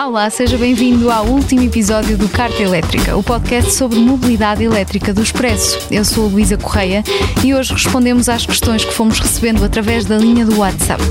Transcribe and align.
Olá, 0.00 0.30
seja 0.30 0.56
bem-vindo 0.56 1.10
ao 1.10 1.26
último 1.26 1.60
episódio 1.60 2.16
do 2.16 2.28
Carta 2.28 2.62
Elétrica, 2.62 3.16
o 3.16 3.22
podcast 3.22 3.72
sobre 3.72 3.98
mobilidade 3.98 4.62
elétrica 4.62 5.12
do 5.12 5.20
Expresso. 5.20 5.76
Eu 5.90 6.04
sou 6.04 6.26
a 6.26 6.28
Luísa 6.28 6.56
Correia 6.56 7.02
e 7.44 7.52
hoje 7.52 7.72
respondemos 7.72 8.28
às 8.28 8.46
questões 8.46 8.84
que 8.84 8.94
fomos 8.94 9.18
recebendo 9.18 9.64
através 9.64 10.04
da 10.04 10.16
linha 10.16 10.46
do 10.46 10.60
WhatsApp. 10.60 11.02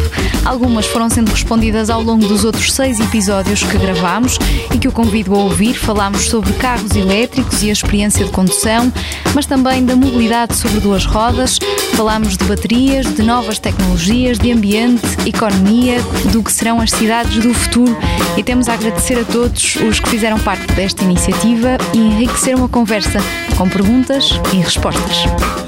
Algumas 0.46 0.86
foram 0.86 1.10
sendo 1.10 1.30
respondidas 1.30 1.90
ao 1.90 2.02
longo 2.02 2.26
dos 2.26 2.46
outros 2.46 2.72
seis 2.72 2.98
episódios 3.02 3.62
que 3.62 3.78
gravámos 3.78 4.40
e 4.74 4.78
que 4.78 4.88
o 4.88 4.92
convido 4.94 5.36
a 5.36 5.40
ouvir. 5.40 5.74
Falámos 5.74 6.30
sobre 6.30 6.54
carros 6.54 6.96
elétricos 6.96 7.62
e 7.64 7.70
a 7.70 7.74
experiência 7.74 8.24
de 8.24 8.32
condução, 8.32 8.92
mas 9.36 9.46
também 9.46 9.86
da 9.86 9.98
mobilidade 9.98 10.56
sobre 10.56 10.80
duas 10.80 11.04
rodas. 11.04 11.60
Falámos 11.94 12.38
de 12.38 12.46
baterias, 12.46 13.14
de 13.14 13.22
novas 13.22 13.60
tecnologias, 13.60 14.38
de 14.38 14.50
ambiente, 14.50 15.04
economia, 15.26 15.98
do 16.32 16.42
que 16.42 16.54
serão 16.54 16.80
as 16.80 16.92
cidades 16.92 17.44
do 17.44 17.54
futuro 17.54 17.98
e 18.38 18.44
temos 18.44 18.70
a 18.70 18.77
agradecer 18.78 19.20
a 19.20 19.26
todos 19.26 19.76
os 19.78 20.00
que 20.00 20.10
fizeram 20.10 20.40
parte 20.40 20.72
desta 20.74 21.04
iniciativa 21.04 21.78
e 21.94 21.98
enriqueceram 21.98 22.64
a 22.64 22.70
conversa 22.70 23.20
com 23.58 23.68
perguntas 23.68 24.40
e 24.54 24.58
respostas. 24.58 25.67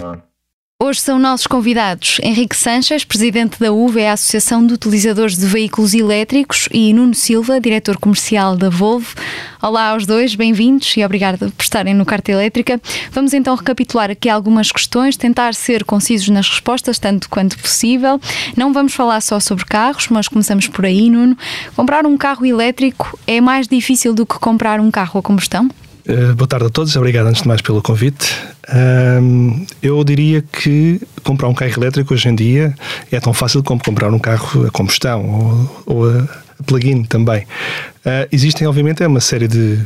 Hoje 0.81 1.01
são 1.01 1.19
nossos 1.19 1.45
convidados 1.45 2.19
Henrique 2.23 2.55
Sanches, 2.55 3.03
presidente 3.03 3.59
da 3.59 3.69
UVE, 3.69 4.05
a 4.05 4.13
Associação 4.13 4.65
de 4.65 4.73
Utilizadores 4.73 5.38
de 5.38 5.45
Veículos 5.45 5.93
Elétricos, 5.93 6.69
e 6.71 6.93
Nuno 6.93 7.13
Silva, 7.13 7.59
diretor 7.59 7.97
comercial 7.97 8.55
da 8.55 8.69
Volvo. 8.69 9.13
Olá 9.61 9.89
aos 9.89 10.05
dois, 10.05 10.35
bem-vindos 10.35 10.95
e 10.95 11.03
obrigado 11.03 11.52
por 11.52 11.61
estarem 11.61 11.93
no 11.93 12.05
Carta 12.05 12.31
Elétrica. 12.31 12.81
Vamos 13.11 13.33
então 13.33 13.55
recapitular 13.55 14.09
aqui 14.09 14.29
algumas 14.29 14.71
questões, 14.71 15.17
tentar 15.17 15.53
ser 15.53 15.83
concisos 15.83 16.29
nas 16.29 16.47
respostas, 16.47 16.97
tanto 16.97 17.30
quanto 17.30 17.59
possível. 17.59 18.17
Não 18.55 18.71
vamos 18.71 18.93
falar 18.93 19.19
só 19.19 19.38
sobre 19.38 19.66
carros, 19.66 20.07
mas 20.07 20.30
começamos 20.30 20.69
por 20.69 20.85
aí, 20.85 21.09
Nuno. 21.09 21.38
Comprar 21.75 22.05
um 22.05 22.16
carro 22.16 22.45
elétrico 22.45 23.19
é 23.27 23.41
mais 23.41 23.67
difícil 23.67 24.13
do 24.13 24.25
que 24.25 24.39
comprar 24.39 24.80
um 24.80 24.89
carro 24.89 25.19
a 25.19 25.21
combustão? 25.21 25.69
Uh, 26.09 26.33
boa 26.33 26.47
tarde 26.47 26.65
a 26.65 26.69
todos, 26.71 26.95
obrigado 26.95 27.27
antes 27.27 27.43
de 27.43 27.47
mais 27.47 27.61
pelo 27.61 27.83
convite. 27.83 28.35
Um, 29.21 29.63
eu 29.79 30.03
diria 30.03 30.41
que 30.41 30.99
comprar 31.23 31.47
um 31.47 31.53
carro 31.53 31.71
elétrico 31.77 32.16
hoje 32.16 32.27
em 32.27 32.33
dia 32.33 32.73
é 33.11 33.19
tão 33.19 33.31
fácil 33.31 33.61
como 33.61 33.79
comprar 33.83 34.11
um 34.11 34.17
carro 34.17 34.66
a 34.66 34.71
combustão 34.71 35.69
ou, 35.85 35.85
ou 35.85 36.09
a 36.09 36.27
plug-in 36.66 37.03
também. 37.03 37.43
Uh, 38.03 38.25
existem, 38.31 38.66
obviamente, 38.66 39.03
é 39.03 39.07
uma 39.07 39.19
série 39.19 39.47
de 39.47 39.77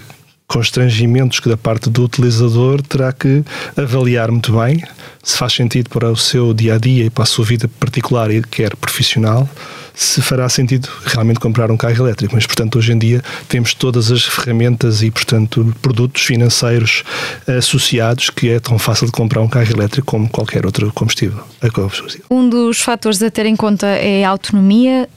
constrangimentos 0.48 1.40
que 1.40 1.50
da 1.50 1.58
parte 1.58 1.90
do 1.90 2.04
utilizador 2.04 2.82
terá 2.82 3.12
que 3.12 3.44
avaliar 3.76 4.30
muito 4.30 4.58
bem 4.58 4.84
se 5.24 5.38
faz 5.38 5.54
sentido 5.54 5.90
para 5.90 6.12
o 6.12 6.18
seu 6.18 6.54
dia 6.54 6.76
a 6.76 6.78
dia 6.78 7.06
e 7.06 7.10
para 7.10 7.24
a 7.24 7.28
sua 7.28 7.46
vida 7.46 7.68
particular 7.80 8.30
e 8.30 8.42
quer 8.42 8.76
profissional 8.76 9.50
se 9.94 10.22
fará 10.22 10.50
sentido 10.50 10.90
realmente 11.06 11.40
comprar 11.40 11.70
um 11.70 11.78
carro 11.78 11.96
elétrico. 12.06 12.34
Mas, 12.36 12.46
portanto, 12.46 12.78
hoje 12.78 12.92
em 12.92 12.98
dia 12.98 13.22
temos 13.48 13.74
todas 13.74 14.12
as 14.12 14.24
ferramentas 14.24 15.04
e, 15.04 15.12
portanto, 15.12 15.74
produtos 15.82 16.24
financeiros 16.24 17.04
associados 17.48 18.30
que 18.30 18.50
é 18.50 18.60
tão 18.60 18.80
fácil 18.80 19.06
de 19.06 19.12
comprar 19.12 19.42
um 19.42 19.48
carro 19.48 19.72
elétrico 19.72 20.08
como 20.08 20.28
qualquer 20.28 20.66
outro 20.66 20.92
combustível. 20.94 21.44
Um 22.30 22.50
dos 22.50 22.80
fatores 22.80 23.22
a 23.22 23.30
ter 23.30 23.46
em 23.46 23.56
conta 23.56 23.88
é 23.88 24.26
a 24.26 24.30
autonomia. 24.30 25.08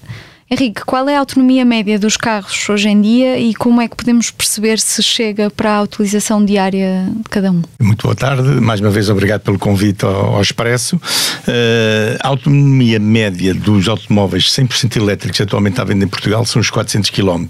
Henrique, 0.48 0.82
qual 0.84 1.08
é 1.08 1.16
a 1.16 1.18
autonomia 1.18 1.64
média 1.64 1.98
dos 1.98 2.16
carros 2.16 2.68
hoje 2.68 2.88
em 2.88 3.00
dia 3.00 3.36
e 3.36 3.52
como 3.52 3.80
é 3.80 3.88
que 3.88 3.96
podemos 3.96 4.30
perceber 4.30 4.78
se 4.78 5.02
chega 5.02 5.50
para 5.50 5.74
a 5.74 5.82
utilização 5.82 6.44
diária 6.44 7.04
de 7.16 7.28
cada 7.28 7.50
um? 7.50 7.62
Muito 7.80 8.04
boa 8.04 8.14
tarde, 8.14 8.48
mais 8.60 8.80
uma 8.80 8.90
vez 8.90 9.10
obrigado 9.10 9.40
pelo 9.40 9.58
convite 9.58 10.04
ao, 10.04 10.36
ao 10.36 10.40
Expresso. 10.40 10.94
Uh, 10.94 12.16
a 12.20 12.28
autonomia 12.28 13.00
média 13.00 13.52
dos 13.52 13.88
automóveis 13.88 14.44
100% 14.44 14.94
elétricos 14.94 15.40
atualmente 15.40 15.80
à 15.80 15.84
venda 15.84 16.04
em 16.04 16.08
Portugal 16.08 16.44
são 16.44 16.60
os 16.60 16.70
400 16.70 17.10
km, 17.10 17.46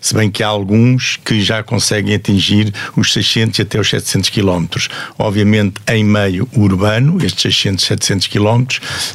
se 0.00 0.14
bem 0.14 0.30
que 0.30 0.42
há 0.42 0.48
alguns 0.48 1.18
que 1.22 1.42
já 1.42 1.62
conseguem 1.62 2.14
atingir 2.14 2.72
os 2.96 3.12
600 3.12 3.60
até 3.60 3.78
os 3.78 3.90
700 3.90 4.30
km. 4.30 4.64
Obviamente 5.18 5.82
em 5.86 6.02
meio 6.02 6.48
urbano, 6.56 7.22
estes 7.22 7.42
600, 7.42 7.84
700 7.84 8.26
km, 8.26 8.64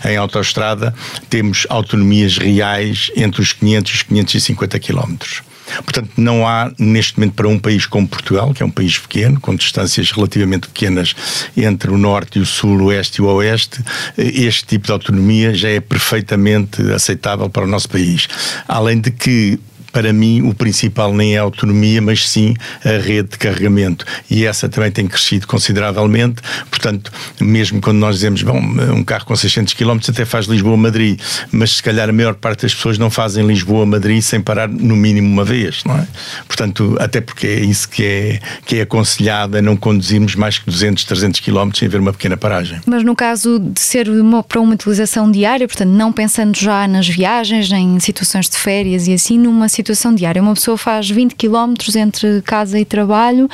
em 0.06 0.18
autoestrada 0.18 0.94
temos 1.32 1.66
autonomias 1.68 2.38
reais 2.38 3.10
entre 3.24 3.42
os 3.42 3.54
500 3.54 3.92
e 3.92 3.96
os 3.96 4.04
550 4.04 4.80
quilómetros. 4.80 5.42
Portanto, 5.84 6.10
não 6.18 6.48
há 6.48 6.72
neste 6.78 7.18
momento 7.18 7.36
para 7.36 7.48
um 7.48 7.58
país 7.58 7.86
como 7.86 8.08
Portugal, 8.08 8.54
que 8.54 8.62
é 8.62 8.66
um 8.66 8.70
país 8.70 8.98
pequeno, 8.98 9.40
com 9.40 9.56
distâncias 9.56 10.12
relativamente 10.12 10.68
pequenas 10.68 11.16
entre 11.56 11.90
o 11.90 11.98
norte 11.98 12.38
e 12.38 12.42
o 12.42 12.46
sul, 12.46 12.82
o 12.82 12.86
oeste 12.86 13.22
e 13.22 13.22
o 13.24 13.28
oeste, 13.28 13.82
este 14.18 14.66
tipo 14.66 14.88
de 14.88 14.92
autonomia 14.92 15.54
já 15.54 15.70
é 15.70 15.80
perfeitamente 15.80 16.82
aceitável 16.92 17.50
para 17.50 17.64
o 17.64 17.68
nosso 17.68 17.90
país. 17.90 18.28
Além 18.68 19.00
de 19.00 19.12
que 19.12 19.60
para 19.94 20.12
mim, 20.12 20.42
o 20.42 20.56
principal 20.56 21.14
nem 21.14 21.36
é 21.36 21.38
a 21.38 21.44
autonomia, 21.44 22.02
mas 22.02 22.28
sim 22.28 22.56
a 22.84 23.00
rede 23.00 23.30
de 23.30 23.38
carregamento. 23.38 24.04
E 24.30 24.44
essa 24.44 24.68
também 24.68 24.92
tem 24.92 25.08
crescido 25.08 25.46
consideravelmente. 25.48 26.42
Portanto, 26.70 27.12
mesmo 27.40 27.80
quando 27.80 28.00
nós 28.00 28.16
dizemos, 28.16 28.42
bom, 28.42 28.60
um 28.60 29.04
carro 29.04 29.26
com 29.26 29.36
600 29.36 29.74
km 29.76 30.00
até 30.10 30.26
faz 30.26 30.48
Lisboa-Madrid, 30.48 31.22
mas 31.52 31.76
se 31.76 31.84
calhar 31.84 32.10
a 32.10 32.12
maior 32.12 32.34
parte 32.34 32.64
das 32.64 32.74
pessoas 32.74 32.98
não 32.98 33.12
fazem 33.12 33.46
Lisboa-Madrid 33.46 34.22
sem 34.22 34.42
parar 34.42 34.68
no 34.68 34.96
mínimo 34.96 35.32
uma 35.32 35.46
vez, 35.46 35.84
não 35.86 35.96
é? 35.96 36.08
Portanto, 36.48 36.98
até 37.00 37.22
porque 37.22 37.46
é 37.46 37.60
isso 37.60 37.88
que 37.88 38.04
é, 38.04 38.40
que 38.66 38.78
é 38.78 38.82
aconselhado 38.82 39.62
não 39.62 39.78
conduzirmos 39.78 40.36
mais 40.36 40.58
que 40.58 40.66
200, 40.66 41.04
300 41.04 41.40
km 41.40 41.70
sem 41.76 41.88
haver 41.88 42.00
uma 42.00 42.12
pequena 42.12 42.36
paragem. 42.36 42.82
Mas 42.86 43.04
no 43.04 43.16
caso 43.16 43.60
de 43.60 43.80
ser 43.80 44.10
uma, 44.10 44.42
para 44.42 44.60
uma 44.60 44.74
utilização 44.74 45.32
diária, 45.32 45.68
portanto, 45.68 45.90
não 45.90 46.12
pensando 46.12 46.58
já 46.58 46.88
nas 46.88 47.08
viagens, 47.08 47.72
em 47.72 48.00
situações 48.00 48.50
de 48.50 48.58
férias 48.58 49.08
e 49.08 49.14
assim, 49.14 49.38
numa 49.38 49.70
situação 49.70 49.83
situação 49.84 50.16
diária. 50.16 50.42
Uma 50.42 50.54
pessoa 50.54 50.78
faz 50.78 51.10
20 51.10 51.36
km 51.36 51.74
entre 51.96 52.42
casa 52.42 52.80
e 52.80 52.86
trabalho, 52.86 53.50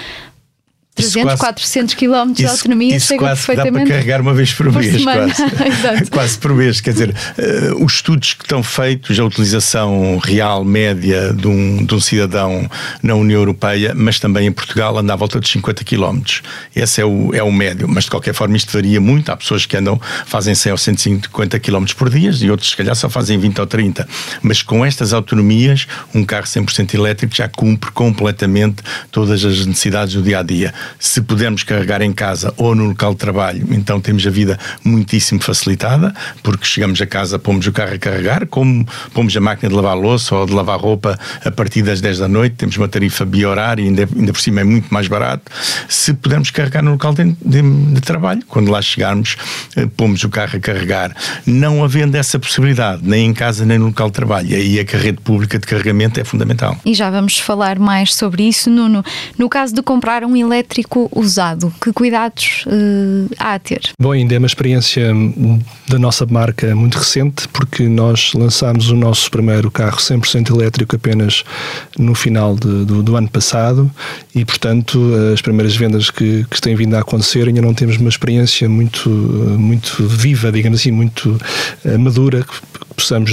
300, 0.95 1.23
quase, 1.23 1.39
400 1.39 1.95
km 1.95 2.33
de 2.33 2.45
autonomia 2.45 2.95
isso 2.97 3.07
chega 3.07 3.19
quase. 3.19 3.55
Dá 3.55 3.71
para 3.71 3.85
carregar 3.85 4.21
uma 4.21 4.33
vez 4.33 4.53
por, 4.53 4.71
por 4.71 4.81
mês, 4.81 5.03
quase. 5.03 6.09
quase 6.11 6.37
por 6.37 6.53
mês. 6.53 6.81
Quer 6.81 6.91
dizer, 6.91 7.09
uh, 7.09 7.83
os 7.83 7.93
estudos 7.93 8.33
que 8.33 8.43
estão 8.43 8.61
feitos, 8.61 9.17
a 9.19 9.23
utilização 9.23 10.17
real 10.17 10.65
média 10.65 11.33
de 11.33 11.47
um, 11.47 11.85
de 11.85 11.95
um 11.95 11.99
cidadão 11.99 12.69
na 13.01 13.15
União 13.15 13.39
Europeia, 13.39 13.93
mas 13.95 14.19
também 14.19 14.47
em 14.47 14.51
Portugal, 14.51 14.97
anda 14.97 15.13
à 15.13 15.15
volta 15.15 15.39
de 15.39 15.47
50 15.47 15.83
km. 15.83 16.21
Esse 16.75 17.01
é 17.01 17.05
o, 17.05 17.33
é 17.33 17.41
o 17.41 17.51
médio, 17.51 17.87
mas 17.87 18.05
de 18.05 18.11
qualquer 18.11 18.33
forma 18.33 18.57
isto 18.57 18.71
varia 18.71 18.99
muito. 18.99 19.31
Há 19.31 19.37
pessoas 19.37 19.65
que 19.65 19.77
andam, 19.77 19.99
fazem 20.25 20.53
100 20.53 20.71
ou 20.71 20.77
150 20.77 21.59
km 21.59 21.85
por 21.97 22.09
dia 22.09 22.31
e 22.41 22.51
outros, 22.51 22.71
se 22.71 22.77
calhar, 22.77 22.95
só 22.95 23.09
fazem 23.09 23.37
20 23.37 23.61
ou 23.61 23.67
30. 23.67 24.07
Mas 24.41 24.61
com 24.61 24.85
estas 24.85 25.13
autonomias, 25.13 25.87
um 26.13 26.25
carro 26.25 26.45
100% 26.45 26.93
elétrico 26.93 27.33
já 27.33 27.47
cumpre 27.47 27.91
completamente 27.91 28.83
todas 29.11 29.45
as 29.45 29.65
necessidades 29.65 30.13
do 30.13 30.21
dia 30.21 30.39
a 30.39 30.43
dia 30.43 30.73
se 30.99 31.21
pudermos 31.21 31.63
carregar 31.63 32.01
em 32.01 32.13
casa 32.13 32.53
ou 32.57 32.75
no 32.75 32.87
local 32.87 33.13
de 33.13 33.17
trabalho, 33.17 33.67
então 33.71 33.99
temos 33.99 34.25
a 34.25 34.29
vida 34.29 34.57
muitíssimo 34.83 35.41
facilitada, 35.41 36.13
porque 36.43 36.65
chegamos 36.65 37.01
a 37.01 37.05
casa, 37.05 37.39
pomos 37.39 37.65
o 37.67 37.71
carro 37.71 37.93
a 37.93 37.97
carregar, 37.97 38.45
como 38.47 38.87
pomos 39.13 39.35
a 39.35 39.41
máquina 39.41 39.69
de 39.69 39.75
lavar 39.75 39.97
louça 39.97 40.35
ou 40.35 40.45
de 40.45 40.53
lavar 40.53 40.79
roupa 40.79 41.17
a 41.43 41.51
partir 41.51 41.81
das 41.81 42.01
10 42.01 42.19
da 42.19 42.27
noite, 42.27 42.55
temos 42.55 42.77
uma 42.77 42.87
tarifa 42.87 43.25
bi-horária, 43.25 43.83
ainda, 43.83 44.07
ainda 44.15 44.33
por 44.33 44.41
cima 44.41 44.61
é 44.61 44.63
muito 44.63 44.93
mais 44.93 45.07
barato. 45.07 45.51
Se 45.87 46.13
pudermos 46.13 46.51
carregar 46.51 46.83
no 46.83 46.91
local 46.91 47.13
de, 47.13 47.35
de, 47.43 47.61
de 47.61 48.01
trabalho, 48.01 48.41
quando 48.47 48.71
lá 48.71 48.81
chegarmos, 48.81 49.37
eh, 49.75 49.87
pomos 49.97 50.23
o 50.23 50.29
carro 50.29 50.57
a 50.57 50.59
carregar. 50.59 51.15
Não 51.45 51.83
havendo 51.83 52.15
essa 52.15 52.39
possibilidade, 52.39 53.01
nem 53.03 53.27
em 53.27 53.33
casa 53.33 53.65
nem 53.65 53.77
no 53.77 53.87
local 53.87 54.07
de 54.07 54.13
trabalho, 54.13 54.55
aí 54.55 54.79
a 54.79 54.97
rede 54.97 55.19
pública 55.21 55.57
de 55.59 55.65
carregamento 55.65 56.19
é 56.19 56.23
fundamental. 56.23 56.77
E 56.85 56.93
já 56.93 57.09
vamos 57.09 57.39
falar 57.39 57.79
mais 57.79 58.13
sobre 58.13 58.43
isso, 58.43 58.69
Nuno. 58.69 59.03
No 59.37 59.49
caso 59.49 59.73
de 59.73 59.81
comprar 59.81 60.23
um 60.23 60.35
elétrico 60.35 60.68
elétrico 60.69 61.09
usado. 61.15 61.73
Que 61.81 61.91
cuidados 61.91 62.63
uh, 62.67 63.29
há 63.39 63.55
a 63.55 63.59
ter? 63.59 63.81
Bom, 63.99 64.11
ainda 64.11 64.35
é 64.35 64.37
uma 64.37 64.47
experiência 64.47 65.11
da 65.87 65.97
nossa 65.97 66.25
marca 66.25 66.75
muito 66.75 66.97
recente, 66.97 67.47
porque 67.49 67.87
nós 67.87 68.33
lançámos 68.33 68.89
o 68.89 68.95
nosso 68.95 69.29
primeiro 69.31 69.71
carro 69.71 69.97
100% 69.97 70.53
elétrico 70.53 70.95
apenas 70.95 71.43
no 71.97 72.13
final 72.13 72.55
de, 72.55 72.85
do, 72.85 73.01
do, 73.01 73.15
ano 73.15 73.29
passado 73.29 73.89
e, 74.33 74.45
portanto, 74.45 75.11
as 75.33 75.41
primeiras 75.41 75.75
vendas 75.75 76.09
que, 76.09 76.45
que 76.49 76.61
têm 76.61 76.75
vindo 76.75 76.95
a 76.95 76.99
acontecer 76.99 77.47
ainda 77.47 77.61
não 77.61 77.73
temos 77.73 77.97
uma 77.97 78.09
experiência 78.09 78.69
muito, 78.69 79.09
muito 79.09 80.07
viva, 80.07 80.51
digamos 80.51 80.79
assim, 80.79 80.91
muito 80.91 81.39
madura 81.97 82.43
que 82.43 82.85
possamos 82.95 83.31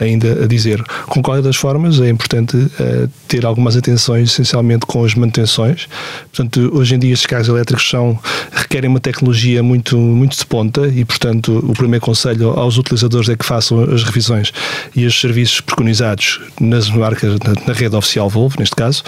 ainda 0.00 0.44
a 0.44 0.46
dizer. 0.46 0.82
Com 1.06 1.22
qualquer 1.22 1.42
das 1.42 1.56
formas, 1.56 2.00
é 2.00 2.08
importante 2.08 2.56
uh, 2.56 3.08
ter 3.26 3.44
algumas 3.44 3.76
atenções, 3.76 4.30
essencialmente 4.30 4.86
com 4.86 5.04
as 5.04 5.14
manutenções. 5.14 5.88
Portanto, 6.32 6.70
hoje 6.74 6.94
em 6.94 6.98
dia, 6.98 7.12
estes 7.12 7.26
carros 7.26 7.48
elétricos 7.48 7.88
são, 7.88 8.18
requerem 8.52 8.88
uma 8.88 9.00
tecnologia 9.00 9.62
muito, 9.62 9.96
muito 9.98 10.36
de 10.36 10.46
ponta 10.46 10.86
e, 10.86 11.04
portanto, 11.04 11.58
o 11.58 11.72
primeiro 11.72 12.04
conselho 12.04 12.50
aos 12.50 12.78
utilizadores 12.78 13.28
é 13.28 13.36
que 13.36 13.44
façam 13.44 13.82
as 13.82 14.02
revisões 14.02 14.52
e 14.94 15.04
os 15.06 15.20
serviços 15.20 15.60
preconizados 15.60 16.40
nas 16.60 16.88
marcas, 16.90 17.38
na, 17.40 17.54
na 17.66 17.72
rede 17.72 17.96
oficial 17.96 18.28
Volvo, 18.28 18.56
neste 18.58 18.76
caso, 18.76 19.02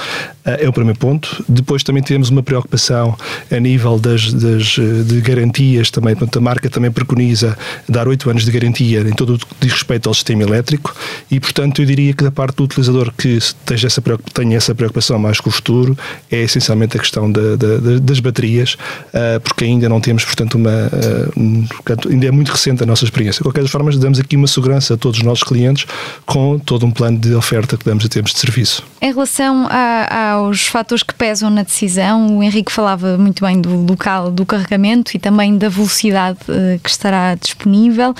uh, 0.47 0.51
é 0.59 0.69
o 0.69 0.73
primeiro 0.73 0.99
ponto. 0.99 1.45
Depois 1.49 1.83
também 1.83 2.03
temos 2.03 2.31
uma 2.31 2.43
preocupação 2.43 3.17
a 3.51 3.61
nível 3.61 3.99
das, 3.99 4.33
das 4.33 4.77
de 5.05 5.21
garantias 5.21 5.91
também. 5.91 6.15
Portanto, 6.15 6.39
a 6.39 6.41
marca 6.41 6.69
também 6.69 6.91
preconiza 6.91 7.57
dar 7.89 8.09
8 8.09 8.31
anos 8.31 8.45
de 8.45 8.51
garantia 8.51 9.01
em 9.01 9.13
todo 9.13 9.35
o 9.35 9.39
que 9.39 9.47
diz 9.61 9.73
respeito 9.73 10.09
ao 10.09 10.15
sistema 10.15 10.43
elétrico 10.43 10.80
elétrico 10.81 10.95
e, 11.31 11.39
portanto, 11.39 11.83
eu 11.83 11.87
diria 11.87 12.13
que 12.13 12.25
da 12.25 12.31
parte 12.31 12.57
do 12.57 12.65
utilizador 12.65 13.13
que 13.17 13.39
tenha 13.65 13.87
essa, 13.87 14.03
tenha 14.35 14.57
essa 14.57 14.75
preocupação 14.75 15.19
mais 15.19 15.41
com 15.41 15.49
o 15.49 15.53
futuro 15.53 15.97
é 16.31 16.43
essencialmente 16.43 16.97
a 16.97 17.01
questão 17.01 17.31
da, 17.31 17.57
da, 17.57 17.99
das 18.01 18.21
baterias, 18.21 18.75
uh, 18.75 19.41
porque 19.41 19.65
ainda 19.65 19.89
não 19.89 20.01
temos, 20.01 20.25
portanto, 20.25 20.55
uma. 20.55 20.71
Uh, 20.71 22.11
ainda 22.11 22.27
é 22.27 22.31
muito 22.31 22.51
recente 22.51 22.83
a 22.83 22.87
nossa 22.87 23.05
experiência. 23.05 23.39
De 23.39 23.45
qualquer 23.45 23.67
forma, 23.69 23.91
damos 23.93 24.19
aqui 24.19 24.37
uma 24.37 24.47
segurança 24.47 24.95
a 24.95 24.97
todos 24.97 25.19
os 25.19 25.25
nossos 25.25 25.45
clientes 25.45 25.87
com 26.27 26.59
todo 26.59 26.87
um 26.87 26.91
plano 26.91 27.19
de 27.19 27.35
oferta 27.35 27.77
que 27.77 27.85
damos 27.85 28.05
a 28.05 28.09
termos 28.09 28.33
de 28.33 28.39
serviço. 28.39 28.83
Em 29.01 29.13
relação 29.13 29.67
a, 29.71 30.33
aos 30.33 30.67
fatores 30.67 31.03
que 31.03 31.15
pesam 31.15 31.51
na 31.51 31.63
decisão, 31.63 32.39
o 32.39 32.43
Henrique 32.43 32.73
falava 32.73 33.17
muito 33.17 33.45
bem 33.45 33.61
do 33.61 33.87
local 33.87 34.31
do 34.31 34.45
carregamento 34.45 35.17
e 35.17 35.19
também 35.19 35.57
da 35.57 35.69
velocidade 35.69 36.39
uh, 36.49 36.79
que 36.81 36.91
estará 36.91 37.35
disponível. 37.35 38.15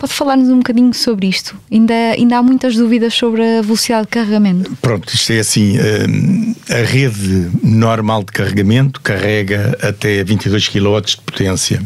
Pode 0.00 0.14
falar-nos 0.14 0.48
um 0.48 0.56
bocadinho 0.56 0.94
sobre 0.94 1.26
isto? 1.26 1.54
Ainda, 1.70 1.92
ainda 1.92 2.38
há 2.38 2.42
muitas 2.42 2.74
dúvidas 2.74 3.12
sobre 3.12 3.42
a 3.42 3.60
velocidade 3.60 4.04
de 4.04 4.08
carregamento. 4.08 4.74
Pronto, 4.80 5.14
isto 5.14 5.30
é 5.30 5.40
assim: 5.40 5.76
a 6.70 6.90
rede 6.90 7.50
normal 7.62 8.24
de 8.24 8.32
carregamento 8.32 8.98
carrega 9.02 9.76
até 9.82 10.24
22 10.24 10.68
kW 10.68 11.00
de 11.02 11.16
potência. 11.18 11.82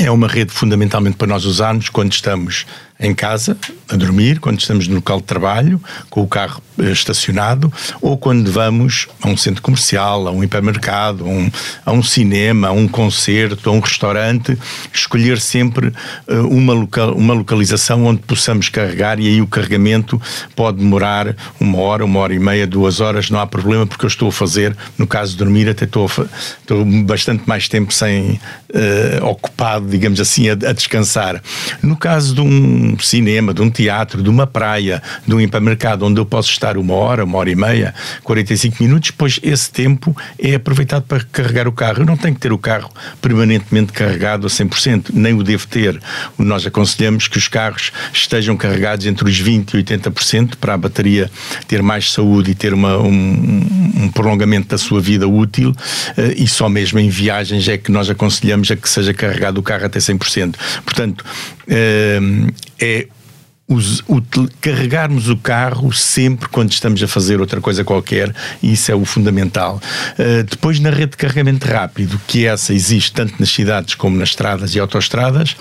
É 0.00 0.10
uma 0.10 0.26
rede 0.26 0.50
fundamentalmente 0.50 1.16
para 1.16 1.28
nós 1.28 1.44
usarmos 1.44 1.88
quando 1.88 2.12
estamos 2.12 2.66
em 2.98 3.14
casa, 3.14 3.56
a 3.88 3.96
dormir, 3.96 4.38
quando 4.38 4.60
estamos 4.60 4.86
no 4.86 4.96
local 4.96 5.18
de 5.18 5.24
trabalho, 5.24 5.80
com 6.08 6.22
o 6.22 6.28
carro 6.28 6.62
eh, 6.78 6.90
estacionado, 6.90 7.72
ou 8.00 8.16
quando 8.16 8.50
vamos 8.50 9.08
a 9.20 9.28
um 9.28 9.36
centro 9.36 9.60
comercial, 9.62 10.28
a 10.28 10.30
um 10.30 10.44
hipermercado, 10.44 11.24
a 11.24 11.28
um, 11.28 11.50
a 11.84 11.92
um 11.92 12.02
cinema, 12.02 12.68
a 12.68 12.72
um 12.72 12.86
concerto, 12.86 13.68
a 13.68 13.72
um 13.72 13.80
restaurante, 13.80 14.56
escolher 14.92 15.40
sempre 15.40 15.88
uh, 16.28 16.48
uma, 16.48 16.72
local, 16.72 17.14
uma 17.14 17.34
localização 17.34 18.06
onde 18.06 18.20
possamos 18.22 18.68
carregar 18.68 19.18
e 19.18 19.26
aí 19.26 19.42
o 19.42 19.46
carregamento 19.46 20.20
pode 20.54 20.78
demorar 20.78 21.34
uma 21.58 21.78
hora, 21.78 22.04
uma 22.04 22.20
hora 22.20 22.32
e 22.32 22.38
meia, 22.38 22.66
duas 22.66 23.00
horas, 23.00 23.28
não 23.28 23.40
há 23.40 23.46
problema, 23.46 23.86
porque 23.86 24.04
eu 24.04 24.08
estou 24.08 24.28
a 24.28 24.32
fazer, 24.32 24.76
no 24.96 25.06
caso 25.06 25.32
de 25.32 25.38
dormir, 25.38 25.68
até 25.68 25.84
estou, 25.84 26.06
a, 26.06 26.26
estou 26.60 26.84
bastante 27.02 27.42
mais 27.46 27.68
tempo 27.68 27.92
sem 27.92 28.32
uh, 28.32 29.26
ocupado, 29.26 29.88
digamos 29.88 30.20
assim, 30.20 30.48
a, 30.48 30.52
a 30.52 30.72
descansar. 30.72 31.42
No 31.82 31.96
caso 31.96 32.34
de 32.34 32.40
um 32.40 32.83
um 32.84 32.98
cinema, 32.98 33.54
de 33.54 33.62
um 33.62 33.70
teatro, 33.70 34.22
de 34.22 34.28
uma 34.28 34.46
praia, 34.46 35.02
de 35.26 35.34
um 35.34 35.40
hipermercado, 35.40 36.04
onde 36.04 36.20
eu 36.20 36.26
posso 36.26 36.50
estar 36.50 36.76
uma 36.76 36.94
hora, 36.94 37.24
uma 37.24 37.38
hora 37.38 37.50
e 37.50 37.56
meia, 37.56 37.94
45 38.22 38.82
minutos, 38.82 39.10
pois 39.10 39.40
esse 39.42 39.70
tempo 39.70 40.16
é 40.38 40.54
aproveitado 40.54 41.04
para 41.04 41.24
carregar 41.24 41.66
o 41.66 41.72
carro. 41.72 42.02
Eu 42.02 42.06
não 42.06 42.16
tenho 42.16 42.34
que 42.34 42.40
ter 42.40 42.52
o 42.52 42.58
carro 42.58 42.90
permanentemente 43.20 43.92
carregado 43.92 44.46
a 44.46 44.50
100%, 44.50 45.06
nem 45.12 45.34
o 45.34 45.42
devo 45.42 45.66
ter. 45.66 46.00
Nós 46.38 46.66
aconselhamos 46.66 47.28
que 47.28 47.38
os 47.38 47.48
carros 47.48 47.92
estejam 48.12 48.56
carregados 48.56 49.06
entre 49.06 49.28
os 49.28 49.42
20% 49.42 49.74
e 49.74 49.82
80% 49.82 50.56
para 50.60 50.74
a 50.74 50.78
bateria 50.78 51.30
ter 51.66 51.82
mais 51.82 52.12
saúde 52.12 52.50
e 52.50 52.54
ter 52.54 52.74
uma, 52.74 52.98
um, 52.98 53.94
um 53.96 54.10
prolongamento 54.10 54.68
da 54.68 54.78
sua 54.78 55.00
vida 55.00 55.26
útil 55.26 55.74
eh, 56.16 56.34
e 56.36 56.46
só 56.46 56.68
mesmo 56.68 56.98
em 56.98 57.08
viagens 57.08 57.68
é 57.68 57.78
que 57.78 57.90
nós 57.90 58.10
aconselhamos 58.10 58.70
a 58.70 58.76
que 58.76 58.88
seja 58.88 59.14
carregado 59.14 59.58
o 59.58 59.62
carro 59.62 59.86
até 59.86 59.98
100%. 59.98 60.54
Portanto, 60.84 61.24
eh, 61.68 62.20
é 62.80 63.06
carregarmos 64.60 65.28
o 65.28 65.36
carro 65.36 65.92
sempre 65.92 66.48
quando 66.48 66.72
estamos 66.72 67.02
a 67.02 67.08
fazer 67.08 67.40
outra 67.40 67.60
coisa 67.60 67.82
qualquer, 67.82 68.34
e 68.62 68.72
isso 68.72 68.92
é 68.92 68.94
o 68.94 69.04
fundamental. 69.04 69.80
Uh, 70.18 70.42
depois, 70.44 70.78
na 70.78 70.90
rede 70.90 71.12
de 71.12 71.16
carregamento 71.16 71.66
rápido, 71.66 72.20
que 72.26 72.46
essa 72.46 72.74
existe 72.74 73.12
tanto 73.12 73.34
nas 73.38 73.50
cidades 73.50 73.94
como 73.94 74.16
nas 74.16 74.30
estradas 74.30 74.74
e 74.74 74.80
autoestradas, 74.80 75.56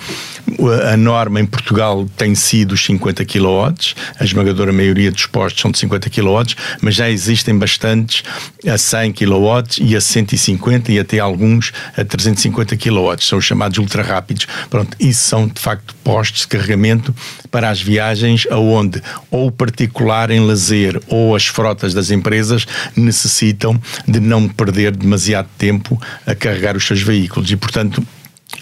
a 0.92 0.98
norma 0.98 1.40
em 1.40 1.46
Portugal 1.46 2.06
tem 2.18 2.36
sido 2.36 2.74
os 2.74 2.84
50 2.86 3.24
kW, 3.26 3.74
a 4.20 4.24
esmagadora 4.24 4.74
maioria 4.74 5.12
dos 5.12 5.26
postos 5.26 5.62
são 5.62 5.72
de 5.72 5.80
50 5.80 6.10
kW, 6.10 6.56
mas 6.82 6.96
já 6.96 7.10
existem 7.10 7.58
bastantes 7.58 8.24
a 8.68 8.78
100 8.78 9.14
kW 9.14 9.64
e 9.82 9.96
a 9.96 10.02
150 10.02 10.92
e 10.92 11.00
até 11.00 11.20
alguns 11.20 11.72
a 11.96 12.04
350 12.04 12.76
kW, 12.76 13.22
são 13.22 13.38
os 13.38 13.46
chamados 13.46 13.78
ultra 13.78 14.04
rápidos. 14.04 14.46
Pronto, 14.70 14.98
isso 15.00 15.22
são 15.22 15.48
de 15.48 15.60
facto 15.60 15.96
postos 16.04 16.42
de 16.42 16.48
carregamento 16.48 17.16
para 17.50 17.70
as 17.70 17.82
viagens 17.94 18.48
aonde 18.50 19.00
ou 19.30 19.48
o 19.48 19.52
particular 19.52 20.32
em 20.32 20.40
lazer 20.40 21.00
ou 21.08 21.36
as 21.36 21.46
frotas 21.46 21.94
das 21.94 22.10
empresas 22.10 22.66
necessitam 22.96 23.80
de 24.08 24.20
não 24.20 24.50
perder 24.50 24.96
demasiado 24.96 25.48
tempo 25.60 26.02
a 26.26 26.34
carregar 26.34 26.76
os 26.76 26.88
seus 26.88 27.04
veículos. 27.04 27.52
E, 27.52 27.56
portanto, 27.56 28.04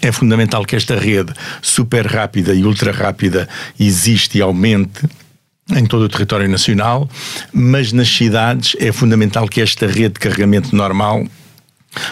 é 0.02 0.12
fundamental 0.12 0.66
que 0.66 0.76
esta 0.76 0.98
rede 0.98 1.32
super 1.62 2.06
rápida 2.06 2.52
e 2.52 2.62
ultra 2.62 2.92
rápida 2.92 3.48
existe 3.80 4.36
e 4.36 4.42
aumente 4.42 5.08
em 5.74 5.86
todo 5.86 6.02
o 6.02 6.08
território 6.10 6.48
nacional, 6.48 7.08
mas 7.54 7.90
nas 7.90 8.08
cidades 8.08 8.76
é 8.78 8.92
fundamental 8.92 9.48
que 9.48 9.62
esta 9.62 9.86
rede 9.86 10.14
de 10.14 10.20
carregamento 10.20 10.76
normal 10.76 11.24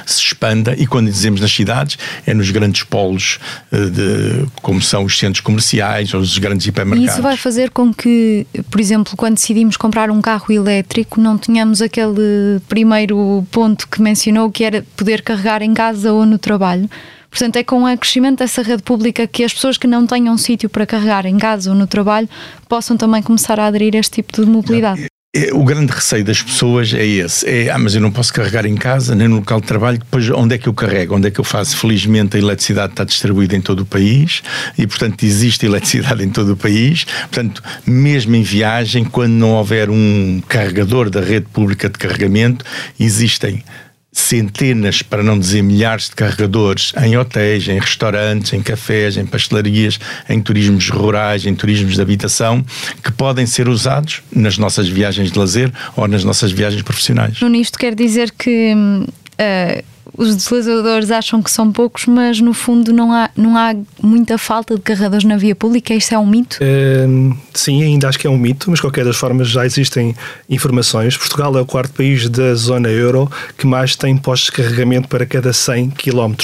se 0.07 0.21
expanda 0.21 0.75
e 0.77 0.87
quando 0.87 1.11
dizemos 1.11 1.41
nas 1.41 1.53
cidades 1.53 1.99
é 2.27 2.35
nos 2.35 2.51
grandes 2.51 2.83
polos 2.83 3.39
eh, 3.73 3.87
de, 3.87 4.47
como 4.63 4.81
são 4.81 5.05
os 5.05 5.19
centros 5.19 5.41
comerciais 5.41 6.13
ou 6.15 6.21
os 6.21 6.37
grandes 6.39 6.67
hipermercados. 6.67 7.11
E 7.11 7.13
isso 7.13 7.23
vai 7.23 7.37
fazer 7.37 7.71
com 7.71 7.93
que, 7.93 8.47
por 8.71 8.81
exemplo, 8.81 9.17
quando 9.17 9.35
decidimos 9.35 9.77
comprar 9.77 10.11
um 10.11 10.21
carro 10.21 10.53
elétrico 10.53 11.21
não 11.21 11.39
tenhamos 11.39 11.81
aquele 11.81 12.61
primeiro 12.69 13.47
ponto 13.51 13.89
que 13.89 14.03
mencionou 14.03 14.51
que 14.51 14.65
era 14.65 14.85
poder 14.97 15.23
carregar 15.23 15.63
em 15.63 15.73
casa 15.73 16.13
ou 16.13 16.27
no 16.27 16.39
trabalho. 16.39 16.89
Portanto, 17.31 17.57
é 17.57 17.63
com 17.63 17.85
o 17.85 17.99
crescimento 17.99 18.41
dessa 18.41 18.61
rede 18.61 18.83
pública 18.83 19.27
que 19.27 19.45
as 19.45 19.55
pessoas 19.55 19.79
que 19.79 19.87
não 19.87 20.05
tenham 20.05 20.37
sítio 20.37 20.69
para 20.69 20.85
carregar 20.85 21.27
em 21.27 21.39
casa 21.39 21.71
ou 21.71 21.77
no 21.77 21.87
trabalho 21.87 22.29
possam 22.69 22.97
também 22.97 23.23
começar 23.23 23.59
a 23.61 23.67
aderir 23.67 23.95
a 23.95 23.99
este 23.99 24.17
tipo 24.17 24.33
de 24.33 24.51
mobilidade. 24.51 25.07
É, 25.33 25.55
o 25.55 25.63
grande 25.63 25.93
receio 25.93 26.25
das 26.25 26.43
pessoas 26.43 26.93
é 26.93 27.07
esse: 27.07 27.49
é, 27.49 27.71
ah, 27.71 27.79
mas 27.79 27.95
eu 27.95 28.01
não 28.01 28.11
posso 28.11 28.33
carregar 28.33 28.67
em 28.67 28.75
casa, 28.75 29.15
nem 29.15 29.29
no 29.29 29.37
local 29.37 29.61
de 29.61 29.67
trabalho, 29.69 29.97
depois 29.97 30.29
onde 30.31 30.57
é 30.57 30.59
que 30.59 30.69
eu 30.69 30.75
carrego? 30.75 31.15
Onde 31.15 31.29
é 31.29 31.31
que 31.31 31.39
eu 31.39 31.45
faço? 31.45 31.77
Felizmente 31.77 32.37
a 32.37 32.41
eletricidade 32.41 32.95
está 32.95 33.05
distribuída 33.05 33.55
em 33.55 33.61
todo 33.61 33.81
o 33.81 33.87
país 33.87 34.43
e, 34.77 34.89
portanto, 34.89 35.23
existe 35.23 35.67
eletricidade 35.67 36.25
em 36.25 36.31
todo 36.31 36.55
o 36.55 36.57
país. 36.57 37.05
Portanto, 37.05 37.63
mesmo 37.87 38.35
em 38.35 38.43
viagem, 38.43 39.05
quando 39.05 39.31
não 39.35 39.51
houver 39.51 39.89
um 39.89 40.43
carregador 40.49 41.09
da 41.09 41.21
rede 41.21 41.47
pública 41.53 41.89
de 41.89 41.97
carregamento, 41.97 42.65
existem 42.99 43.63
centenas, 44.13 45.03
para 45.03 45.23
não 45.23 45.39
dizer 45.39 45.63
milhares 45.63 46.09
de 46.09 46.17
carregadores 46.17 46.93
em 47.03 47.17
hotéis, 47.17 47.69
em 47.69 47.79
restaurantes, 47.79 48.53
em 48.53 48.63
cafés, 48.63 49.17
em 49.17 49.25
pastelarias, 49.25 49.99
em 50.29 50.41
turismos 50.41 50.89
rurais, 50.91 51.47
em 51.47 51.55
turismos 51.55 51.95
de 51.95 52.03
habitação, 52.03 52.65
que 53.03 53.13
podem 53.13 53.47
ser 53.47 53.69
usados 53.69 54.23
nas 54.33 54.59
nossas 54.59 54.89
viagens 54.89 55.31
de 55.31 55.39
lazer 55.39 55.73
ou 55.97 56.09
nas 56.09 56.25
nossas 56.25 56.51
viagens 56.51 56.83
profissionais. 56.83 57.41
Nisto 57.41 57.79
quer 57.79 57.95
dizer 57.95 58.33
que 58.33 58.75
uh, 58.75 59.90
os 60.17 60.35
utilizadores 60.35 61.11
acham 61.11 61.43
que 61.43 61.51
são 61.51 61.71
poucos, 61.73 62.07
mas 62.07 62.41
no 62.41 62.53
fundo 62.53 62.93
não 62.93 63.13
há, 63.13 63.31
não 63.37 63.57
há 63.57 63.75
muita 64.03 64.37
falta 64.39 64.75
de 64.75 64.81
carregadores 64.81 65.25
na 65.25 65.37
via 65.37 65.55
pública. 65.55 65.95
Isto 65.95 66.15
é 66.15 66.19
um 66.19 66.27
mito? 66.27 66.59
Uh, 66.61 67.37
sim, 67.55 67.83
ainda 67.83 68.09
acho 68.09 68.19
que 68.19 68.27
é 68.27 68.31
um 68.31 68.39
mito, 68.39 68.71
mas 68.71 68.81
qualquer 68.81 69.05
das 69.05 69.17
formas 69.17 69.49
já 69.49 69.65
existem 69.65 70.15
informações. 70.49 71.17
Portugal 71.17 71.57
é 71.57 71.61
o 71.61 71.67
quarto 71.67 71.93
país 71.95 72.29
da 72.29 72.55
zona 72.55 72.89
euro 72.89 73.31
que 73.57 73.67
mais 73.67 73.97
tem 73.97 74.17
postos 74.17 74.47
de 74.47 74.63
carregamento 74.63 75.09
para 75.09 75.25
cada 75.25 75.53
100 75.53 75.91
km. 75.91 76.35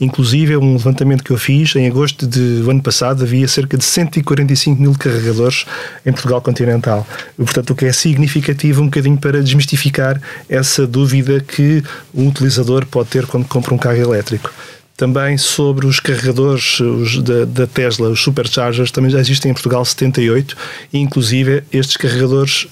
Inclusive, 0.00 0.56
um 0.56 0.72
levantamento 0.72 1.22
que 1.22 1.30
eu 1.30 1.38
fiz 1.38 1.74
em 1.76 1.86
agosto 1.86 2.26
do 2.26 2.70
ano 2.70 2.82
passado, 2.82 3.22
havia 3.22 3.46
cerca 3.46 3.76
de 3.76 3.84
145 3.84 4.80
mil 4.80 4.94
carregadores 4.94 5.64
em 6.04 6.12
Portugal 6.12 6.40
continental. 6.40 7.06
Portanto, 7.36 7.70
o 7.70 7.74
que 7.74 7.86
é 7.86 7.92
significativo 7.92 8.82
um 8.82 8.86
bocadinho 8.86 9.16
para 9.16 9.42
desmistificar 9.42 10.20
essa 10.48 10.86
dúvida 10.86 11.40
que 11.40 11.82
o 12.12 12.26
utilizador 12.26 12.86
pode 12.86 13.11
ter 13.12 13.26
quando 13.26 13.46
compra 13.46 13.74
um 13.74 13.78
carro 13.78 13.98
elétrico. 13.98 14.50
Também 14.96 15.38
sobre 15.38 15.86
os 15.86 15.98
carregadores 15.98 16.78
os 16.80 17.20
da, 17.22 17.44
da, 17.44 17.66
Tesla, 17.66 18.08
os 18.10 18.22
superchargers, 18.22 18.90
também 18.90 19.10
já 19.10 19.18
existem 19.18 19.50
em 19.50 19.54
Portugal 19.54 19.84
78 19.84 20.56
e 20.92 20.98
inclusive 20.98 21.64
estes 21.72 21.96
carregadores, 21.96 22.68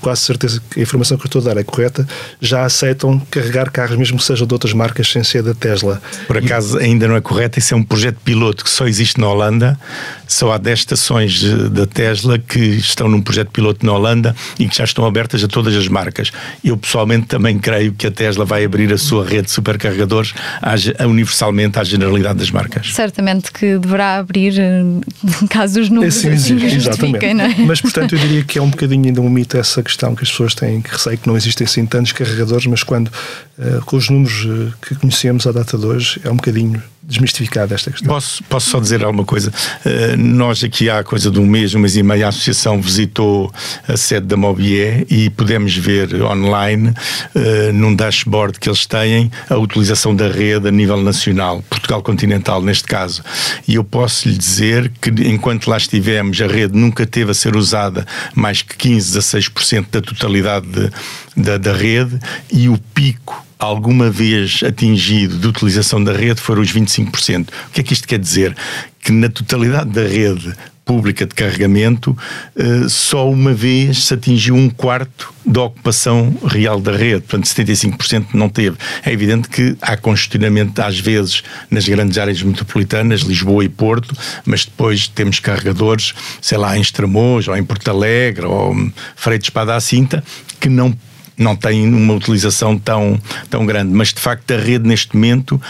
quase 0.00 0.20
certeza 0.20 0.62
que 0.70 0.78
a 0.78 0.82
informação 0.82 1.16
que 1.16 1.24
eu 1.24 1.28
estou 1.28 1.40
a 1.42 1.44
dar 1.46 1.56
é 1.60 1.64
correta, 1.64 2.06
já 2.40 2.64
aceitam 2.64 3.18
carregar 3.30 3.70
carros 3.70 3.96
mesmo 3.96 4.18
que 4.18 4.24
sejam 4.24 4.46
de 4.46 4.52
outras 4.52 4.72
marcas 4.72 5.10
sem 5.10 5.24
ser 5.24 5.42
da 5.42 5.54
Tesla. 5.54 6.00
Por 6.26 6.36
acaso 6.36 6.78
e... 6.78 6.84
ainda 6.84 7.08
não 7.08 7.16
é 7.16 7.20
correto, 7.20 7.58
isso 7.58 7.72
é 7.72 7.76
um 7.76 7.82
projeto 7.82 8.18
piloto 8.24 8.62
que 8.62 8.70
só 8.70 8.86
existe 8.86 9.18
na 9.18 9.28
Holanda, 9.28 9.78
só 10.28 10.52
há 10.52 10.58
10 10.58 10.78
estações 10.78 11.42
da 11.70 11.86
Tesla 11.86 12.38
que 12.38 12.60
estão 12.60 13.08
num 13.08 13.22
projeto 13.22 13.50
piloto 13.50 13.84
na 13.86 13.92
Holanda 13.92 14.36
e 14.58 14.68
que 14.68 14.76
já 14.76 14.84
estão 14.84 15.06
abertas 15.06 15.42
a 15.42 15.48
todas 15.48 15.74
as 15.74 15.88
marcas. 15.88 16.30
Eu 16.62 16.76
pessoalmente 16.76 17.26
também 17.26 17.58
creio 17.58 17.92
que 17.92 18.06
a 18.06 18.10
Tesla 18.10 18.44
vai 18.44 18.64
abrir 18.64 18.92
a 18.92 18.98
sua 18.98 19.24
rede 19.24 19.44
de 19.44 19.50
supercarregadores 19.50 20.34
universalmente 21.06 21.63
realmente 21.64 21.78
à 21.78 21.84
generalidade 21.84 22.38
das 22.38 22.50
marcas. 22.50 22.92
Certamente 22.92 23.50
que 23.50 23.78
deverá 23.78 24.18
abrir 24.18 24.58
eh, 24.58 24.82
caso 25.48 25.80
os 25.80 25.88
números 25.88 26.14
Sim, 26.14 26.30
assim 26.30 26.54
existe, 26.54 26.76
exatamente. 26.76 27.34
não 27.34 27.44
é? 27.44 27.54
Mas, 27.66 27.80
portanto, 27.80 28.14
eu 28.14 28.18
diria 28.18 28.44
que 28.44 28.58
é 28.58 28.62
um 28.62 28.70
bocadinho 28.70 29.06
ainda 29.06 29.20
um 29.20 29.30
mito 29.30 29.56
essa 29.56 29.82
questão 29.82 30.14
que 30.14 30.22
as 30.22 30.30
pessoas 30.30 30.54
têm, 30.54 30.80
que 30.80 30.90
receio 30.90 31.18
que 31.18 31.26
não 31.26 31.36
existem 31.36 31.64
assim 31.64 31.86
tantos 31.86 32.12
carregadores, 32.12 32.66
mas 32.66 32.82
quando, 32.82 33.10
eh, 33.58 33.80
com 33.84 33.96
os 33.96 34.08
números 34.08 34.46
eh, 34.46 34.72
que 34.86 34.94
conhecemos 34.96 35.46
à 35.46 35.52
data 35.52 35.78
de 35.78 35.86
hoje, 35.86 36.20
é 36.24 36.30
um 36.30 36.36
bocadinho 36.36 36.82
desmistificada 37.06 37.74
esta 37.74 37.90
questão. 37.90 38.08
Posso, 38.08 38.42
posso 38.44 38.70
só 38.70 38.80
dizer 38.80 39.04
alguma 39.04 39.24
coisa? 39.24 39.52
Uh, 39.84 40.16
nós 40.16 40.64
aqui 40.64 40.88
há 40.88 41.04
coisa 41.04 41.30
de 41.30 41.38
um 41.38 41.46
mês, 41.46 41.74
um 41.74 41.78
mês 41.78 41.96
e 41.96 42.02
meio, 42.02 42.24
a 42.24 42.28
associação 42.28 42.80
visitou 42.80 43.52
a 43.86 43.96
sede 43.96 44.26
da 44.26 44.36
Mobier 44.36 45.06
e 45.10 45.28
pudemos 45.30 45.76
ver 45.76 46.22
online, 46.22 46.88
uh, 47.34 47.72
num 47.72 47.94
dashboard 47.94 48.58
que 48.58 48.68
eles 48.68 48.86
têm, 48.86 49.30
a 49.48 49.56
utilização 49.56 50.16
da 50.16 50.28
rede 50.28 50.68
a 50.68 50.70
nível 50.70 51.00
nacional, 51.02 51.43
Portugal 51.68 52.02
continental 52.02 52.62
neste 52.62 52.84
caso. 52.84 53.22
E 53.66 53.74
eu 53.74 53.84
posso 53.84 54.28
lhe 54.28 54.36
dizer 54.36 54.90
que 55.00 55.10
enquanto 55.28 55.68
lá 55.68 55.76
estivemos, 55.76 56.40
a 56.40 56.46
rede 56.46 56.76
nunca 56.76 57.06
teve 57.06 57.30
a 57.30 57.34
ser 57.34 57.56
usada 57.56 58.06
mais 58.34 58.62
que 58.62 58.76
15 58.76 59.18
a 59.18 59.20
6% 59.20 59.86
da 59.90 60.00
totalidade 60.00 60.66
de, 60.66 60.90
da, 61.36 61.58
da 61.58 61.72
rede 61.72 62.18
e 62.52 62.68
o 62.68 62.78
pico 62.94 63.44
alguma 63.58 64.10
vez 64.10 64.60
atingido 64.66 65.38
de 65.38 65.46
utilização 65.46 66.02
da 66.02 66.12
rede 66.12 66.40
foram 66.40 66.62
os 66.62 66.72
25%. 66.72 67.48
O 67.48 67.70
que 67.72 67.80
é 67.80 67.84
que 67.84 67.92
isto 67.92 68.06
quer 68.06 68.18
dizer? 68.18 68.56
Que 69.00 69.12
na 69.12 69.28
totalidade 69.28 69.90
da 69.90 70.02
rede 70.02 70.54
pública 70.84 71.24
de 71.26 71.34
carregamento, 71.34 72.16
eh, 72.56 72.88
só 72.88 73.28
uma 73.30 73.52
vez 73.52 74.04
se 74.04 74.14
atingiu 74.14 74.54
um 74.54 74.68
quarto 74.68 75.32
da 75.44 75.62
ocupação 75.62 76.36
real 76.46 76.80
da 76.80 76.92
rede, 76.92 77.22
portanto 77.22 77.46
75% 77.46 78.28
não 78.34 78.48
teve. 78.48 78.76
É 79.04 79.12
evidente 79.12 79.48
que 79.48 79.76
há 79.80 79.96
congestionamento 79.96 80.80
às 80.80 80.98
vezes 80.98 81.42
nas 81.70 81.88
grandes 81.88 82.18
áreas 82.18 82.42
metropolitanas, 82.42 83.20
Lisboa 83.20 83.64
e 83.64 83.68
Porto, 83.68 84.14
mas 84.44 84.64
depois 84.64 85.08
temos 85.08 85.40
carregadores, 85.40 86.14
sei 86.40 86.58
lá, 86.58 86.76
em 86.76 86.80
Estremoz, 86.80 87.48
ou 87.48 87.56
em 87.56 87.64
Porto 87.64 87.88
Alegre, 87.88 88.46
ou 88.46 88.74
Freire 89.16 89.40
de 89.40 89.46
Espada 89.46 89.74
à 89.74 89.80
Cinta, 89.80 90.22
que 90.60 90.68
não 90.68 90.96
não 91.36 91.56
tem 91.56 91.84
uma 91.92 92.14
utilização 92.14 92.78
tão, 92.78 93.20
tão 93.50 93.66
grande. 93.66 93.92
Mas 93.92 94.12
de 94.12 94.20
facto 94.20 94.52
a 94.52 94.56
rede 94.56 94.86
neste 94.86 95.16
momento 95.16 95.60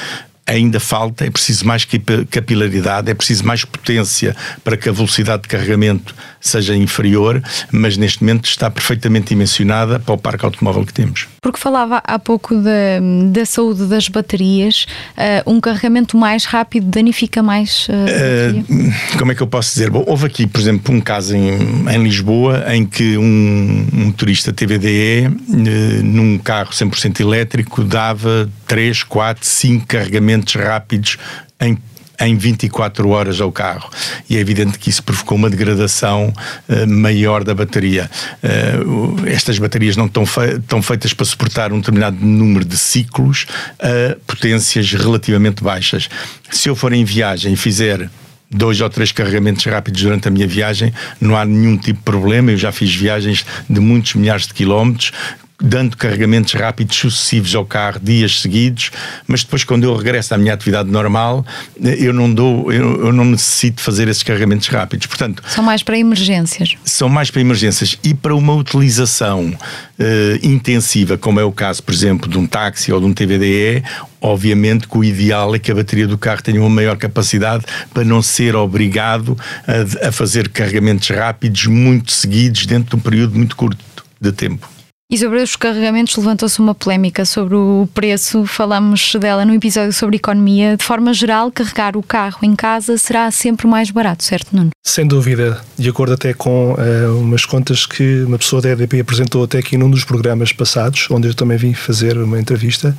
ainda 0.47 0.79
falta, 0.79 1.25
é 1.25 1.31
preciso 1.31 1.67
mais 1.67 1.87
capilaridade, 2.31 3.11
é 3.11 3.15
preciso 3.15 3.45
mais 3.47 3.65
potência 3.65 4.37
para 4.63 4.77
que 4.77 4.89
a 4.89 4.93
velocidade 4.93 5.43
de 5.43 5.49
carregamento 5.49 6.15
seja 6.45 6.77
inferior, 6.77 7.43
mas 7.73 7.97
neste 7.97 8.23
momento 8.23 8.45
está 8.45 8.71
perfeitamente 8.71 9.29
dimensionada 9.29 9.99
para 9.99 10.15
o 10.15 10.19
parque 10.19 10.45
automóvel 10.45 10.85
que 10.85 10.93
temos. 10.93 11.27
Porque 11.41 11.59
falava 11.59 12.03
há 12.05 12.19
pouco 12.19 12.55
da, 12.57 13.01
da 13.31 13.47
saúde 13.47 13.87
das 13.87 14.09
baterias, 14.09 14.87
uh, 15.17 15.51
um 15.51 15.59
carregamento 15.61 16.19
mais 16.19 16.45
rápido 16.45 16.87
danifica 16.87 17.43
mais 17.43 17.89
uh, 17.89 19.19
Como 19.19 19.33
é 19.33 19.35
que 19.35 19.43
eu 19.43 19.47
posso 19.47 19.73
dizer? 19.73 19.89
Bom, 19.89 20.05
houve 20.07 20.27
aqui, 20.27 20.47
por 20.47 20.61
exemplo, 20.61 20.95
um 20.95 21.01
caso 21.01 21.35
em, 21.35 21.89
em 21.89 22.03
Lisboa 22.03 22.65
em 22.75 22.85
que 22.85 23.17
um, 23.17 23.87
um 23.93 24.05
motorista 24.07 24.53
TVDE, 24.53 25.29
uh, 25.29 26.03
num 26.05 26.39
carro 26.39 26.71
100% 26.71 27.21
elétrico, 27.21 27.83
dava 27.83 28.51
3, 28.67 29.03
4, 29.03 29.47
5 29.47 29.87
carregamentos 29.87 30.55
rápidos 30.55 31.17
em 31.59 31.79
em 32.21 32.37
24 32.37 33.09
horas 33.09 33.41
ao 33.41 33.51
carro. 33.51 33.91
E 34.29 34.37
é 34.37 34.41
evidente 34.41 34.79
que 34.79 34.91
isso 34.91 35.03
provocou 35.03 35.37
uma 35.37 35.51
degradação 35.51 36.33
uh, 36.69 36.87
maior 36.87 37.45
da 37.45 37.55
bateria. 37.55 38.11
Uh, 38.43 39.27
estas 39.27 39.59
baterias 39.59 39.97
não 39.97 40.07
estão, 40.07 40.25
fe 40.25 40.57
estão, 40.57 40.83
feitas 40.83 41.13
para 41.13 41.27
suportar 41.27 41.73
um 41.73 41.79
determinado 41.79 42.17
número 42.25 42.65
de 42.65 42.77
ciclos 42.77 43.47
a 43.79 44.17
potências 44.27 44.93
relativamente 44.93 45.63
baixas. 45.63 46.09
Se 46.51 46.69
eu 46.69 46.77
for 46.77 46.93
em 46.93 47.05
viagem 47.05 47.53
e 47.53 47.57
fizer 47.57 48.09
dois 48.51 48.81
ou 48.81 48.89
três 48.89 49.11
carregamentos 49.11 49.65
rápidos 49.65 50.01
durante 50.03 50.29
a 50.29 50.31
minha 50.31 50.47
viagem, 50.47 50.93
não 51.21 51.37
há 51.37 51.45
nenhum 51.45 51.77
tipo 51.77 51.99
de 51.99 52.05
problema. 52.05 52.53
Eu 52.53 52.57
já 52.57 52.71
fiz 52.71 52.95
viagens 52.95 53.45
de 53.69 53.81
muitos 53.81 54.15
milhares 54.15 54.47
de 54.47 54.55
quilómetros 54.55 55.13
dando 55.61 55.97
carregamentos 55.97 56.53
rápidos 56.55 56.97
sucessivos 56.97 57.55
ao 57.55 57.65
carro 57.65 58.01
dias 58.03 58.41
seguidos, 58.41 58.91
mas 59.27 59.45
depois 59.45 59.63
quando 59.63 59.85
eu 59.85 59.95
regresso 59.97 60.35
à 60.35 60.39
minha 60.39 60.53
atividade 60.53 60.91
normal, 60.91 61.47
eu 61.81 62.13
não 62.13 62.33
dou, 62.33 62.73
eu, 62.73 63.07
eu 63.07 63.13
não 63.13 63.25
necessito 63.25 63.81
fazer 63.81 64.09
esses 64.09 64.23
carregamentos 64.23 64.67
rápidos. 64.69 65.07
Portanto, 65.07 65.43
são 65.47 65.63
mais 65.63 65.83
para 65.83 65.99
emergências. 65.99 66.75
São 66.85 67.09
mais 67.09 67.31
para 67.31 67.41
emergências 67.41 67.97
e 68.03 68.15
para 68.15 68.35
uma 68.35 68.53
utilização 68.53 69.47
uh, 69.47 70.47
intensiva, 70.47 71.17
como 71.17 71.39
é 71.39 71.45
o 71.45 71.53
caso, 71.53 71.83
por 71.83 71.95
exemplo, 71.95 72.29
de 72.29 72.37
um 72.37 72.47
táxi 72.47 72.93
ou 72.93 72.99
de 72.99 73.07
um 73.07 73.15
TVDE, 73.15 73.85
obviamente 74.21 74.89
que 74.89 74.99
o 74.99 75.05
ideal 75.05 75.55
é 75.55 75.59
que 75.59 75.71
a 75.71 75.75
bateria 75.75 76.09
do 76.09 76.19
carro 76.19 76.43
tenha 76.43 76.61
uma 76.61 76.71
maior 76.71 76.97
capacidade 76.97 77.65
para 77.93 78.05
não 78.05 78.21
ser 78.21 78.57
obrigado 78.57 79.39
a, 79.67 80.09
a 80.09 80.13
fazer 80.13 80.49
carregamentos 80.49 81.09
rápidos 81.11 81.67
muito 81.67 82.11
seguidos 82.11 82.67
dentro 82.67 82.91
de 82.91 82.97
um 82.97 82.99
período 82.99 83.37
muito 83.37 83.55
curto 83.55 83.79
de 84.21 84.33
tempo. 84.33 84.74
E 85.11 85.19
sobre 85.19 85.43
os 85.43 85.55
carregamentos 85.55 86.17
levantou-se 86.17 86.59
uma 86.59 86.75
polémica 86.75 87.27
sobre 87.27 87.55
o 87.55 87.87
preço. 87.93 88.47
Falamos 88.47 89.15
dela 89.21 89.45
no 89.45 89.55
episódio 89.55 89.93
sobre 89.93 90.17
economia. 90.17 90.79
De 90.79 90.85
forma 90.85 91.13
geral, 91.13 91.53
carregar 91.53 91.95
o 91.95 92.03
carro 92.03 92.39
em 92.43 92.57
casa 92.57 92.97
será 92.97 93.31
sempre 93.31 93.67
mais 93.67 93.91
barato, 93.91 94.25
certo, 94.25 94.57
Nuno? 94.57 94.71
Sem 94.83 95.07
dúvida, 95.07 95.61
de 95.79 95.91
acordo 95.91 96.15
até 96.15 96.33
com 96.33 96.73
uh, 96.73 97.21
umas 97.21 97.45
contas 97.45 97.85
que 97.85 98.23
uma 98.23 98.39
pessoa 98.39 98.63
da 98.63 98.71
EDP 98.71 99.01
apresentou 99.01 99.45
até 99.45 99.59
aqui 99.59 99.77
num 99.77 99.91
dos 99.91 100.05
programas 100.05 100.53
passados, 100.53 101.07
onde 101.11 101.29
eu 101.29 101.35
também 101.35 101.59
vim 101.59 101.75
fazer 101.75 102.17
uma 102.17 102.41
entrevista, 102.41 102.97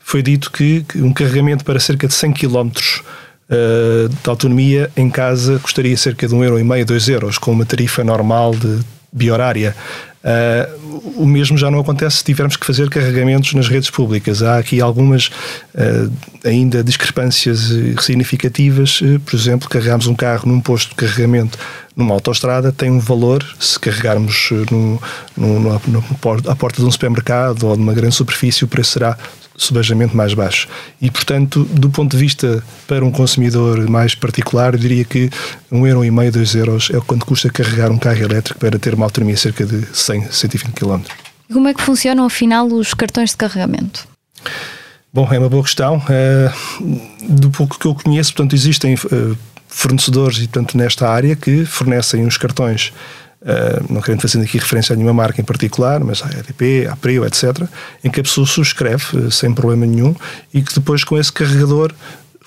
foi 0.00 0.22
dito 0.22 0.50
que, 0.50 0.84
um 0.96 1.12
carregamento 1.12 1.64
para 1.66 1.78
cerca 1.78 2.08
de 2.08 2.14
100 2.14 2.32
km 2.32 2.70
uh, 3.50 4.08
de 4.08 4.30
autonomia 4.30 4.90
em 4.96 5.10
casa 5.10 5.58
custaria 5.58 5.96
cerca 5.98 6.26
de 6.26 6.34
1,5€, 6.34 6.84
2 6.84 7.08
euros, 7.10 7.36
com 7.36 7.52
uma 7.52 7.66
tarifa 7.66 8.02
normal 8.02 8.54
de 8.54 8.80
biorária. 9.12 9.76
Uh, 10.22 11.02
o 11.16 11.26
mesmo 11.26 11.58
já 11.58 11.70
não 11.70 11.80
acontece 11.80 12.18
se 12.18 12.24
tivermos 12.24 12.56
que 12.56 12.64
fazer 12.64 12.88
carregamentos 12.88 13.52
nas 13.54 13.68
redes 13.68 13.90
públicas. 13.90 14.42
Há 14.42 14.58
aqui 14.58 14.80
algumas 14.80 15.26
uh, 15.74 16.12
ainda 16.44 16.82
discrepâncias 16.84 17.70
significativas. 18.00 19.00
Uh, 19.00 19.18
por 19.20 19.34
exemplo, 19.34 19.68
carregarmos 19.68 20.06
um 20.06 20.14
carro 20.14 20.48
num 20.48 20.60
posto 20.60 20.90
de 20.90 20.94
carregamento 20.94 21.58
numa 21.94 22.14
autoestrada 22.14 22.72
tem 22.72 22.90
um 22.90 22.98
valor 22.98 23.44
se 23.60 23.78
carregarmos 23.78 24.50
no, 24.70 25.00
no, 25.36 25.60
no, 25.60 25.80
no, 25.86 26.04
à 26.48 26.56
porta 26.56 26.80
de 26.80 26.88
um 26.88 26.90
supermercado 26.90 27.64
ou 27.64 27.76
de 27.76 27.82
uma 27.82 27.92
grande 27.92 28.14
superfície, 28.14 28.64
o 28.64 28.68
preço 28.68 28.92
será 28.92 29.18
subejamente 29.56 30.16
mais 30.16 30.34
baixo. 30.34 30.68
E, 31.00 31.10
portanto, 31.10 31.64
do 31.64 31.90
ponto 31.90 32.16
de 32.16 32.16
vista 32.16 32.62
para 32.86 33.04
um 33.04 33.10
consumidor 33.10 33.88
mais 33.88 34.14
particular, 34.14 34.74
eu 34.74 34.78
diria 34.78 35.04
que 35.04 35.30
um 35.70 35.86
euro 35.86 36.04
e 36.04 36.10
meio, 36.10 36.32
dois 36.32 36.54
euros 36.54 36.90
é 36.92 36.98
o 36.98 37.02
quanto 37.02 37.26
custa 37.26 37.50
carregar 37.50 37.90
um 37.90 37.98
carro 37.98 38.22
elétrico 38.22 38.58
para 38.58 38.78
ter 38.78 38.94
uma 38.94 39.06
autonomia 39.06 39.36
cerca 39.36 39.64
de 39.64 39.86
100, 39.92 40.30
120 40.30 40.72
km. 40.72 41.00
E 41.48 41.52
como 41.52 41.68
é 41.68 41.74
que 41.74 41.82
funcionam, 41.82 42.24
afinal, 42.24 42.66
os 42.66 42.94
cartões 42.94 43.30
de 43.30 43.36
carregamento? 43.36 44.06
Bom, 45.12 45.28
é 45.30 45.38
uma 45.38 45.48
boa 45.48 45.62
questão. 45.62 45.98
Uh, 45.98 47.02
do 47.28 47.50
pouco 47.50 47.78
que 47.78 47.86
eu 47.86 47.94
conheço, 47.94 48.32
portanto, 48.32 48.54
existem 48.54 48.94
uh, 48.94 49.36
fornecedores, 49.68 50.38
e 50.38 50.48
portanto, 50.48 50.76
nesta 50.76 51.08
área 51.08 51.36
que 51.36 51.66
fornecem 51.66 52.26
os 52.26 52.38
cartões 52.38 52.92
não 53.88 54.00
querendo 54.00 54.20
fazer 54.20 54.40
aqui 54.40 54.58
referência 54.58 54.92
a 54.92 54.96
nenhuma 54.96 55.14
marca 55.14 55.40
em 55.40 55.44
particular, 55.44 56.00
mas 56.00 56.22
a 56.22 56.28
EDP, 56.38 56.88
a 56.90 56.96
Prio, 56.96 57.24
etc., 57.24 57.66
em 58.02 58.10
que 58.10 58.20
a 58.20 58.22
pessoa 58.22 58.46
subscreve 58.46 59.04
uh, 59.16 59.30
sem 59.30 59.52
problema 59.52 59.86
nenhum 59.86 60.14
e 60.52 60.62
que 60.62 60.74
depois 60.74 61.02
com 61.04 61.18
esse 61.18 61.32
carregador, 61.32 61.92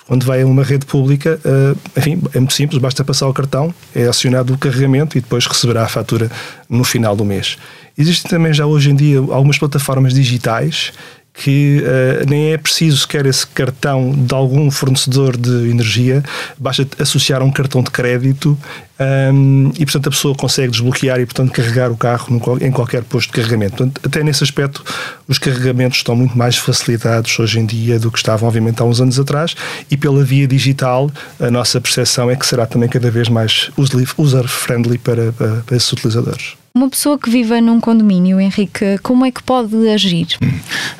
quando 0.06 0.24
vai 0.24 0.42
a 0.42 0.46
uma 0.46 0.62
rede 0.62 0.86
pública, 0.86 1.38
uh, 1.44 1.78
enfim, 1.96 2.22
é 2.32 2.38
muito 2.38 2.54
simples, 2.54 2.80
basta 2.80 3.04
passar 3.04 3.28
o 3.28 3.34
cartão, 3.34 3.74
é 3.94 4.04
acionado 4.06 4.54
o 4.54 4.58
carregamento 4.58 5.18
e 5.18 5.20
depois 5.20 5.46
receberá 5.46 5.84
a 5.84 5.88
fatura 5.88 6.30
no 6.68 6.84
final 6.84 7.14
do 7.14 7.24
mês. 7.24 7.58
Existem 7.98 8.30
também 8.30 8.52
já 8.52 8.66
hoje 8.66 8.90
em 8.90 8.94
dia 8.94 9.18
algumas 9.18 9.58
plataformas 9.58 10.14
digitais 10.14 10.92
que 11.36 11.82
uh, 11.82 12.28
nem 12.28 12.52
é 12.52 12.58
preciso 12.58 12.98
sequer 12.98 13.26
esse 13.26 13.46
cartão 13.46 14.10
de 14.10 14.34
algum 14.34 14.70
fornecedor 14.70 15.36
de 15.36 15.70
energia, 15.70 16.22
basta 16.58 16.86
associar 16.98 17.42
um 17.42 17.52
cartão 17.52 17.82
de 17.82 17.90
crédito 17.90 18.58
um, 18.98 19.70
e, 19.78 19.84
portanto, 19.84 20.06
a 20.06 20.10
pessoa 20.10 20.34
consegue 20.34 20.72
desbloquear 20.72 21.20
e, 21.20 21.26
portanto, 21.26 21.52
carregar 21.52 21.90
o 21.90 21.96
carro 21.96 22.40
em 22.60 22.70
qualquer 22.70 23.02
posto 23.02 23.28
de 23.28 23.34
carregamento. 23.34 23.76
Portanto, 23.76 24.00
até 24.02 24.22
nesse 24.22 24.42
aspecto, 24.42 24.82
os 25.28 25.38
carregamentos 25.38 25.98
estão 25.98 26.16
muito 26.16 26.36
mais 26.36 26.56
facilitados 26.56 27.38
hoje 27.38 27.60
em 27.60 27.66
dia 27.66 27.98
do 27.98 28.10
que 28.10 28.16
estavam, 28.16 28.48
obviamente, 28.48 28.80
há 28.80 28.84
uns 28.84 29.00
anos 29.00 29.18
atrás 29.18 29.54
e, 29.90 29.96
pela 29.96 30.24
via 30.24 30.46
digital, 30.48 31.10
a 31.38 31.50
nossa 31.50 31.78
percepção 31.80 32.30
é 32.30 32.36
que 32.36 32.46
será 32.46 32.64
também 32.64 32.88
cada 32.88 33.10
vez 33.10 33.28
mais 33.28 33.70
user-friendly 33.76 34.98
para, 34.98 35.32
para, 35.32 35.56
para 35.66 35.76
esses 35.76 35.92
utilizadores. 35.92 36.56
Uma 36.76 36.90
pessoa 36.90 37.18
que 37.18 37.30
viva 37.30 37.58
num 37.58 37.80
condomínio, 37.80 38.38
Henrique, 38.38 38.98
como 39.02 39.24
é 39.24 39.30
que 39.30 39.42
pode 39.42 39.88
agir? 39.88 40.26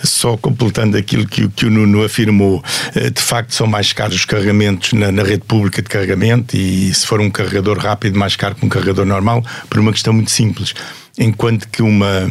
Só 0.03 0.35
completando 0.35 0.97
aquilo 0.97 1.29
que, 1.29 1.47
que 1.51 1.67
o 1.67 1.71
Nuno 1.71 2.03
afirmou, 2.03 2.65
eh, 2.95 3.11
de 3.11 3.21
facto 3.21 3.55
são 3.55 3.67
mais 3.67 3.93
caros 3.93 4.17
os 4.17 4.25
carregamentos 4.25 4.95
na, 4.95 5.13
na, 5.13 5.23
rede 5.23 5.45
pública 5.45 5.83
de 5.83 5.89
carregamento 5.91 6.57
e 6.57 6.95
se 6.95 7.07
for 7.07 7.21
um 7.21 7.29
carregador 7.29 7.77
rápido, 7.77 8.19
mais 8.19 8.35
caro 8.37 8.55
que 8.55 8.65
um 8.65 8.71
carregador 8.71 9.05
normal, 9.05 9.45
por 9.69 9.79
uma 9.79 9.93
questão 9.93 10.15
muito 10.15 10.31
simples. 10.31 10.73
Enquanto 11.19 11.69
que 11.69 11.83
uma 11.83 12.27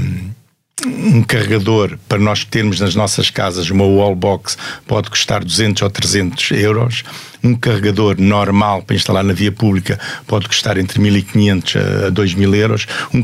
um 0.85 1.23
carregador 1.23 1.97
para 2.07 2.19
nós 2.19 2.43
termos 2.43 2.81
nas 2.81 2.95
nossas 2.95 3.29
casas 3.29 3.69
uma 3.69 3.85
wallbox 3.85 4.57
pode 4.85 5.09
custar 5.09 5.43
200 5.43 5.81
ou 5.83 5.89
300 5.89 6.51
euros 6.51 7.03
um 7.45 7.53
carregador 7.53 8.15
normal 8.19 8.81
para 8.81 8.95
instalar 8.95 9.23
na 9.23 9.31
via 9.31 9.51
pública 9.51 9.99
pode 10.25 10.47
custar 10.47 10.77
entre 10.77 10.99
1.500 10.99 12.07
a 12.07 12.11
2.000 12.11 12.55
euros. 12.55 12.87
Um, 13.13 13.19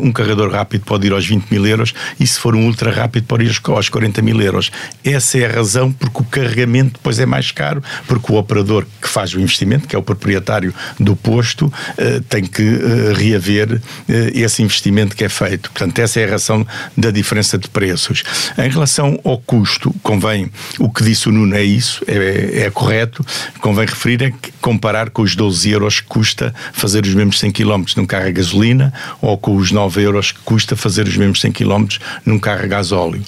um 0.00 0.12
carregador 0.12 0.50
rápido 0.52 0.84
pode 0.84 1.06
ir 1.08 1.12
aos 1.12 1.26
20 1.26 1.50
mil 1.50 1.66
euros 1.66 1.92
e 2.20 2.26
se 2.26 2.38
for 2.38 2.54
um 2.54 2.64
ultra 2.64 2.92
rápido 2.92 3.24
pode 3.26 3.44
ir 3.44 3.60
aos 3.64 3.88
40 3.88 4.22
mil 4.22 4.40
euros. 4.40 4.70
Essa 5.04 5.38
é 5.38 5.46
a 5.46 5.52
razão 5.52 5.92
porque 5.92 6.22
o 6.22 6.24
carregamento 6.24 6.92
depois 6.94 7.18
é 7.18 7.26
mais 7.26 7.50
caro, 7.50 7.82
porque 8.06 8.32
o 8.32 8.36
operador 8.36 8.86
que 9.02 9.08
faz 9.08 9.34
o 9.34 9.40
investimento, 9.40 9.88
que 9.88 9.96
é 9.96 9.98
o 9.98 10.02
proprietário 10.02 10.72
do 11.00 11.16
posto, 11.16 11.72
eh, 11.98 12.20
tem 12.28 12.44
que 12.44 12.62
eh, 12.62 13.12
reaver 13.14 13.80
eh, 14.08 14.30
esse 14.34 14.62
investimento 14.62 15.16
que 15.16 15.24
é 15.24 15.28
feito. 15.28 15.70
Portanto, 15.72 15.98
essa 15.98 16.20
é 16.20 16.24
a 16.24 16.30
razão 16.30 16.64
da 16.96 17.10
diferença 17.10 17.56
de 17.56 17.68
preços. 17.68 18.22
Em 18.58 18.68
relação 18.68 19.18
ao 19.24 19.38
custo, 19.38 19.94
convém, 20.02 20.50
o 20.78 20.90
que 20.90 21.02
disse 21.02 21.28
o 21.28 21.32
Nuno 21.32 21.54
é 21.54 21.62
isso, 21.62 22.02
é, 22.06 22.62
é 22.64 22.70
correto 22.70 23.24
convém 23.60 23.86
referir 23.86 24.22
é 24.22 24.30
que 24.30 24.52
comparar 24.60 25.10
com 25.10 25.22
os 25.22 25.34
12 25.34 25.70
euros 25.70 26.00
que 26.00 26.06
custa 26.06 26.54
fazer 26.72 27.04
os 27.04 27.14
mesmos 27.14 27.38
100 27.40 27.52
km 27.52 27.84
num 27.96 28.06
carro 28.06 28.26
a 28.26 28.30
gasolina 28.30 28.92
ou 29.20 29.36
com 29.36 29.56
os 29.56 29.72
9 29.72 30.02
euros 30.02 30.32
que 30.32 30.40
custa 30.40 30.76
fazer 30.76 31.06
os 31.06 31.16
mesmos 31.16 31.40
100 31.40 31.52
km 31.52 31.86
num 32.24 32.38
carro 32.38 32.62
a 32.64 32.66
gasóleo. 32.66 33.22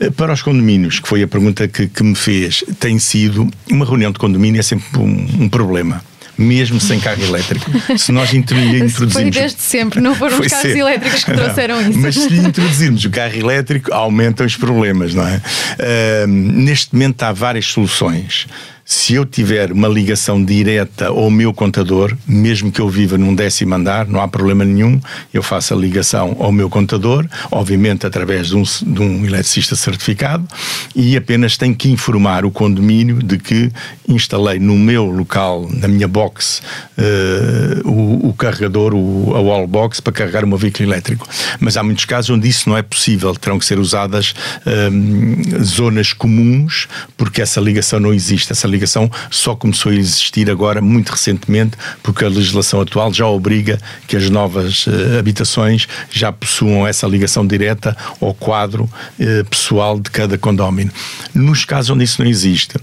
Eh, 0.00 0.10
para 0.10 0.32
os 0.32 0.42
condomínios, 0.42 1.00
que 1.00 1.08
foi 1.08 1.22
a 1.22 1.28
pergunta 1.28 1.68
que, 1.68 1.86
que 1.86 2.02
me 2.02 2.14
fez, 2.14 2.64
tem 2.78 2.98
sido 2.98 3.48
uma 3.70 3.84
reunião 3.84 4.10
de 4.10 4.18
condomínio 4.18 4.58
é 4.58 4.62
sempre 4.62 4.98
um, 4.98 5.44
um 5.44 5.48
problema 5.48 6.02
mesmo 6.36 6.80
sem 6.80 6.98
carro 7.00 7.22
elétrico. 7.22 7.70
Se 7.98 8.12
nós 8.12 8.32
introduzirmos. 8.34 9.12
Foi 9.12 9.30
desde 9.30 9.60
sempre, 9.60 10.00
não 10.00 10.14
foram 10.14 10.40
os 10.40 10.48
carros 10.48 10.74
elétricos 10.74 11.24
que 11.24 11.32
trouxeram 11.32 11.80
isso. 11.80 11.98
Mas 11.98 12.14
se 12.14 12.34
introduzirmos 12.34 13.04
o 13.04 13.10
carro 13.10 13.36
elétrico, 13.36 13.92
aumentam 13.92 14.44
os 14.44 14.56
problemas, 14.56 15.14
não 15.14 15.26
é? 15.26 15.36
Uh, 15.36 16.26
neste 16.26 16.92
momento 16.94 17.22
há 17.22 17.32
várias 17.32 17.66
soluções 17.66 18.46
se 18.84 19.14
eu 19.14 19.24
tiver 19.24 19.72
uma 19.72 19.88
ligação 19.88 20.44
direta 20.44 21.06
ao 21.06 21.30
meu 21.30 21.54
contador, 21.54 22.14
mesmo 22.26 22.70
que 22.70 22.80
eu 22.80 22.88
viva 22.88 23.16
num 23.16 23.34
décimo 23.34 23.74
andar, 23.74 24.06
não 24.06 24.20
há 24.20 24.28
problema 24.28 24.64
nenhum, 24.64 25.00
eu 25.32 25.42
faço 25.42 25.72
a 25.72 25.76
ligação 25.76 26.36
ao 26.38 26.52
meu 26.52 26.68
contador, 26.68 27.26
obviamente 27.50 28.06
através 28.06 28.48
de 28.48 28.56
um, 28.56 28.62
de 28.62 29.00
um 29.00 29.24
eletricista 29.24 29.74
certificado, 29.74 30.46
e 30.94 31.16
apenas 31.16 31.56
tenho 31.56 31.74
que 31.74 31.90
informar 31.90 32.44
o 32.44 32.50
condomínio 32.50 33.22
de 33.22 33.38
que 33.38 33.72
instalei 34.06 34.58
no 34.58 34.76
meu 34.76 35.06
local, 35.06 35.66
na 35.72 35.88
minha 35.88 36.06
box, 36.06 36.60
uh, 36.98 37.88
o, 37.88 38.28
o, 38.28 38.34
carregador, 38.34 38.92
o, 38.94 39.34
a 39.34 39.40
wallbox, 39.40 40.00
para 40.00 40.12
carregar 40.12 40.44
o 40.44 40.46
meu 40.46 40.58
veículo 40.58 40.88
elétrico. 40.88 41.26
Mas 41.58 41.78
há 41.78 41.82
muitos 41.82 42.04
casos 42.04 42.30
onde 42.30 42.48
isso 42.48 42.68
não 42.68 42.76
é 42.76 42.82
possível, 42.82 43.34
terão 43.34 43.58
que 43.58 43.64
ser 43.64 43.78
usadas 43.78 44.34
uh, 44.66 45.64
zonas 45.64 46.12
comuns, 46.12 46.86
porque 47.16 47.40
essa 47.40 47.60
ligação 47.60 47.98
não 47.98 48.12
existe. 48.12 48.52
Essa 48.52 48.68
ligação 48.74 49.10
só 49.30 49.54
começou 49.54 49.92
a 49.92 49.94
existir 49.94 50.50
agora, 50.50 50.80
muito 50.80 51.10
recentemente, 51.10 51.76
porque 52.02 52.24
a 52.24 52.28
legislação 52.28 52.80
atual 52.80 53.12
já 53.12 53.26
obriga 53.26 53.78
que 54.06 54.16
as 54.16 54.28
novas 54.28 54.86
uh, 54.86 55.18
habitações 55.18 55.86
já 56.10 56.32
possuam 56.32 56.86
essa 56.86 57.06
ligação 57.06 57.46
direta 57.46 57.96
ao 58.20 58.34
quadro 58.34 58.84
uh, 58.84 59.44
pessoal 59.48 59.98
de 59.98 60.10
cada 60.10 60.36
condómino. 60.36 60.90
Nos 61.34 61.64
casos 61.64 61.90
onde 61.90 62.04
isso 62.04 62.22
não 62.22 62.28
existe, 62.28 62.76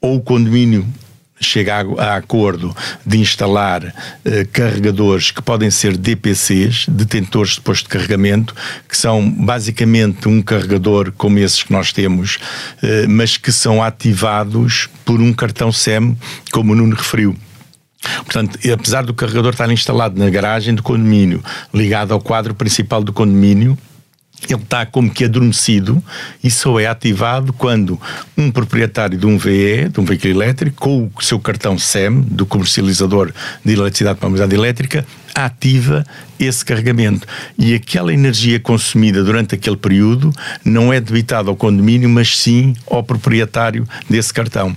ou 0.00 0.16
o 0.16 0.20
condomínio 0.20 0.86
chega 1.44 1.76
a, 1.76 2.02
a, 2.02 2.16
acordo 2.16 2.74
de 3.04 3.18
instalar 3.18 3.94
eh, 4.24 4.46
carregadores 4.52 5.30
que 5.30 5.42
podem 5.42 5.70
ser 5.70 5.96
DPCs, 5.96 6.86
detentores 6.88 7.54
de 7.54 7.60
posto 7.60 7.84
de 7.84 7.90
carregamento, 7.90 8.54
que 8.88 8.96
são 8.96 9.30
basicamente 9.30 10.28
um 10.28 10.42
carregador 10.42 11.12
como 11.16 11.38
esses 11.38 11.62
que 11.62 11.72
nós 11.72 11.92
temos, 11.92 12.38
eh, 12.82 13.06
mas 13.08 13.36
que 13.36 13.52
são 13.52 13.82
ativados 13.82 14.88
por 15.04 15.20
um 15.20 15.32
cartão 15.32 15.70
SEM, 15.70 16.16
como 16.50 16.72
o 16.72 16.76
Nuno 16.76 16.96
referiu. 16.96 17.36
Portanto, 18.24 18.58
apesar 18.72 19.04
do 19.04 19.14
carregador 19.14 19.52
estar 19.52 19.70
instalado 19.70 20.18
na 20.18 20.28
garagem 20.28 20.74
do 20.74 20.82
condomínio, 20.82 21.42
ligado 21.72 22.12
ao 22.12 22.20
quadro 22.20 22.54
principal 22.54 23.02
do 23.02 23.12
condomínio, 23.12 23.78
ele 24.48 24.62
está 24.62 24.84
como 24.84 25.10
que 25.10 25.24
adormecido 25.24 26.02
e 26.42 26.50
só 26.50 26.78
é 26.78 26.86
ativado 26.86 27.52
quando 27.52 28.00
um 28.36 28.50
proprietário 28.50 29.16
de 29.16 29.26
um 29.26 29.38
VE, 29.38 29.88
de 29.88 30.00
um 30.00 30.04
veículo 30.04 30.34
elétrico, 30.34 30.76
com 30.76 31.10
o 31.14 31.22
seu 31.22 31.38
cartão 31.38 31.78
SEM, 31.78 32.20
do 32.20 32.44
comercializador 32.44 33.32
de 33.64 33.72
eletricidade 33.72 34.18
para 34.18 34.26
a 34.26 34.30
mobilidade 34.30 34.54
elétrica, 34.54 35.06
ativa 35.34 36.04
esse 36.38 36.64
carregamento. 36.64 37.26
E 37.58 37.74
aquela 37.74 38.12
energia 38.12 38.58
consumida 38.58 39.22
durante 39.22 39.54
aquele 39.54 39.76
período 39.76 40.32
não 40.64 40.92
é 40.92 41.00
debitada 41.00 41.48
ao 41.48 41.56
condomínio, 41.56 42.08
mas 42.08 42.38
sim 42.38 42.74
ao 42.90 43.02
proprietário 43.02 43.86
desse 44.08 44.32
cartão. 44.32 44.70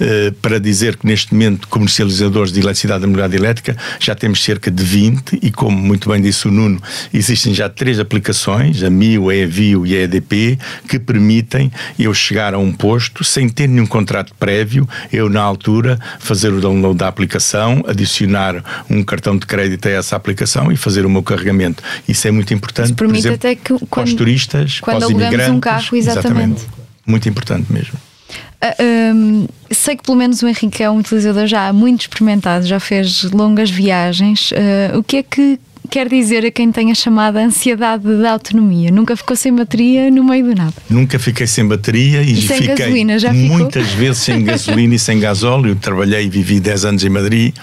Uh, 0.00 0.32
para 0.42 0.58
dizer 0.58 0.96
que 0.96 1.06
neste 1.06 1.32
momento 1.32 1.68
comercializadores 1.68 2.52
de 2.52 2.60
eletricidade 2.60 3.00
da 3.00 3.06
mobilidade 3.06 3.36
elétrica 3.36 3.76
já 3.98 4.14
temos 4.14 4.42
cerca 4.42 4.70
de 4.70 4.82
20 4.82 5.38
e 5.42 5.50
como 5.50 5.76
muito 5.76 6.08
bem 6.08 6.20
disse 6.20 6.48
o 6.48 6.50
Nuno, 6.50 6.80
existem 7.12 7.54
já 7.54 7.68
três 7.68 7.98
aplicações, 7.98 8.82
a 8.82 8.90
MIO, 8.90 9.28
a 9.28 9.34
EVIO 9.34 9.86
e 9.86 9.96
a 9.96 10.02
EDP, 10.02 10.58
que 10.88 10.98
permitem 10.98 11.70
eu 11.98 12.12
chegar 12.12 12.54
a 12.54 12.58
um 12.58 12.72
posto 12.72 13.24
sem 13.24 13.48
ter 13.48 13.68
nenhum 13.68 13.86
contrato 13.86 14.34
prévio, 14.38 14.88
eu 15.12 15.28
na 15.28 15.42
altura 15.42 15.98
fazer 16.18 16.52
o 16.52 16.60
download 16.60 16.98
da 16.98 17.08
aplicação, 17.08 17.82
adicionar 17.86 18.84
um 18.90 19.02
cartão 19.02 19.36
de 19.36 19.46
crédito 19.46 19.86
a 19.86 19.90
essa 20.04 20.16
aplicação 20.16 20.70
e 20.70 20.76
fazer 20.76 21.04
o 21.06 21.10
meu 21.10 21.22
carregamento. 21.22 21.82
Isso 22.06 22.28
é 22.28 22.30
muito 22.30 22.52
importante. 22.52 22.86
Isso 22.86 22.94
permite 22.94 23.20
exemplo, 23.20 23.36
até 23.36 23.54
que 23.54 23.74
quando, 23.86 24.06
os 24.06 24.14
turistas, 24.14 24.80
quando 24.80 25.02
alugamos 25.02 25.48
um 25.48 25.60
carro, 25.60 25.96
exatamente. 25.96 26.28
exatamente. 26.28 26.66
Muito 27.06 27.28
importante 27.28 27.72
mesmo. 27.72 27.94
Uh, 27.94 28.66
ah, 28.66 28.76
um, 29.14 29.46
sei 29.70 29.96
que 29.96 30.02
pelo 30.02 30.16
menos 30.16 30.42
o 30.42 30.48
Henrique 30.48 30.82
é 30.82 30.90
um 30.90 30.98
utilizador 30.98 31.46
já 31.46 31.72
muito 31.72 32.02
experimentado, 32.02 32.66
já 32.66 32.80
fez 32.80 33.24
longas 33.24 33.70
viagens. 33.70 34.50
Uh, 34.52 34.98
o 34.98 35.02
que 35.02 35.18
é 35.18 35.22
que 35.22 35.58
quer 35.90 36.08
dizer 36.08 36.44
a 36.46 36.50
quem 36.50 36.72
tem 36.72 36.90
a 36.90 36.94
chamada 36.94 37.40
ansiedade 37.40 38.04
da 38.20 38.32
autonomia? 38.32 38.90
Nunca 38.90 39.16
ficou 39.16 39.36
sem 39.36 39.54
bateria 39.54 40.10
no 40.10 40.24
meio 40.24 40.46
do 40.46 40.54
nada? 40.54 40.74
Nunca 40.88 41.18
fiquei 41.18 41.46
sem 41.46 41.66
bateria 41.66 42.22
e, 42.22 42.32
e 42.32 42.42
sem 42.42 42.58
fiquei 42.58 42.74
gasolina, 42.74 43.18
já 43.18 43.32
muitas 43.32 43.88
vezes 43.92 44.22
sem 44.22 44.42
gasolina 44.42 44.94
e 44.94 44.98
sem 44.98 45.20
gasóleo. 45.20 45.76
Trabalhei 45.76 46.24
e 46.24 46.28
vivi 46.28 46.58
10 46.58 46.84
anos 46.86 47.04
em 47.04 47.10
Madrid 47.10 47.54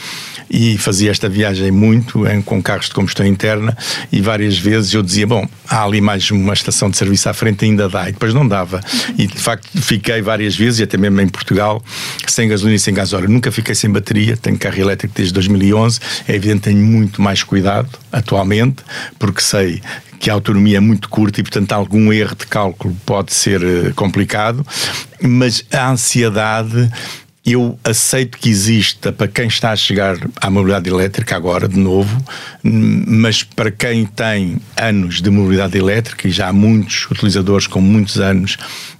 e 0.52 0.78
fazia 0.78 1.10
esta 1.10 1.30
viagem 1.30 1.72
muito 1.72 2.28
em, 2.28 2.42
com 2.42 2.62
carros 2.62 2.88
de 2.88 2.94
combustão 2.94 3.26
interna 3.26 3.76
e 4.12 4.20
várias 4.20 4.58
vezes 4.58 4.94
eu 4.94 5.02
dizia, 5.02 5.26
bom, 5.26 5.48
há 5.68 5.86
ali 5.86 6.02
mais 6.02 6.30
uma 6.30 6.54
estação 6.54 6.90
de 6.90 6.98
serviço 6.98 7.30
à 7.30 7.34
frente, 7.34 7.64
ainda 7.64 7.88
dá, 7.88 8.10
e 8.10 8.12
depois 8.12 8.34
não 8.34 8.46
dava. 8.46 8.82
E 9.18 9.28
de 9.28 9.40
facto 9.40 9.70
fiquei 9.82 10.22
várias 10.22 10.56
vezes, 10.56 10.82
e 10.82 10.84
até 10.84 10.98
mesmo 10.98 11.22
em 11.22 11.30
Portugal, 11.30 11.82
sem 12.28 12.50
gasolina 12.50 12.76
e 12.76 12.80
sem 12.80 12.94
gasóleo. 12.94 13.30
Nunca 13.30 13.50
fiquei 13.52 13.74
sem 13.74 13.90
bateria, 13.90 14.36
tenho 14.36 14.58
carro 14.58 14.78
elétrico 14.78 15.14
desde 15.16 15.34
2011, 15.34 16.00
é 16.28 16.36
evidente 16.36 16.62
tenho 16.62 16.86
muito 16.86 17.22
mais 17.22 17.44
cuidado 17.44 17.90
atualmente, 18.12 18.84
porque 19.18 19.42
sei 19.42 19.82
que 20.20 20.30
a 20.30 20.34
autonomia 20.34 20.78
é 20.78 20.80
muito 20.80 21.10
curta 21.10 21.40
e, 21.40 21.44
portanto, 21.44 21.72
algum 21.72 22.14
erro 22.14 22.36
de 22.36 22.46
cálculo 22.46 22.96
pode 23.06 23.34
ser 23.34 23.64
eh, 23.64 23.92
complicado, 23.96 24.66
mas 25.20 25.66
a 25.72 25.90
ansiedade 25.90 26.92
eu 27.46 27.80
aceito 27.84 28.38
que 28.38 28.50
exista 28.50 29.12
para 29.12 29.28
quem 29.28 29.48
está 29.48 29.72
a 29.72 29.76
chegar 29.76 30.16
à 30.36 30.50
mobilidade 30.50 30.90
elétrica 30.90 31.36
agora, 31.36 31.68
de 31.68 31.80
novo, 31.80 32.24
mas 32.64 33.42
para 33.42 33.72
quem 33.72 34.06
tem 34.06 34.58
anos 34.78 35.22
de 35.22 35.30
mobilidade 35.32 35.76
elétrica, 35.78 36.28
e 36.28 36.32
já 36.32 36.50
há 36.50 36.54
muitos 36.54 37.10
utilizadores 37.10 37.66
com 37.66 37.82
muitos 37.82 38.20
anos, 38.20 38.58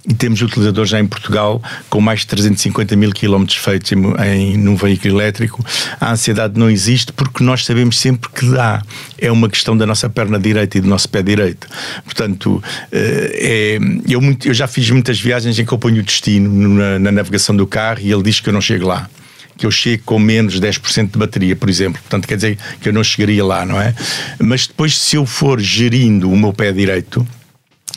e 0.08 0.14
temos 0.14 0.42
utilizadores 0.42 0.90
já 0.90 0.98
em 0.98 1.06
Portugal 1.06 1.62
com 1.88 2.00
mais 2.00 2.20
de 2.20 2.26
350 2.26 2.96
mil 2.96 3.12
quilómetros 3.12 3.56
feitos 3.58 3.92
em, 3.92 3.98
em, 4.24 4.56
num 4.56 4.74
veículo 4.74 5.14
elétrico, 5.14 5.64
a 6.00 6.12
ansiedade 6.12 6.58
não 6.58 6.68
existe 6.68 7.12
porque 7.12 7.44
nós 7.44 7.64
sabemos 7.64 7.98
sempre 7.98 8.28
que 8.30 8.46
dá. 8.46 8.82
É 9.16 9.30
uma 9.30 9.48
questão 9.48 9.76
da 9.76 9.86
nossa 9.86 10.08
perna 10.08 10.38
direita 10.38 10.78
e 10.78 10.80
do 10.80 10.88
nosso 10.88 11.08
pé 11.08 11.22
direito. 11.22 11.68
Portanto, 12.04 12.62
eh, 12.90 13.78
é, 13.78 14.12
eu, 14.12 14.20
muito, 14.20 14.48
eu 14.48 14.54
já 14.54 14.66
fiz 14.66 14.90
muitas 14.90 15.20
viagens 15.20 15.56
em 15.58 15.64
que 15.64 15.72
eu 15.72 15.78
ponho 15.78 16.00
o 16.00 16.02
destino 16.02 16.68
na, 16.68 16.98
na 16.98 17.12
navegação 17.12 17.54
do 17.54 17.66
carro 17.66 18.00
e 18.00 18.10
ele 18.10 18.22
diz 18.22 18.40
que 18.40 18.48
eu 18.48 18.52
não 18.52 18.60
chego 18.60 18.86
lá 18.86 19.08
que 19.54 19.66
eu 19.66 19.70
chego 19.70 20.02
com 20.04 20.18
menos 20.18 20.58
10% 20.58 21.12
de 21.12 21.18
bateria, 21.18 21.54
por 21.54 21.68
exemplo. 21.68 22.00
Portanto, 22.00 22.26
quer 22.26 22.36
dizer 22.36 22.58
que 22.80 22.88
eu 22.88 22.92
não 22.92 23.04
chegaria 23.04 23.44
lá, 23.44 23.64
não 23.64 23.80
é? 23.80 23.94
Mas 24.38 24.66
depois, 24.66 24.98
se 24.98 25.14
eu 25.14 25.26
for 25.26 25.60
gerindo 25.60 26.30
o 26.32 26.36
meu 26.36 26.52
pé 26.52 26.72
direito 26.72 27.24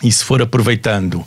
e 0.03 0.11
se 0.11 0.23
for 0.23 0.41
aproveitando 0.41 1.25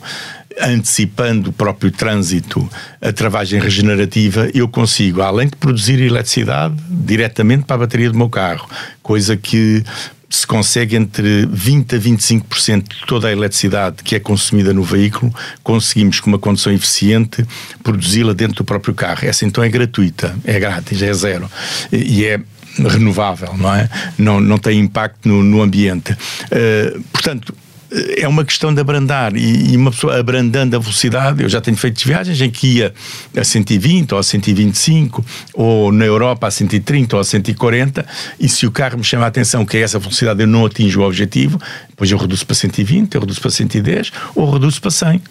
antecipando 0.61 1.49
o 1.49 1.53
próprio 1.53 1.91
trânsito, 1.91 2.67
a 3.01 3.11
travagem 3.11 3.59
regenerativa, 3.59 4.49
eu 4.53 4.67
consigo, 4.67 5.21
além 5.21 5.47
de 5.47 5.55
produzir 5.55 6.01
eletricidade, 6.01 6.75
diretamente 6.89 7.65
para 7.65 7.75
a 7.75 7.79
bateria 7.79 8.09
do 8.09 8.17
meu 8.17 8.29
carro, 8.29 8.69
coisa 9.01 9.35
que 9.37 9.83
se 10.29 10.45
consegue 10.45 10.95
entre 10.95 11.47
20% 11.47 11.95
a 11.95 11.99
25% 11.99 12.83
de 12.83 13.05
toda 13.07 13.27
a 13.27 13.31
eletricidade 13.31 14.03
que 14.03 14.15
é 14.15 14.19
consumida 14.19 14.71
no 14.73 14.83
veículo, 14.83 15.33
conseguimos 15.63 16.19
com 16.19 16.27
uma 16.29 16.37
condição 16.37 16.71
eficiente 16.71 17.43
produzi-la 17.83 18.33
dentro 18.33 18.57
do 18.57 18.63
próprio 18.63 18.93
carro. 18.93 19.25
Essa 19.25 19.45
então 19.45 19.63
é 19.63 19.69
gratuita, 19.69 20.35
é 20.43 20.59
grátis, 20.59 21.01
é 21.01 21.11
zero. 21.13 21.49
E 21.91 22.25
é 22.25 22.39
renovável, 22.77 23.55
não 23.57 23.73
é? 23.73 23.89
Não, 24.17 24.39
não 24.39 24.59
tem 24.59 24.79
impacto 24.79 25.27
no, 25.27 25.41
no 25.43 25.61
ambiente. 25.61 26.13
Uh, 26.13 27.01
portanto, 27.11 27.53
é 27.91 28.27
uma 28.27 28.45
questão 28.45 28.73
de 28.73 28.79
abrandar 28.79 29.35
e, 29.35 29.75
uma 29.75 29.91
pessoa 29.91 30.19
abrandando 30.19 30.75
a 30.75 30.79
velocidade, 30.79 31.41
eu 31.41 31.49
já 31.49 31.59
tenho 31.59 31.75
feito 31.75 32.05
viagens 32.05 32.39
em 32.39 32.49
que 32.49 32.77
ia 32.77 32.93
a 33.35 33.43
120 33.43 34.13
ou 34.13 34.19
a 34.19 34.23
125 34.23 35.25
ou 35.53 35.91
na 35.91 36.05
Europa 36.05 36.47
a 36.47 36.51
130 36.51 37.15
ou 37.15 37.21
a 37.21 37.23
140 37.23 38.05
e 38.39 38.47
se 38.47 38.67
o 38.67 38.71
carro 38.71 38.97
me 38.97 39.03
chama 39.03 39.25
a 39.25 39.27
atenção 39.27 39.65
que 39.65 39.77
é 39.77 39.81
essa 39.81 39.97
velocidade 39.97 40.41
eu 40.41 40.47
não 40.47 40.65
atinjo 40.65 41.01
o 41.01 41.03
objetivo, 41.05 41.59
depois 41.89 42.11
eu 42.11 42.17
reduzo 42.17 42.45
para 42.45 42.55
120, 42.55 43.15
eu 43.15 43.21
reduzo 43.21 43.41
para 43.41 43.51
110 43.51 44.11
ou 44.35 44.51
reduzo 44.51 44.79
para 44.81 44.91
100. 44.91 45.21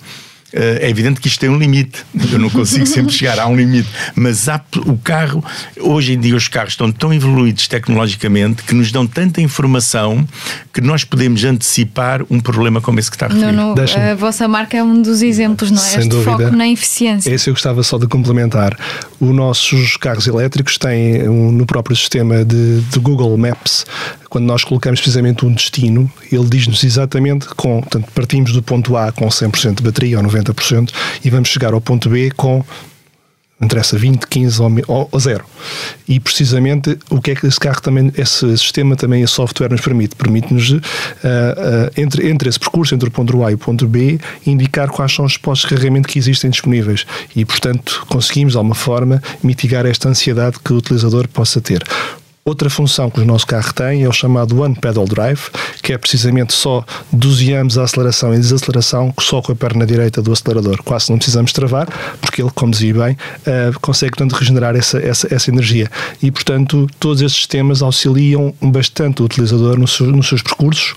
Eh, 0.52 0.86
é 0.86 0.90
evidente 0.90 1.20
que 1.20 1.28
isto 1.28 1.40
tem 1.40 1.48
um 1.48 1.58
limite. 1.58 2.04
Eu 2.32 2.38
não 2.38 2.48
consigo 2.48 2.86
sempre 2.86 3.12
chegar 3.12 3.38
a 3.38 3.46
um 3.46 3.56
limite. 3.56 3.88
Mas 4.14 4.48
há, 4.48 4.60
o 4.86 4.96
carro, 4.96 5.44
hoje 5.78 6.14
em 6.14 6.20
dia, 6.20 6.34
os 6.34 6.48
carros 6.48 6.72
estão 6.72 6.90
tão 6.90 7.12
evoluídos 7.12 7.68
tecnologicamente 7.68 8.62
que 8.62 8.74
nos 8.74 8.90
dão 8.90 9.06
tanta 9.06 9.40
informação 9.40 10.26
que 10.72 10.80
nós 10.80 11.04
podemos 11.04 11.44
antecipar 11.44 12.22
um 12.30 12.40
problema 12.40 12.80
como 12.80 12.98
esse 12.98 13.10
que 13.10 13.16
está 13.16 13.26
a 13.26 13.28
referir. 13.28 13.52
Não, 13.52 13.74
não, 13.74 14.10
a 14.10 14.14
vossa 14.14 14.48
marca 14.48 14.76
é 14.76 14.82
um 14.82 15.02
dos 15.02 15.22
exemplos, 15.22 15.70
não 15.70 15.82
é? 15.82 15.86
Sem 15.86 15.98
este 16.00 16.08
dúvida. 16.08 16.30
foco 16.30 16.56
na 16.56 16.68
eficiência. 16.68 17.30
Esse 17.30 17.50
eu 17.50 17.54
gostava 17.54 17.82
só 17.82 17.98
de 17.98 18.06
complementar. 18.06 18.76
Os 19.20 19.34
nossos 19.34 19.96
carros 19.96 20.26
elétricos 20.26 20.78
têm 20.78 21.28
um, 21.28 21.52
no 21.52 21.66
próprio 21.66 21.96
sistema 21.96 22.44
de, 22.44 22.80
de 22.80 22.98
Google 22.98 23.36
Maps 23.36 23.84
quando 24.28 24.44
nós 24.44 24.62
colocamos 24.62 25.00
precisamente 25.00 25.44
um 25.46 25.52
destino, 25.52 26.10
ele 26.30 26.44
diz-nos 26.44 26.84
exatamente 26.84 27.46
com, 27.54 27.80
portanto, 27.80 28.08
partimos 28.14 28.52
do 28.52 28.62
ponto 28.62 28.96
A 28.96 29.10
com 29.10 29.26
100% 29.26 29.76
de 29.76 29.82
bateria 29.82 30.18
ou 30.18 30.24
90% 30.24 30.37
e 31.24 31.30
vamos 31.30 31.48
chegar 31.48 31.72
ao 31.72 31.80
ponto 31.80 32.08
B 32.08 32.30
com 32.36 32.64
interessa 33.60 33.98
20, 33.98 34.26
15 34.26 34.62
ou, 34.86 35.08
ou 35.10 35.20
zero. 35.20 35.44
E 36.06 36.20
precisamente 36.20 36.96
o 37.10 37.20
que 37.20 37.32
é 37.32 37.34
que 37.34 37.46
esse 37.46 37.58
carro 37.58 37.80
também, 37.80 38.12
esse 38.16 38.56
sistema 38.56 38.94
também, 38.94 39.22
esse 39.22 39.32
software 39.32 39.70
nos 39.70 39.80
permite? 39.80 40.14
Permite-nos, 40.14 40.70
uh, 40.70 40.76
uh, 40.76 40.80
entre, 41.96 42.30
entre 42.30 42.48
esse 42.48 42.58
percurso, 42.58 42.94
entre 42.94 43.08
o 43.08 43.12
ponto 43.12 43.44
A 43.44 43.50
e 43.50 43.54
o 43.54 43.58
ponto 43.58 43.86
B, 43.86 44.18
indicar 44.46 44.88
quais 44.88 45.12
são 45.12 45.24
os 45.24 45.36
postos 45.36 45.68
de 45.68 45.74
carregamento 45.74 46.08
que 46.08 46.18
existem 46.18 46.50
disponíveis. 46.50 47.04
E, 47.34 47.44
portanto, 47.44 48.04
conseguimos, 48.08 48.52
de 48.52 48.58
alguma 48.58 48.74
forma, 48.74 49.20
mitigar 49.42 49.86
esta 49.86 50.08
ansiedade 50.08 50.58
que 50.64 50.72
o 50.72 50.76
utilizador 50.76 51.26
possa 51.28 51.60
ter. 51.60 51.82
Outra 52.48 52.70
função 52.70 53.10
que 53.10 53.20
o 53.20 53.26
nosso 53.26 53.46
carro 53.46 53.74
tem 53.74 54.04
é 54.04 54.08
o 54.08 54.12
chamado 54.12 54.58
One 54.58 54.74
Pedal 54.74 55.04
Drive, 55.04 55.50
que 55.82 55.92
é 55.92 55.98
precisamente 55.98 56.54
só 56.54 56.82
doseamos 57.12 57.76
a 57.76 57.82
aceleração 57.82 58.32
e 58.32 58.38
desaceleração 58.38 59.12
só 59.20 59.42
com 59.42 59.52
a 59.52 59.54
perna 59.54 59.84
direita 59.84 60.22
do 60.22 60.32
acelerador. 60.32 60.82
Quase 60.82 61.10
não 61.10 61.18
precisamos 61.18 61.52
travar, 61.52 61.86
porque 62.22 62.40
ele, 62.40 62.50
como 62.54 62.72
dizia 62.72 62.94
bem, 62.94 63.12
uh, 63.12 63.78
consegue 63.82 64.12
portanto, 64.12 64.32
regenerar 64.32 64.74
essa, 64.74 64.98
essa, 64.98 65.28
essa 65.30 65.50
energia. 65.50 65.90
E, 66.22 66.30
portanto, 66.30 66.86
todos 66.98 67.20
esses 67.20 67.36
sistemas 67.36 67.82
auxiliam 67.82 68.54
bastante 68.62 69.20
o 69.20 69.26
utilizador 69.26 69.78
nos 69.78 69.94
seus 70.26 70.40
percursos, 70.40 70.94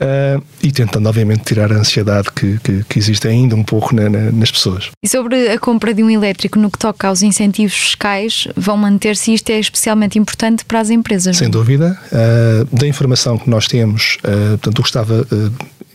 Uh, 0.00 0.42
e 0.62 0.72
tentando, 0.72 1.06
obviamente, 1.08 1.44
tirar 1.44 1.70
a 1.70 1.76
ansiedade 1.76 2.30
que, 2.32 2.58
que, 2.60 2.84
que 2.84 2.98
existe 2.98 3.28
ainda 3.28 3.54
um 3.54 3.62
pouco 3.62 3.94
na, 3.94 4.08
na, 4.08 4.32
nas 4.32 4.50
pessoas. 4.50 4.90
E 5.02 5.08
sobre 5.08 5.50
a 5.50 5.58
compra 5.58 5.92
de 5.92 6.02
um 6.02 6.08
elétrico, 6.08 6.58
no 6.58 6.70
que 6.70 6.78
toca 6.78 7.08
aos 7.08 7.20
incentivos 7.20 7.74
fiscais, 7.74 8.48
vão 8.56 8.78
manter-se 8.78 9.34
isto 9.34 9.50
é 9.50 9.60
especialmente 9.60 10.18
importante 10.18 10.64
para 10.64 10.80
as 10.80 10.88
empresas? 10.88 11.36
Sem 11.36 11.50
dúvida. 11.50 11.98
Uh, 12.10 12.76
da 12.76 12.86
informação 12.86 13.36
que 13.36 13.50
nós 13.50 13.66
temos, 13.66 14.16
uh, 14.24 14.56
portanto, 14.56 14.78
o 14.78 14.82
que 14.82 14.88
estava 14.88 15.26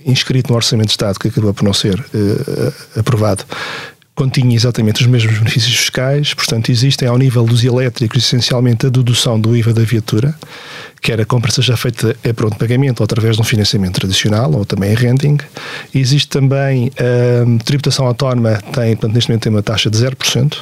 inscrito 0.05 0.51
no 0.51 0.55
Orçamento 0.55 0.87
de 0.87 0.91
Estado, 0.91 1.17
que 1.17 1.29
acabou 1.29 1.51
por 1.51 1.63
não 1.63 1.73
ser 1.73 1.99
aprovado, 2.95 3.43
continha 4.15 4.55
exatamente 4.55 5.01
os 5.01 5.07
mesmos 5.07 5.37
benefícios 5.37 5.75
fiscais, 5.75 6.33
portanto, 6.33 6.71
existem 6.71 7.07
ao 7.07 7.17
nível 7.17 7.43
dos 7.43 7.63
elétricos 7.63 8.23
essencialmente 8.23 8.85
a 8.85 8.89
dedução 8.89 9.39
do 9.39 9.55
IVA 9.55 9.73
da 9.73 9.83
viatura 9.83 10.33
quer 11.05 11.21
a 11.21 11.25
compra 11.25 11.51
seja 11.51 11.77
feita 11.77 12.15
a 12.27 12.33
pronto 12.33 12.57
pagamento 12.57 13.01
ou 13.01 13.03
através 13.03 13.35
de 13.35 13.41
um 13.41 13.45
financiamento 13.45 13.93
tradicional 13.93 14.51
ou 14.51 14.65
também 14.65 14.91
em 14.91 14.95
renting. 14.95 15.37
Existe 15.93 16.27
também 16.27 16.91
a 16.97 17.45
hum, 17.45 17.59
tributação 17.59 18.07
autónoma, 18.07 18.59
tem, 18.73 18.95
portanto, 18.95 19.13
neste 19.13 19.29
momento 19.29 19.43
tem 19.43 19.51
uma 19.51 19.61
taxa 19.61 19.87
de 19.91 19.99
0%. 19.99 20.57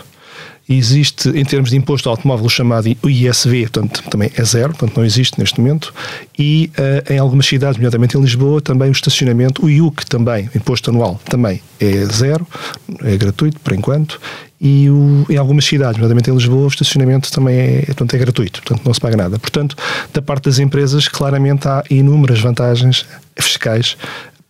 Existe, 0.68 1.30
em 1.30 1.44
termos 1.44 1.72
de 1.72 1.76
imposto 1.76 2.08
ao 2.08 2.16
automóvel, 2.16 2.46
o 2.46 2.50
chamado 2.50 2.88
ISV, 2.88 3.64
portanto, 3.64 4.02
também 4.10 4.32
é 4.34 4.44
zero, 4.46 4.70
portanto, 4.70 4.96
não 4.96 5.06
existe 5.06 5.38
neste 5.38 5.60
momento. 5.60 5.94
E 6.40 6.72
uh, 6.78 7.14
em 7.14 7.18
algumas 7.18 7.46
cidades, 7.46 7.78
nomeadamente 7.78 8.18
em 8.18 8.22
Lisboa, 8.22 8.62
também 8.62 8.90
o 8.90 8.92
estacionamento, 8.94 9.66
o 9.66 9.70
IUC 9.70 10.06
também, 10.06 10.50
imposto 10.56 10.90
anual, 10.90 11.20
também 11.26 11.62
é 11.82 12.06
zero, 12.06 12.48
é 13.04 13.18
gratuito 13.18 13.60
por 13.60 13.74
enquanto. 13.74 14.20
E 14.60 14.90
o, 14.90 15.26
em 15.30 15.36
algumas 15.36 15.66
cidades, 15.66 15.98
nomeadamente 15.98 16.30
em 16.30 16.34
Lisboa, 16.34 16.64
o 16.64 16.68
estacionamento 16.70 17.30
também 17.30 17.60
é, 17.60 17.82
portanto, 17.88 18.14
é 18.14 18.18
gratuito, 18.18 18.62
portanto, 18.62 18.86
não 18.86 18.94
se 18.94 19.02
paga 19.02 19.18
nada. 19.18 19.38
Portanto, 19.38 19.76
da 20.14 20.22
parte 20.22 20.46
das 20.46 20.60
empresas, 20.60 21.10
claramente 21.10 21.68
há 21.68 21.84
inúmeras 21.90 22.40
vantagens 22.40 23.06
fiscais 23.38 23.98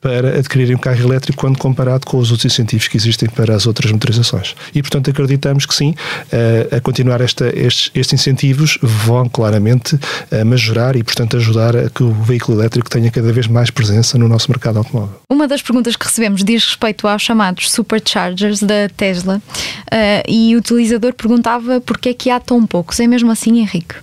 para 0.03 0.37
adquirirem 0.37 0.75
um 0.75 0.79
carro 0.79 0.99
elétrico 0.99 1.39
quando 1.39 1.57
comparado 1.57 2.05
com 2.05 2.17
os 2.17 2.29
outros 2.29 2.51
incentivos 2.51 2.89
que 2.89 2.97
existem 2.97 3.29
para 3.29 3.55
as 3.55 3.65
outras 3.65 3.89
motorizações. 3.89 4.53
E, 4.75 4.81
portanto, 4.81 5.09
acreditamos 5.09 5.65
que 5.65 5.73
sim, 5.73 5.95
eh, 6.29 6.67
a 6.75 6.81
continuar 6.81 7.21
esta, 7.21 7.47
estes, 7.57 7.89
estes, 7.95 8.13
incentivos 8.13 8.77
vão 8.81 9.29
claramente 9.29 9.97
eh, 10.29 10.43
majorar 10.43 10.97
e, 10.97 11.03
portanto, 11.03 11.37
ajudar 11.37 11.75
a 11.77 11.89
que 11.89 12.03
o 12.03 12.11
veículo 12.11 12.59
elétrico 12.59 12.89
tenha 12.89 13.09
cada 13.09 13.31
vez 13.31 13.47
mais 13.47 13.69
presença 13.69 14.17
no 14.17 14.27
nosso 14.27 14.51
mercado 14.51 14.77
automóvel. 14.79 15.21
Uma 15.29 15.47
das 15.47 15.61
perguntas 15.61 15.95
que 15.95 16.05
recebemos 16.05 16.43
diz 16.43 16.65
respeito 16.65 17.07
aos 17.07 17.21
chamados 17.21 17.71
superchargers 17.71 18.61
da 18.61 18.89
Tesla 18.97 19.41
eh, 19.89 20.23
e 20.27 20.53
o 20.53 20.59
utilizador 20.59 21.13
perguntava 21.13 21.79
porque 21.79 22.09
é 22.09 22.13
que 22.13 22.29
há 22.29 22.41
tão 22.41 22.67
poucos. 22.67 22.99
É 22.99 23.07
mesmo 23.07 23.31
assim, 23.31 23.59
Henrique? 23.59 23.95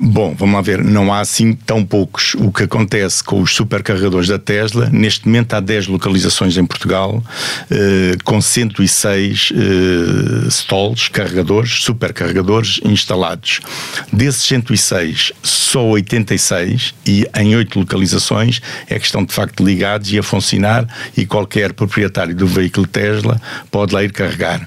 Bom, 0.00 0.32
vamos 0.32 0.54
lá 0.54 0.60
ver, 0.60 0.84
não 0.84 1.12
há 1.12 1.18
assim 1.18 1.52
tão 1.52 1.84
poucos. 1.84 2.34
O 2.34 2.52
que 2.52 2.62
acontece 2.62 3.22
com 3.24 3.42
os 3.42 3.52
supercarregadores 3.52 4.28
da 4.28 4.38
Tesla, 4.38 4.88
neste 4.92 5.26
momento 5.26 5.54
há 5.54 5.60
10 5.60 5.88
localizações 5.88 6.56
em 6.56 6.64
Portugal, 6.64 7.20
eh, 7.68 8.16
com 8.22 8.40
106 8.40 9.52
eh, 9.52 10.48
stalls, 10.50 11.08
carregadores, 11.08 11.82
supercarregadores 11.82 12.80
instalados. 12.84 13.58
Desses 14.12 14.44
106, 14.44 15.32
só 15.42 15.84
86 15.84 16.94
e 17.04 17.26
em 17.36 17.56
8 17.56 17.80
localizações 17.80 18.62
é 18.88 19.00
que 19.00 19.04
estão 19.04 19.24
de 19.24 19.34
facto 19.34 19.64
ligados 19.64 20.12
e 20.12 20.18
a 20.18 20.22
funcionar 20.22 20.86
e 21.16 21.26
qualquer 21.26 21.72
proprietário 21.72 22.36
do 22.36 22.46
veículo 22.46 22.86
Tesla 22.86 23.40
pode 23.68 23.92
lá 23.92 24.04
ir 24.04 24.12
carregar. 24.12 24.64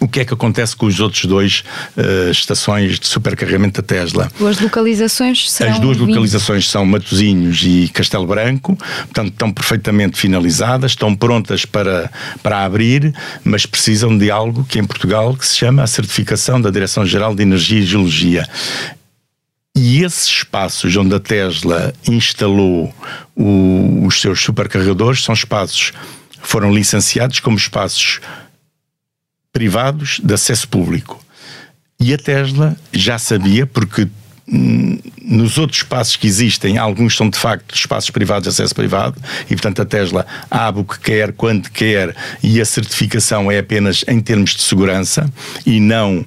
O 0.00 0.06
que 0.06 0.20
é 0.20 0.24
que 0.24 0.32
acontece 0.32 0.76
com 0.76 0.86
os 0.86 1.00
outros 1.00 1.24
dois 1.24 1.64
uh, 1.96 2.30
estações 2.30 3.00
de 3.00 3.06
supercarregamento 3.06 3.82
da 3.82 3.86
Tesla? 3.86 4.30
As 4.48 4.60
localizações 4.60 5.50
serão 5.50 5.72
As 5.72 5.80
duas 5.80 5.96
20... 5.96 6.08
localizações 6.08 6.68
são 6.70 6.86
Matosinhos 6.86 7.62
e 7.64 7.90
Castelo 7.92 8.26
Branco, 8.26 8.76
portanto 8.76 9.32
estão 9.32 9.52
perfeitamente 9.52 10.16
finalizadas, 10.18 10.92
estão 10.92 11.14
prontas 11.16 11.64
para, 11.64 12.10
para 12.42 12.64
abrir, 12.64 13.12
mas 13.42 13.66
precisam 13.66 14.16
de 14.16 14.30
algo 14.30 14.64
que 14.64 14.78
em 14.78 14.84
Portugal 14.84 15.34
que 15.34 15.46
se 15.46 15.56
chama 15.56 15.82
a 15.82 15.86
certificação 15.86 16.60
da 16.60 16.70
Direção-Geral 16.70 17.34
de 17.34 17.42
Energia 17.42 17.80
e 17.80 17.86
Geologia. 17.86 18.48
E 19.76 20.02
esses 20.02 20.26
espaços 20.26 20.96
onde 20.96 21.14
a 21.14 21.20
Tesla 21.20 21.92
instalou 22.06 22.92
o, 23.36 24.04
os 24.04 24.20
seus 24.20 24.40
supercarregadores 24.40 25.22
são 25.22 25.32
espaços 25.32 25.92
foram 26.40 26.72
licenciados 26.72 27.40
como 27.40 27.56
espaços 27.56 28.20
privados 29.58 30.20
de 30.22 30.32
acesso 30.32 30.68
público. 30.68 31.20
E 31.98 32.14
a 32.14 32.16
Tesla 32.16 32.76
já 32.92 33.18
sabia, 33.18 33.66
porque 33.66 34.06
hum, 34.48 35.00
nos 35.20 35.58
outros 35.58 35.80
espaços 35.80 36.14
que 36.14 36.28
existem, 36.28 36.78
alguns 36.78 37.16
são 37.16 37.28
de 37.28 37.36
facto 37.36 37.74
espaços 37.74 38.08
privados 38.10 38.44
de 38.44 38.50
acesso 38.50 38.72
privado, 38.72 39.20
e 39.46 39.48
portanto 39.48 39.82
a 39.82 39.84
Tesla 39.84 40.24
abre 40.48 40.82
o 40.82 40.84
que 40.84 41.00
quer, 41.00 41.32
quando 41.32 41.68
quer, 41.70 42.14
e 42.40 42.60
a 42.60 42.64
certificação 42.64 43.50
é 43.50 43.58
apenas 43.58 44.04
em 44.06 44.20
termos 44.20 44.54
de 44.54 44.62
segurança 44.62 45.28
e 45.66 45.80
não, 45.80 46.24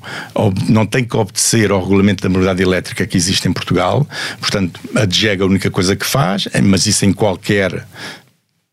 não 0.67 0.86
tem 0.86 1.06
que 1.06 1.15
obedecer 1.15 1.72
ao 1.72 1.82
regulamento 1.82 2.22
da 2.22 2.28
mobilidade 2.28 2.62
elétrica 2.62 3.08
que 3.08 3.15
existe 3.15 3.48
em 3.48 3.54
Portugal. 3.54 4.06
Portanto, 4.41 4.78
a 4.94 5.06
DGEG 5.06 5.39
é 5.39 5.44
a 5.46 5.48
única 5.48 5.72
coisa 5.72 5.96
que 5.96 6.06
faz, 6.06 6.50
mas 6.62 6.86
isso 6.86 7.06
em 7.06 7.13
qualquer 7.13 7.88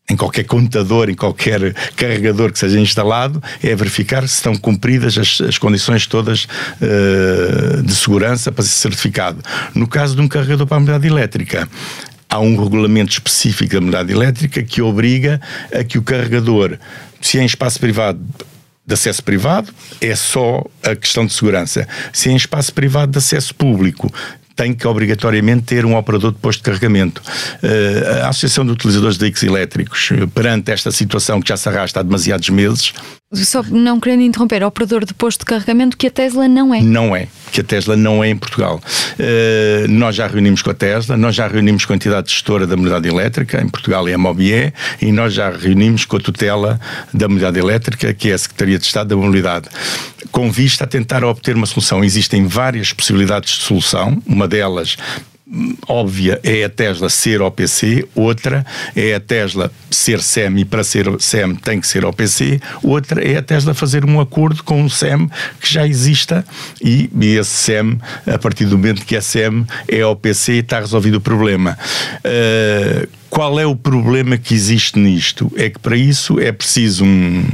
em 0.09 0.15
qualquer 0.15 0.43
computador, 0.43 1.09
em 1.09 1.13
qualquer 1.13 1.73
carregador 1.95 2.51
que 2.51 2.59
seja 2.59 2.79
instalado, 2.79 3.41
é 3.61 3.75
verificar 3.75 4.27
se 4.27 4.35
estão 4.35 4.55
cumpridas 4.55 5.17
as, 5.17 5.39
as 5.41 5.57
condições 5.57 6.07
todas 6.07 6.45
uh, 6.45 7.83
de 7.83 7.93
segurança 7.93 8.51
para 8.51 8.63
ser 8.63 8.71
certificado. 8.71 9.41
No 9.75 9.87
caso 9.87 10.15
de 10.15 10.21
um 10.21 10.27
carregador 10.27 10.65
para 10.65 10.77
a 10.77 10.79
mobilidade 10.79 11.07
elétrica, 11.07 11.69
há 12.27 12.39
um 12.39 12.61
regulamento 12.61 13.11
específico 13.11 13.73
da 13.73 13.81
mobilidade 13.81 14.11
elétrica 14.11 14.63
que 14.63 14.81
obriga 14.81 15.39
a 15.71 15.83
que 15.83 15.97
o 15.97 16.01
carregador, 16.01 16.77
se 17.21 17.37
é 17.37 17.43
em 17.43 17.45
espaço 17.45 17.79
privado, 17.79 18.19
de 18.85 18.93
acesso 18.95 19.23
privado, 19.23 19.71
é 20.01 20.15
só 20.15 20.65
a 20.81 20.95
questão 20.95 21.23
de 21.23 21.31
segurança. 21.31 21.87
Se 22.11 22.29
é 22.29 22.31
em 22.31 22.35
espaço 22.35 22.73
privado 22.73 23.11
de 23.11 23.19
acesso 23.19 23.53
público, 23.53 24.11
tem 24.59 24.73
que 24.73 24.85
obrigatoriamente 24.85 25.63
ter 25.63 25.85
um 25.85 25.95
operador 25.95 26.33
de 26.33 26.37
posto 26.37 26.59
de 26.59 26.63
carregamento. 26.65 27.21
Uh, 27.63 28.23
a 28.25 28.27
Associação 28.27 28.65
de 28.65 28.73
Utilizadores 28.73 29.15
de 29.15 29.21
Veículos 29.21 29.43
Elétricos, 29.43 30.09
perante 30.35 30.69
esta 30.69 30.91
situação 30.91 31.41
que 31.41 31.47
já 31.47 31.55
se 31.55 31.69
arrasta 31.69 32.01
há 32.01 32.03
demasiados 32.03 32.49
meses, 32.49 32.93
Só 33.31 33.61
não 33.61 33.99
querendo 33.99 34.23
interromper, 34.23 34.63
operador 34.63 35.05
de 35.05 35.13
posto 35.13 35.41
de 35.41 35.45
carregamento 35.45 35.95
que 35.95 36.07
a 36.07 36.11
Tesla 36.11 36.47
não 36.47 36.73
é. 36.73 36.81
Não 36.81 37.15
é, 37.15 37.27
que 37.51 37.61
a 37.61 37.63
Tesla 37.63 37.95
não 37.95 38.23
é 38.23 38.29
em 38.29 38.35
Portugal. 38.35 38.81
Uh, 39.19 39.87
nós 39.87 40.15
já 40.15 40.25
reunimos 40.25 40.63
com 40.63 40.71
a 40.71 40.73
Tesla, 40.73 41.15
nós 41.15 41.35
já 41.35 41.47
reunimos 41.47 41.85
com 41.85 41.93
a 41.93 41.95
entidade 41.95 42.31
gestora 42.31 42.65
da 42.65 42.75
mobilidade 42.75 43.07
elétrica, 43.07 43.61
em 43.61 43.69
Portugal 43.69 44.07
é 44.07 44.13
a 44.13 44.17
Mobie, 44.17 44.73
e 44.99 45.11
nós 45.11 45.35
já 45.35 45.51
reunimos 45.51 46.05
com 46.05 46.17
a 46.17 46.19
tutela 46.19 46.79
da 47.13 47.27
mobilidade 47.27 47.59
elétrica, 47.59 48.11
que 48.15 48.31
é 48.31 48.33
a 48.33 48.37
Secretaria 48.37 48.79
de 48.79 48.85
Estado 48.85 49.09
da 49.09 49.15
Mobilidade, 49.15 49.69
com 50.31 50.51
vista 50.51 50.85
a 50.85 50.87
tentar 50.87 51.23
obter 51.23 51.55
uma 51.55 51.67
solução. 51.67 52.03
Existem 52.03 52.47
várias 52.47 52.93
possibilidades 52.93 53.59
de 53.59 53.61
solução, 53.61 54.19
uma 54.25 54.47
delas 54.47 54.97
óbvia 55.87 56.39
é 56.43 56.63
a 56.63 56.69
Tesla 56.69 57.09
ser 57.09 57.41
OPC, 57.41 58.07
outra 58.13 58.65
é 58.95 59.15
a 59.15 59.19
Tesla 59.19 59.71
ser 59.89 60.21
SEM 60.21 60.59
e 60.59 60.65
para 60.65 60.83
ser 60.83 61.07
SEM 61.19 61.55
tem 61.55 61.81
que 61.81 61.87
ser 61.87 62.05
OPC, 62.05 62.61
outra 62.83 63.23
é 63.23 63.37
a 63.37 63.41
Tesla 63.41 63.73
fazer 63.73 64.05
um 64.05 64.19
acordo 64.19 64.63
com 64.63 64.81
um 64.81 64.89
SEM 64.89 65.27
que 65.59 65.71
já 65.71 65.87
exista 65.87 66.45
e, 66.81 67.09
e 67.19 67.37
esse 67.37 67.49
SEM, 67.49 67.99
a 68.27 68.37
partir 68.37 68.65
do 68.65 68.77
momento 68.77 69.05
que 69.05 69.15
é 69.15 69.21
SEM, 69.21 69.65
é 69.87 70.05
OPC 70.05 70.53
e 70.53 70.59
está 70.59 70.79
resolvido 70.79 71.15
o 71.15 71.21
problema. 71.21 71.77
Uh, 72.19 73.07
qual 73.29 73.59
é 73.59 73.65
o 73.65 73.75
problema 73.75 74.37
que 74.37 74.53
existe 74.53 74.99
nisto? 74.99 75.51
É 75.55 75.69
que 75.69 75.79
para 75.79 75.95
isso 75.95 76.39
é 76.39 76.51
preciso 76.51 77.05
um, 77.05 77.45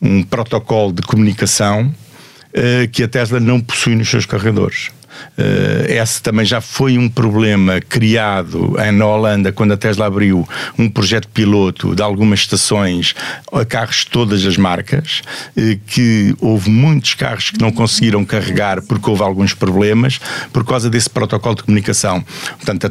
um 0.00 0.22
protocolo 0.22 0.92
de 0.92 1.02
comunicação 1.02 1.86
uh, 1.86 2.88
que 2.90 3.04
a 3.04 3.08
Tesla 3.08 3.38
não 3.38 3.60
possui 3.60 3.94
nos 3.94 4.08
seus 4.08 4.26
carregadores. 4.26 4.90
Uh, 5.38 5.90
esse 5.90 6.22
também 6.22 6.44
já 6.44 6.60
foi 6.60 6.98
um 6.98 7.08
problema 7.08 7.80
criado 7.80 8.76
na 8.92 9.06
Holanda, 9.06 9.52
quando 9.52 9.72
a 9.72 9.76
Tesla 9.76 10.06
abriu 10.06 10.46
um 10.78 10.88
projeto 10.88 11.28
piloto 11.28 11.94
de 11.94 12.02
algumas 12.02 12.40
estações 12.40 13.14
a 13.52 13.64
carros 13.64 13.96
de 13.96 14.06
todas 14.06 14.44
as 14.44 14.56
marcas, 14.56 15.22
uh, 15.56 15.78
que 15.86 16.34
houve 16.40 16.70
muitos 16.70 17.14
carros 17.14 17.50
que 17.50 17.60
não 17.60 17.72
conseguiram 17.72 18.24
carregar 18.24 18.82
porque 18.82 19.08
houve 19.08 19.22
alguns 19.22 19.54
problemas 19.54 20.20
por 20.52 20.64
causa 20.64 20.90
desse 20.90 21.10
protocolo 21.10 21.56
de 21.56 21.62
comunicação. 21.64 22.24
Portanto, 22.56 22.90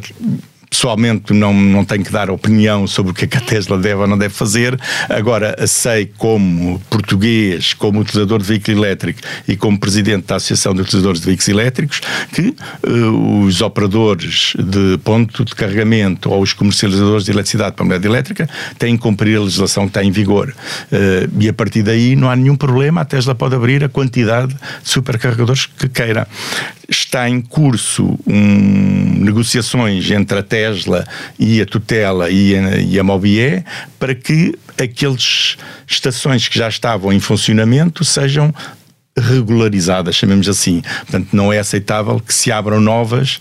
pessoalmente 0.69 1.33
não, 1.33 1.53
não 1.53 1.83
tenho 1.83 2.03
que 2.03 2.11
dar 2.11 2.29
opinião 2.29 2.85
sobre 2.85 3.11
o 3.11 3.15
que, 3.15 3.25
é 3.25 3.27
que 3.27 3.37
a 3.37 3.41
Tesla 3.41 3.77
deve 3.77 4.01
ou 4.01 4.07
não 4.07 4.17
deve 4.17 4.33
fazer. 4.33 4.79
Agora, 5.09 5.55
sei 5.67 6.11
como 6.17 6.79
português, 6.89 7.73
como 7.73 7.99
utilizador 7.99 8.39
de 8.39 8.45
veículo 8.45 8.77
elétrico 8.77 9.19
e 9.47 9.57
como 9.57 9.79
presidente 9.79 10.27
da 10.27 10.35
Associação 10.35 10.73
de 10.73 10.81
Utilizadores 10.81 11.19
de 11.19 11.25
Veículos 11.25 11.49
Elétricos, 11.49 12.01
que 12.31 12.55
uh, 12.87 13.43
os 13.43 13.61
operadores 13.61 14.53
de 14.57 14.97
ponto 15.03 15.43
de 15.43 15.55
carregamento 15.55 16.29
ou 16.29 16.41
os 16.41 16.53
comercializadores 16.53 17.25
de 17.25 17.31
eletricidade 17.31 17.75
para 17.75 17.83
a 17.83 17.87
moeda 17.87 18.07
elétrica 18.07 18.49
têm 18.77 18.95
que 18.95 19.01
cumprir 19.01 19.37
a 19.37 19.41
legislação 19.41 19.83
que 19.83 19.89
está 19.89 20.03
em 20.03 20.11
vigor. 20.11 20.53
Uh, 20.91 21.29
e 21.39 21.49
a 21.49 21.53
partir 21.53 21.81
daí 21.81 22.15
não 22.15 22.29
há 22.29 22.35
nenhum 22.35 22.55
problema, 22.55 23.01
a 23.01 23.05
Tesla 23.05 23.33
pode 23.33 23.55
abrir 23.55 23.83
a 23.83 23.89
quantidade 23.89 24.53
de 24.53 24.89
supercarregadores 24.89 25.65
que 25.65 25.89
queira. 25.89 26.27
Está 26.89 27.29
em 27.29 27.39
curso 27.39 28.17
um, 28.25 29.23
negociações 29.23 30.09
entre 30.09 30.39
a 30.39 30.43
Tesla 30.43 31.07
e 31.37 31.61
a 31.61 31.65
tutela 31.65 32.29
e 32.29 32.55
a, 32.55 32.77
e 32.77 32.99
a 32.99 33.03
para 33.99 34.15
que 34.15 34.57
aqueles 34.81 35.57
estações 35.87 36.47
que 36.47 36.57
já 36.57 36.67
estavam 36.67 37.13
em 37.13 37.19
funcionamento 37.19 38.03
sejam 38.03 38.53
regularizadas, 39.17 40.15
chamemos 40.15 40.47
assim. 40.47 40.81
Portanto, 41.01 41.29
não 41.33 41.51
é 41.51 41.59
aceitável 41.59 42.19
que 42.19 42.33
se 42.33 42.51
abram 42.51 42.79
novas 42.79 43.39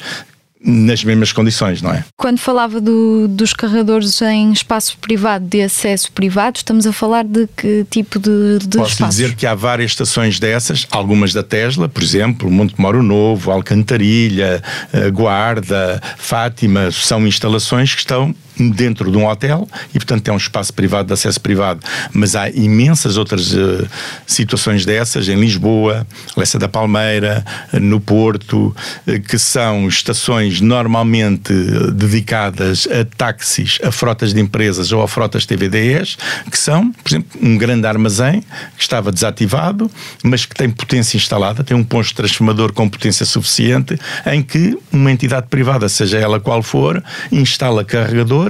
nas 0.64 1.04
mesmas 1.04 1.32
condições, 1.32 1.80
não 1.80 1.92
é? 1.92 2.04
Quando 2.16 2.38
falava 2.38 2.80
do, 2.80 3.28
dos 3.28 3.52
carregadores 3.52 4.20
em 4.22 4.52
espaço 4.52 4.98
privado, 4.98 5.46
de 5.46 5.62
acesso 5.62 6.10
privado, 6.12 6.56
estamos 6.56 6.86
a 6.86 6.92
falar 6.92 7.24
de 7.24 7.48
que 7.56 7.86
tipo 7.90 8.18
de, 8.18 8.58
de 8.58 8.76
Posso 8.78 8.92
espaços? 8.92 9.16
dizer 9.16 9.36
que 9.36 9.46
há 9.46 9.54
várias 9.54 9.92
estações 9.92 10.38
dessas, 10.40 10.86
algumas 10.90 11.32
da 11.32 11.42
Tesla, 11.42 11.88
por 11.88 12.02
exemplo, 12.02 12.50
Monte 12.50 12.74
Moro 12.78 13.02
Novo, 13.02 13.50
Alcantarilha, 13.50 14.62
eh, 14.92 15.10
Guarda, 15.10 16.02
Fátima, 16.16 16.90
são 16.90 17.26
instalações 17.26 17.94
que 17.94 18.00
estão 18.00 18.34
dentro 18.58 19.10
de 19.10 19.16
um 19.16 19.26
hotel 19.26 19.68
e, 19.90 19.98
portanto, 19.98 20.28
é 20.28 20.32
um 20.32 20.36
espaço 20.36 20.72
privado 20.72 21.08
de 21.08 21.14
acesso 21.14 21.40
privado. 21.40 21.80
Mas 22.12 22.34
há 22.34 22.48
imensas 22.50 23.16
outras 23.16 23.52
uh, 23.52 23.86
situações 24.26 24.84
dessas 24.84 25.28
em 25.28 25.38
Lisboa, 25.38 26.06
Lessa 26.36 26.58
da 26.58 26.68
Palmeira, 26.68 27.44
no 27.72 28.00
Porto, 28.00 28.74
uh, 29.06 29.20
que 29.28 29.38
são 29.38 29.88
estações 29.88 30.60
normalmente 30.60 31.52
dedicadas 31.92 32.88
a 32.90 33.04
táxis, 33.04 33.78
a 33.82 33.92
frotas 33.92 34.34
de 34.34 34.40
empresas 34.40 34.92
ou 34.92 35.02
a 35.02 35.08
frotas 35.08 35.46
TVDEs, 35.46 36.16
que 36.50 36.58
são, 36.58 36.92
por 36.92 37.10
exemplo, 37.10 37.40
um 37.40 37.56
grande 37.56 37.86
armazém 37.86 38.42
que 38.76 38.82
estava 38.82 39.12
desativado, 39.12 39.90
mas 40.22 40.44
que 40.44 40.54
tem 40.54 40.68
potência 40.70 41.16
instalada, 41.16 41.62
tem 41.62 41.76
um 41.76 41.84
posto 41.84 42.14
transformador 42.14 42.72
com 42.72 42.88
potência 42.88 43.24
suficiente, 43.24 43.98
em 44.26 44.42
que 44.42 44.76
uma 44.92 45.10
entidade 45.10 45.46
privada, 45.48 45.88
seja 45.88 46.18
ela 46.18 46.40
qual 46.40 46.62
for, 46.62 47.02
instala 47.30 47.84
carregador 47.84 48.47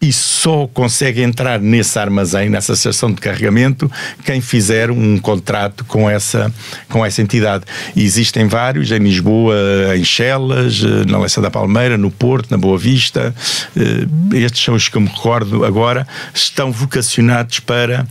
e 0.00 0.12
só 0.12 0.66
consegue 0.66 1.22
entrar 1.22 1.60
nesse 1.60 1.96
armazém, 1.96 2.50
nessa 2.50 2.72
estação 2.72 3.12
de 3.12 3.20
carregamento, 3.20 3.90
quem 4.24 4.40
fizer 4.40 4.90
um 4.90 5.16
contrato 5.16 5.84
com 5.84 6.10
essa, 6.10 6.52
com 6.88 7.06
essa 7.06 7.22
entidade. 7.22 7.64
E 7.94 8.02
existem 8.02 8.48
vários 8.48 8.90
em 8.90 8.98
Lisboa, 8.98 9.54
em 9.96 10.02
Chelas, 10.02 10.82
na 11.06 11.20
Leça 11.20 11.40
da 11.40 11.50
Palmeira, 11.50 11.96
no 11.96 12.10
Porto, 12.10 12.50
na 12.50 12.58
Boa 12.58 12.76
Vista. 12.76 13.32
Eh, 13.76 14.38
estes 14.38 14.64
são 14.64 14.74
os 14.74 14.88
que 14.88 14.96
eu 14.96 15.00
me 15.00 15.08
recordo 15.08 15.64
agora, 15.64 16.06
estão 16.34 16.72
vocacionados 16.72 17.60
para 17.60 18.04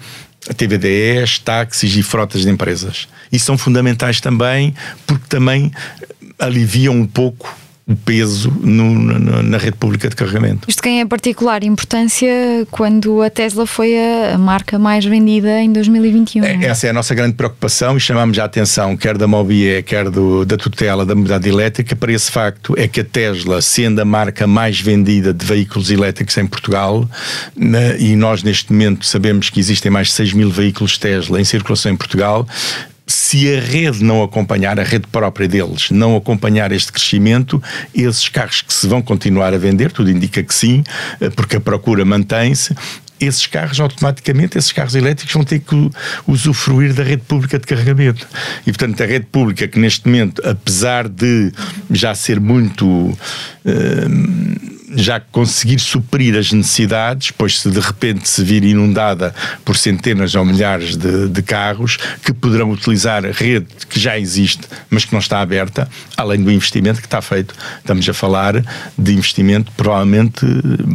TVDEs, 0.55 1.39
táxis 1.39 1.95
e 1.97 2.01
frotas 2.01 2.43
de 2.43 2.49
empresas. 2.49 3.07
E 3.31 3.37
são 3.37 3.57
fundamentais 3.57 4.21
também 4.21 4.73
porque 5.05 5.25
também 5.27 5.71
aliviam 6.39 6.95
um 6.95 7.05
pouco 7.05 7.55
peso 8.05 8.51
no, 8.61 8.93
na, 8.93 9.43
na, 9.43 9.57
rede 9.57 9.77
pública 9.77 10.07
de 10.09 10.15
carregamento. 10.15 10.69
Isto 10.69 10.81
ganha 10.81 11.05
particular 11.05 11.63
importância 11.63 12.29
quando 12.69 13.21
a 13.21 13.29
Tesla 13.29 13.65
foi 13.65 13.93
a, 13.97 14.37
marca 14.37 14.79
mais 14.79 15.03
vendida 15.03 15.61
em 15.61 15.71
2021. 15.71 16.43
É, 16.43 16.65
essa 16.65 16.87
é 16.87 16.89
a 16.89 16.93
nossa 16.93 17.13
grande 17.13 17.33
preocupação 17.33 17.97
e 17.97 17.99
chamamos 17.99 18.37
a 18.39 18.45
atenção, 18.45 18.95
quer 18.95 19.17
da 19.17 19.27
Mobie, 19.27 19.83
quer 19.83 20.09
do, 20.09 20.45
da 20.45 20.57
tutela 20.57 21.05
da 21.05 21.15
mobilidade 21.15 21.49
elétrica, 21.49 21.95
para 21.95 22.11
esse 22.11 22.31
facto 22.31 22.73
é 22.77 22.87
que 22.87 23.01
a 23.01 23.03
Tesla, 23.03 23.61
sendo 23.61 23.99
a 23.99 24.05
marca 24.05 24.47
mais 24.47 24.79
vendida 24.79 25.33
de 25.33 25.45
veículos 25.45 25.91
elétricos 25.91 26.37
em 26.37 26.45
Portugal, 26.45 27.09
né, 27.55 27.99
e 27.99 28.15
nós 28.15 28.43
neste 28.43 28.71
momento 28.71 29.05
sabemos 29.05 29.49
que 29.49 29.59
existem 29.59 29.91
mais 29.91 30.07
de 30.07 30.13
6 30.13 30.33
mil 30.33 30.49
veículos 30.49 30.97
Tesla 30.97 31.39
em 31.39 31.43
circulação 31.43 31.91
em 31.91 31.95
Portugal, 31.95 32.47
se 33.11 33.55
a 33.55 33.59
rede 33.59 34.03
não 34.03 34.23
acompanhar, 34.23 34.79
a 34.79 34.83
rede 34.83 35.07
própria 35.07 35.47
deles, 35.47 35.91
não 35.91 36.15
acompanhar 36.15 36.71
este 36.71 36.91
crescimento, 36.91 37.61
esses 37.93 38.29
carros 38.29 38.61
que 38.61 38.73
se 38.73 38.87
vão 38.87 39.01
continuar 39.01 39.53
a 39.53 39.57
vender, 39.57 39.91
tudo 39.91 40.09
indica 40.09 40.41
que 40.41 40.53
sim, 40.53 40.83
eh, 41.19 41.29
porque 41.29 41.57
a 41.57 41.59
procura 41.59 42.05
mantém-se, 42.05 42.75
esses 43.19 43.45
carros 43.45 43.79
automaticamente, 43.79 44.57
esses 44.57 44.71
carros 44.71 44.95
elétricos 44.95 45.33
vão 45.33 45.43
ter 45.43 45.59
que 45.59 45.91
usufruir 46.25 46.93
da 46.93 47.03
rede 47.03 47.21
pública 47.21 47.59
de 47.59 47.67
carregamento. 47.67 48.27
E 48.65 48.71
portanto 48.71 49.03
a 49.03 49.05
rede 49.05 49.27
pública 49.31 49.67
que 49.67 49.77
neste 49.77 50.07
momento, 50.07 50.41
apesar 50.45 51.07
de 51.07 51.51
já 51.91 52.15
ser 52.15 52.39
muito 52.39 52.87
uh, 52.87 54.70
já 54.93 55.19
conseguir 55.19 55.79
suprir 55.79 56.37
as 56.37 56.51
necessidades, 56.51 57.31
pois 57.31 57.59
se 57.59 57.69
de 57.69 57.79
repente 57.79 58.27
se 58.27 58.43
vir 58.43 58.63
inundada 58.63 59.33
por 59.63 59.77
centenas 59.77 60.35
ou 60.35 60.45
milhares 60.45 60.97
de, 60.97 61.29
de 61.29 61.41
carros 61.41 61.97
que 62.23 62.33
poderão 62.33 62.71
utilizar 62.71 63.25
a 63.25 63.31
rede 63.31 63.67
que 63.89 63.99
já 63.99 64.17
existe, 64.17 64.61
mas 64.89 65.05
que 65.05 65.13
não 65.13 65.19
está 65.19 65.41
aberta, 65.41 65.89
além 66.17 66.43
do 66.43 66.51
investimento 66.51 66.99
que 66.99 67.07
está 67.07 67.21
feito. 67.21 67.53
Estamos 67.79 68.07
a 68.07 68.13
falar 68.13 68.63
de 68.97 69.13
investimento 69.13 69.71
provavelmente, 69.73 70.45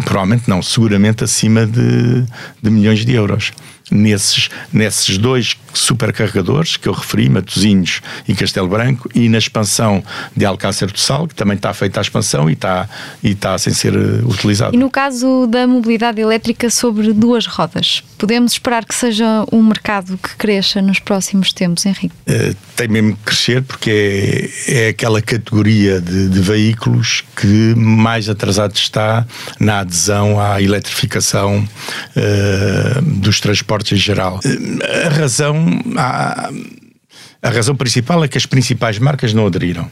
provavelmente 0.04 0.48
não, 0.48 0.62
seguramente 0.62 1.24
acima 1.24 1.66
de, 1.66 2.24
de 2.62 2.70
milhões 2.70 3.04
de 3.04 3.14
euros 3.14 3.52
nesses, 3.90 4.48
nesses 4.72 5.18
dois 5.18 5.54
supercarregadores 5.78 6.76
que 6.76 6.88
eu 6.88 6.92
referi, 6.92 7.28
Matosinhos 7.28 8.00
e 8.26 8.34
Castelo 8.34 8.68
Branco, 8.68 9.08
e 9.14 9.28
na 9.28 9.38
expansão 9.38 10.02
de 10.34 10.44
Alcácer 10.44 10.90
do 10.90 10.98
Sal, 10.98 11.26
que 11.28 11.34
também 11.34 11.56
está 11.56 11.72
feita 11.72 12.00
a 12.00 12.02
expansão 12.02 12.48
e 12.48 12.54
está, 12.54 12.88
e 13.22 13.30
está 13.30 13.56
sem 13.58 13.72
ser 13.72 13.94
eh, 13.94 14.24
utilizado. 14.24 14.74
E 14.74 14.78
no 14.78 14.90
caso 14.90 15.46
da 15.46 15.66
mobilidade 15.66 16.20
elétrica 16.20 16.70
sobre 16.70 17.12
duas 17.12 17.46
rodas, 17.46 18.02
podemos 18.18 18.52
esperar 18.52 18.84
que 18.84 18.94
seja 18.94 19.44
um 19.52 19.62
mercado 19.62 20.18
que 20.18 20.36
cresça 20.36 20.80
nos 20.80 20.98
próximos 20.98 21.52
tempos, 21.52 21.84
Henrique? 21.84 22.14
Uh, 22.28 22.56
tem 22.74 22.88
mesmo 22.88 23.16
que 23.16 23.22
crescer 23.24 23.62
porque 23.62 24.50
é, 24.66 24.86
é 24.86 24.88
aquela 24.88 25.20
categoria 25.20 26.00
de, 26.00 26.28
de 26.28 26.40
veículos 26.40 27.24
que 27.36 27.74
mais 27.76 28.28
atrasado 28.28 28.74
está 28.74 29.26
na 29.58 29.80
adesão 29.80 30.40
à 30.40 30.60
eletrificação 30.60 31.66
uh, 32.16 33.02
dos 33.02 33.40
transportes 33.40 33.56
transportes 33.66 33.92
em 33.92 33.96
geral. 33.96 34.40
A 35.04 35.08
razão, 35.08 35.65
a, 35.96 36.50
razão 37.50 37.76
principal 37.76 38.24
é 38.24 38.28
que 38.28 38.38
as 38.38 38.46
principais 38.46 38.98
marcas 38.98 39.32
não 39.32 39.46
aderiram. 39.46 39.90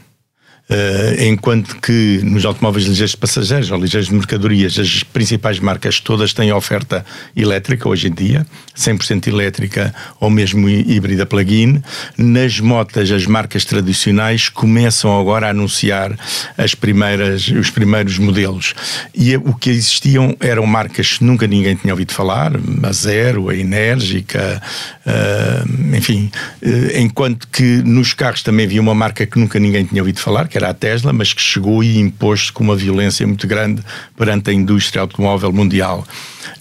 Uh, 0.67 1.23
enquanto 1.23 1.75
que 1.79 2.21
nos 2.23 2.43
automóveis 2.43 2.85
ligeiros 2.85 3.11
de 3.11 3.17
passageiros 3.17 3.69
ou 3.69 3.79
ligeiros 3.79 4.09
de 4.09 4.15
mercadorias, 4.15 4.79
as 4.79 5.03
principais 5.03 5.59
marcas 5.59 5.99
todas 5.99 6.33
têm 6.33 6.51
oferta 6.51 7.05
elétrica 7.35 7.87
hoje 7.87 8.07
em 8.07 8.11
dia, 8.11 8.47
100% 8.75 9.27
elétrica 9.27 9.93
ou 10.19 10.27
mesmo 10.27 10.67
híbrida 10.67 11.23
plug-in. 11.23 11.83
Nas 12.17 12.59
motas, 12.59 13.11
as 13.11 13.27
marcas 13.27 13.63
tradicionais 13.63 14.49
começam 14.49 15.19
agora 15.19 15.45
a 15.45 15.49
anunciar 15.51 16.17
as 16.57 16.73
primeiras, 16.73 17.47
os 17.47 17.69
primeiros 17.69 18.17
modelos. 18.17 18.73
E 19.13 19.37
o 19.37 19.53
que 19.53 19.69
existiam 19.69 20.35
eram 20.39 20.65
marcas 20.65 21.19
que 21.19 21.23
nunca 21.23 21.45
ninguém 21.45 21.75
tinha 21.75 21.93
ouvido 21.93 22.11
falar, 22.11 22.53
a 22.81 22.91
Zero, 22.91 23.49
a 23.49 23.55
Enérgica, 23.55 24.59
uh, 25.05 25.95
enfim, 25.95 26.31
uh, 26.63 26.97
enquanto 26.97 27.47
que 27.49 27.83
nos 27.83 28.13
carros 28.13 28.41
também 28.41 28.65
havia 28.65 28.81
uma 28.81 28.95
marca 28.95 29.27
que 29.27 29.37
nunca 29.37 29.59
ninguém 29.59 29.85
tinha 29.85 30.01
ouvido 30.01 30.19
falar, 30.19 30.47
que 30.55 30.57
era 30.57 30.69
a 30.69 30.73
Tesla, 30.73 31.11
mas 31.11 31.33
que 31.33 31.41
chegou 31.41 31.83
e 31.83 31.99
impôs 31.99 32.49
com 32.49 32.63
uma 32.63 32.77
violência 32.77 33.27
muito 33.27 33.45
grande 33.45 33.83
perante 34.15 34.51
a 34.51 34.53
indústria 34.53 35.01
automóvel 35.01 35.51
mundial. 35.51 36.07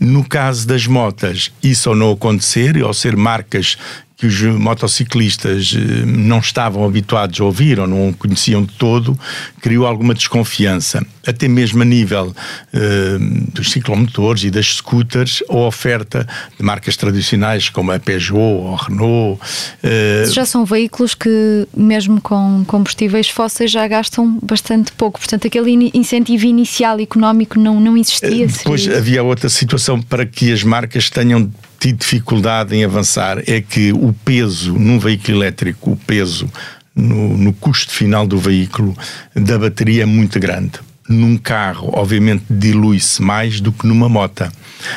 No 0.00 0.24
caso 0.24 0.66
das 0.66 0.85
motas, 0.85 1.52
isso 1.62 1.88
ao 1.88 1.94
não 1.94 2.11
acontecer, 2.11 2.83
ao 2.83 2.92
ser 2.92 3.16
marcas 3.16 3.78
que 4.16 4.27
os 4.27 4.40
motociclistas 4.42 5.74
eh, 5.77 6.07
não 6.07 6.38
estavam 6.38 6.85
habituados 6.85 7.40
a 7.40 7.44
ouvir 7.44 7.81
ou 7.81 7.87
não 7.87 8.12
conheciam 8.12 8.62
de 8.62 8.72
todo, 8.74 9.18
criou 9.61 9.87
alguma 9.87 10.14
desconfiança. 10.14 11.05
Até 11.27 11.48
mesmo 11.48 11.83
a 11.83 11.85
nível 11.85 12.27
uh, 12.29 13.53
dos 13.53 13.72
ciclomotores 13.72 14.44
e 14.44 14.50
das 14.50 14.77
scooters, 14.77 15.42
a 15.48 15.57
oferta 15.57 16.29
de 16.57 16.62
marcas 16.62 16.96
tradicionais 16.96 17.70
como 17.70 17.90
a 17.90 17.98
Peugeot 17.98 18.37
ou 18.37 18.74
a 18.74 18.85
Renault. 18.85 19.40
Uh, 19.83 20.31
já 20.31 20.44
são 20.44 20.64
veículos 20.66 21.14
que, 21.14 21.66
mesmo 21.74 22.20
com 22.20 22.62
combustíveis 22.66 23.29
fósseis, 23.29 23.70
já 23.70 23.88
gastam 23.88 24.38
bastante 24.42 24.92
pouco. 24.92 25.18
Portanto, 25.18 25.46
aquele 25.46 25.90
incentivo 25.94 26.44
inicial 26.44 27.00
económico 27.00 27.59
não, 27.59 27.81
não 27.81 27.96
existia. 27.96 28.46
Depois 28.46 28.87
havia 28.87 29.22
outra 29.22 29.48
situação 29.48 30.00
para 30.00 30.27
que 30.27 30.53
as 30.53 30.62
marcas 30.62 31.09
tenham 31.09 31.50
tido 31.85 31.99
dificuldade 31.99 32.75
em 32.75 32.83
avançar 32.83 33.42
é 33.47 33.61
que 33.61 33.92
o 33.92 34.14
peso 34.25 34.73
num 34.73 34.99
veículo 34.99 35.37
elétrico, 35.37 35.92
o 35.92 35.97
peso 35.97 36.51
no, 36.97 37.37
no 37.37 37.53
custo 37.53 37.92
final 37.92 38.27
do 38.27 38.38
veículo 38.38 38.97
da 39.35 39.59
bateria 39.59 40.05
é 40.05 40.07
muito 40.07 40.40
grande 40.40 40.81
num 41.07 41.37
carro, 41.37 41.90
obviamente, 41.92 42.44
dilui-se 42.49 43.20
mais 43.20 43.61
do 43.61 43.70
que 43.70 43.87
numa 43.87 44.09
moto, 44.09 44.51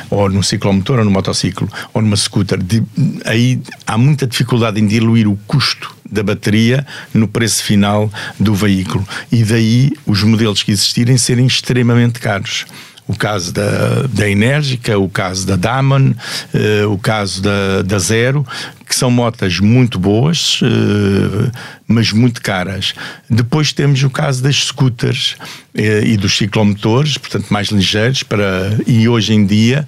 ou 0.09 0.29
num 0.29 0.41
ciclomotor, 0.41 0.99
ou 0.99 1.03
num 1.03 1.11
motociclo, 1.11 1.69
ou 1.93 2.01
numa 2.01 2.15
scooter. 2.15 2.63
De, 2.63 2.81
aí 3.25 3.59
há 3.85 3.97
muita 3.97 4.25
dificuldade 4.25 4.79
em 4.79 4.87
diluir 4.87 5.27
o 5.27 5.37
custo 5.45 5.93
da 6.09 6.23
bateria 6.23 6.87
no 7.13 7.27
preço 7.27 7.61
final 7.61 8.09
do 8.39 8.55
veículo. 8.55 9.05
E 9.29 9.43
daí 9.43 9.91
os 10.05 10.23
modelos 10.23 10.63
que 10.63 10.71
existirem 10.71 11.17
serem 11.17 11.45
extremamente 11.45 12.21
caros 12.21 12.65
o 13.07 13.15
caso 13.15 13.53
da, 13.53 14.03
da 14.09 14.29
Enérgica, 14.29 14.97
o 14.99 15.09
caso 15.09 15.47
da 15.47 15.55
Damon, 15.55 16.11
uh, 16.11 16.91
o 16.91 16.97
caso 16.97 17.41
da, 17.41 17.81
da 17.81 17.97
Zero, 17.97 18.45
que 18.87 18.95
são 18.95 19.09
motas 19.09 19.59
muito 19.59 19.97
boas, 19.97 20.61
uh, 20.61 21.51
mas 21.87 22.11
muito 22.11 22.41
caras. 22.41 22.93
Depois 23.29 23.71
temos 23.71 24.03
o 24.03 24.09
caso 24.09 24.43
das 24.43 24.55
scooters 24.65 25.35
uh, 25.75 26.05
e 26.05 26.17
dos 26.17 26.35
ciclomotores, 26.37 27.17
portanto 27.17 27.47
mais 27.49 27.69
ligeiros, 27.69 28.23
para, 28.23 28.77
e 28.85 29.07
hoje 29.07 29.33
em 29.33 29.45
dia 29.45 29.85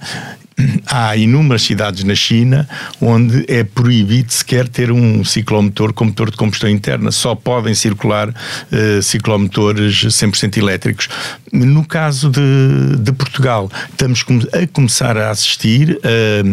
há 0.86 1.16
inúmeras 1.16 1.62
cidades 1.62 2.04
na 2.04 2.14
China 2.14 2.68
onde 3.00 3.44
é 3.48 3.64
proibido 3.64 4.32
sequer 4.32 4.68
ter 4.68 4.90
um 4.90 5.24
ciclomotor 5.24 5.92
com 5.92 6.06
motor 6.06 6.30
de 6.30 6.36
combustão 6.36 6.68
interna. 6.68 7.10
Só 7.10 7.34
podem 7.34 7.74
circular 7.74 8.28
uh, 8.28 9.02
ciclomotores 9.02 10.04
100% 10.04 10.56
elétricos. 10.56 11.08
No 11.52 11.84
caso 11.84 12.30
de, 12.30 12.96
de, 12.98 13.12
Portugal, 13.12 13.70
estamos 13.90 14.24
a 14.52 14.66
começar 14.72 15.16
a 15.16 15.30
assistir 15.30 15.98
a 16.04 16.44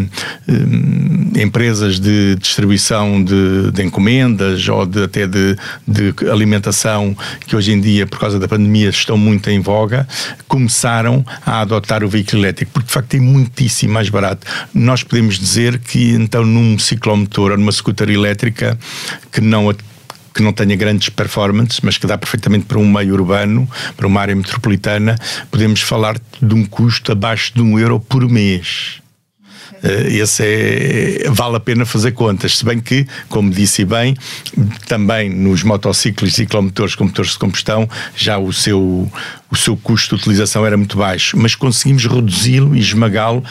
uh, 0.52 1.40
empresas 1.40 2.00
de 2.00 2.36
distribuição 2.36 3.24
de, 3.24 3.72
de 3.72 3.84
encomendas 3.84 4.68
ou 4.68 4.86
de, 4.86 5.04
até 5.04 5.28
de, 5.28 5.56
de 5.88 6.14
alimentação 6.32 7.16
que 7.46 7.56
hoje 7.56 7.72
em 7.72 7.82
dia, 7.82 8.08
por 8.08 8.20
causa 8.20 8.40
da 8.40 8.48
pandemia, 8.48 8.90
estão 8.90 9.18
muito 9.18 9.50
em 9.50 9.60
voga, 9.60 10.08
começaram 10.48 11.26
a 11.46 11.62
adotar 11.62 12.04
o 12.04 12.10
veículo 12.10 12.42
elétrico, 12.42 12.72
porque 12.74 12.88
de 12.88 12.94
facto 12.94 13.10
tem 13.10 13.20
muitíssimo 13.20 13.97
mais 13.98 14.10
barato. 14.10 14.46
Nós 14.74 15.02
podemos 15.02 15.40
dizer 15.40 15.80
que 15.80 16.12
então 16.12 16.46
num 16.46 16.78
ciclomotor 16.78 17.52
ou 17.52 17.58
numa 17.58 17.72
scooter 17.72 18.10
elétrica 18.10 18.78
que 19.32 19.42
não 19.42 19.74
que 20.34 20.44
não 20.44 20.54
tenha 20.54 20.76
grandes 20.76 21.10
performances, 21.10 21.80
mas 21.82 21.98
que 21.98 22.06
dá 22.06 22.16
perfeitamente 22.16 22.66
para 22.66 22.78
um 22.78 22.88
meio 22.88 23.16
urbano, 23.16 23.68
para 23.96 24.06
uma 24.06 24.22
área 24.22 24.36
metropolitana, 24.36 25.16
podemos 25.50 25.82
falar 25.82 26.16
de 26.40 26.54
um 26.54 26.64
custo 26.64 27.12
abaixo 27.12 27.52
de 27.56 27.62
um 27.64 27.80
euro 27.80 28.00
por 28.00 28.30
mês. 28.30 29.02
Uh, 29.84 30.08
esse 30.08 30.44
é, 30.44 31.30
vale 31.30 31.56
a 31.56 31.60
pena 31.60 31.86
fazer 31.86 32.12
contas, 32.12 32.58
se 32.58 32.66
bem 32.66 32.80
que, 32.80 33.06
como 33.30 33.52
disse 33.52 33.86
bem, 33.86 34.16
também 34.88 35.30
nos 35.30 35.64
motociclos 35.64 36.34
ciclomotores 36.34 36.96
com 36.96 37.06
motores 37.06 37.32
de 37.32 37.40
combustão, 37.40 37.88
já 38.16 38.38
o 38.38 38.52
seu, 38.52 39.12
o 39.52 39.56
seu 39.56 39.78
custo 39.78 40.16
de 40.16 40.22
utilização 40.22 40.66
era 40.66 40.76
muito 40.76 40.98
baixo, 40.98 41.38
mas 41.38 41.56
conseguimos 41.56 42.06
reduzi-lo 42.06 42.76
e 42.76 42.80
esmagá-lo. 42.80 43.44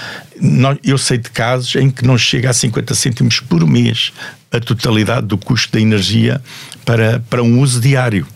Eu 0.84 0.98
sei 0.98 1.18
de 1.18 1.30
casos 1.30 1.76
em 1.76 1.90
que 1.90 2.04
não 2.04 2.18
chega 2.18 2.50
a 2.50 2.52
50 2.52 2.94
cêntimos 2.94 3.40
por 3.40 3.66
mês 3.66 4.12
a 4.50 4.60
totalidade 4.60 5.26
do 5.26 5.38
custo 5.38 5.72
da 5.72 5.80
energia 5.80 6.40
para, 6.84 7.22
para 7.28 7.42
um 7.42 7.60
uso 7.60 7.80
diário. 7.80 8.26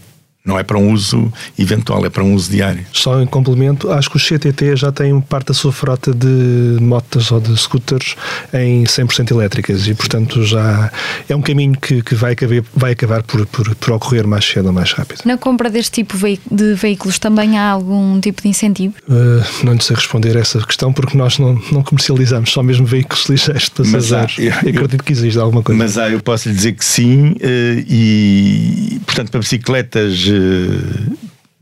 Não 0.43 0.59
é 0.59 0.63
para 0.63 0.79
um 0.79 0.93
uso 0.93 1.31
eventual, 1.59 2.05
é 2.07 2.09
para 2.09 2.25
um 2.25 2.35
uso 2.35 2.51
diário. 2.51 2.85
Só 2.95 3.21
em 3.21 3.27
complemento, 3.27 3.93
acho 3.93 4.09
que 4.09 4.17
o 4.17 4.21
CTT 4.21 4.75
já 4.75 4.91
tem 4.91 5.21
parte 5.21 5.49
da 5.49 5.55
sua 5.55 5.71
frota 5.71 6.15
de 6.15 6.79
motas 6.81 7.31
ou 7.31 7.39
de 7.39 7.55
scooters 7.57 8.17
em 8.55 8.85
100% 8.85 9.33
elétricas 9.33 9.87
e, 9.87 9.95
portanto, 9.95 10.43
já 10.43 10.91
é 11.29 11.37
um 11.37 11.43
caminho 11.43 11.79
que, 11.79 12.03
que 12.03 12.15
vai, 12.15 12.33
acabar, 12.33 12.63
vai 12.75 12.93
acabar 12.93 13.23
por, 13.23 13.45
por, 13.47 13.75
por 13.75 13.93
ocorrer 13.93 14.27
mais 14.27 14.47
cedo 14.47 14.67
ou 14.67 14.73
mais 14.73 14.93
rápido. 14.93 15.21
Na 15.27 15.37
compra 15.37 15.69
deste 15.69 16.03
tipo 16.03 16.17
de 16.51 16.75
veículos 16.75 17.19
também 17.19 17.59
há 17.59 17.71
algum 17.71 18.19
tipo 18.19 18.41
de 18.41 18.49
incentivo? 18.49 18.95
Uh, 19.07 19.45
não 19.65 19.75
lhe 19.75 19.83
sei 19.83 19.95
responder 19.95 20.39
a 20.39 20.41
essa 20.41 20.59
questão 20.65 20.91
porque 20.91 21.19
nós 21.19 21.39
não, 21.39 21.61
não 21.71 21.83
comercializamos 21.83 22.51
só 22.51 22.63
mesmo 22.63 22.87
veículos 22.87 23.29
ligeiros 23.29 23.65
de 23.65 23.71
passageiros. 23.73 24.37
Mas 24.39 24.57
há, 24.57 24.63
eu, 24.65 24.71
acredito 24.71 25.05
que 25.05 25.13
existe 25.13 25.39
alguma 25.39 25.63
coisa. 25.63 25.79
Mas 25.79 25.99
há, 25.99 26.09
eu 26.09 26.21
posso 26.21 26.49
lhe 26.49 26.55
dizer 26.55 26.73
que 26.73 26.85
sim, 26.85 27.33
uh, 27.33 27.85
e 27.87 29.01
portanto, 29.05 29.31
para 29.31 29.41
bicicletas 29.41 30.30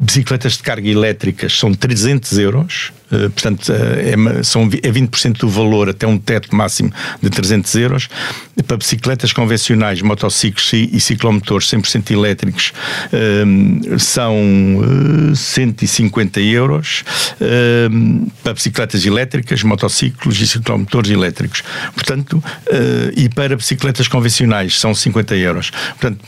bicicletas 0.01 0.53
de 0.53 0.63
carga 0.63 0.89
elétricas 0.89 1.59
são 1.59 1.75
300 1.75 2.39
euros, 2.39 2.93
uh, 3.11 3.29
portanto 3.31 3.69
uh, 3.71 4.39
é, 4.39 4.43
são, 4.45 4.63
é 4.63 4.93
20% 4.93 5.39
do 5.39 5.49
valor 5.49 5.89
até 5.89 6.07
um 6.07 6.17
teto 6.17 6.55
máximo 6.55 6.93
de 7.21 7.29
300 7.29 7.75
euros. 7.75 8.09
Para 8.67 8.77
bicicletas 8.77 9.33
convencionais, 9.33 10.01
motociclos 10.01 10.73
e, 10.73 11.01
ciclomotores 11.01 11.69
100% 11.69 12.13
elétricos 12.13 12.73
uh, 13.13 13.99
são 13.99 14.37
150 15.35 16.41
euros. 16.41 17.05
para 18.43 18.55
bicicletas 18.55 19.05
elétricas, 19.05 19.63
motociclos 19.65 20.41
e 20.41 20.47
ciclomotores 20.47 21.11
elétricos. 21.11 21.63
Portanto, 21.95 22.43
e 23.17 23.29
para 23.29 23.57
bicicletas 23.57 24.07
convencionais 24.07 24.79
são 24.79 24.95
50 24.95 25.37
euros. 25.37 25.71
Portanto, 25.71 26.25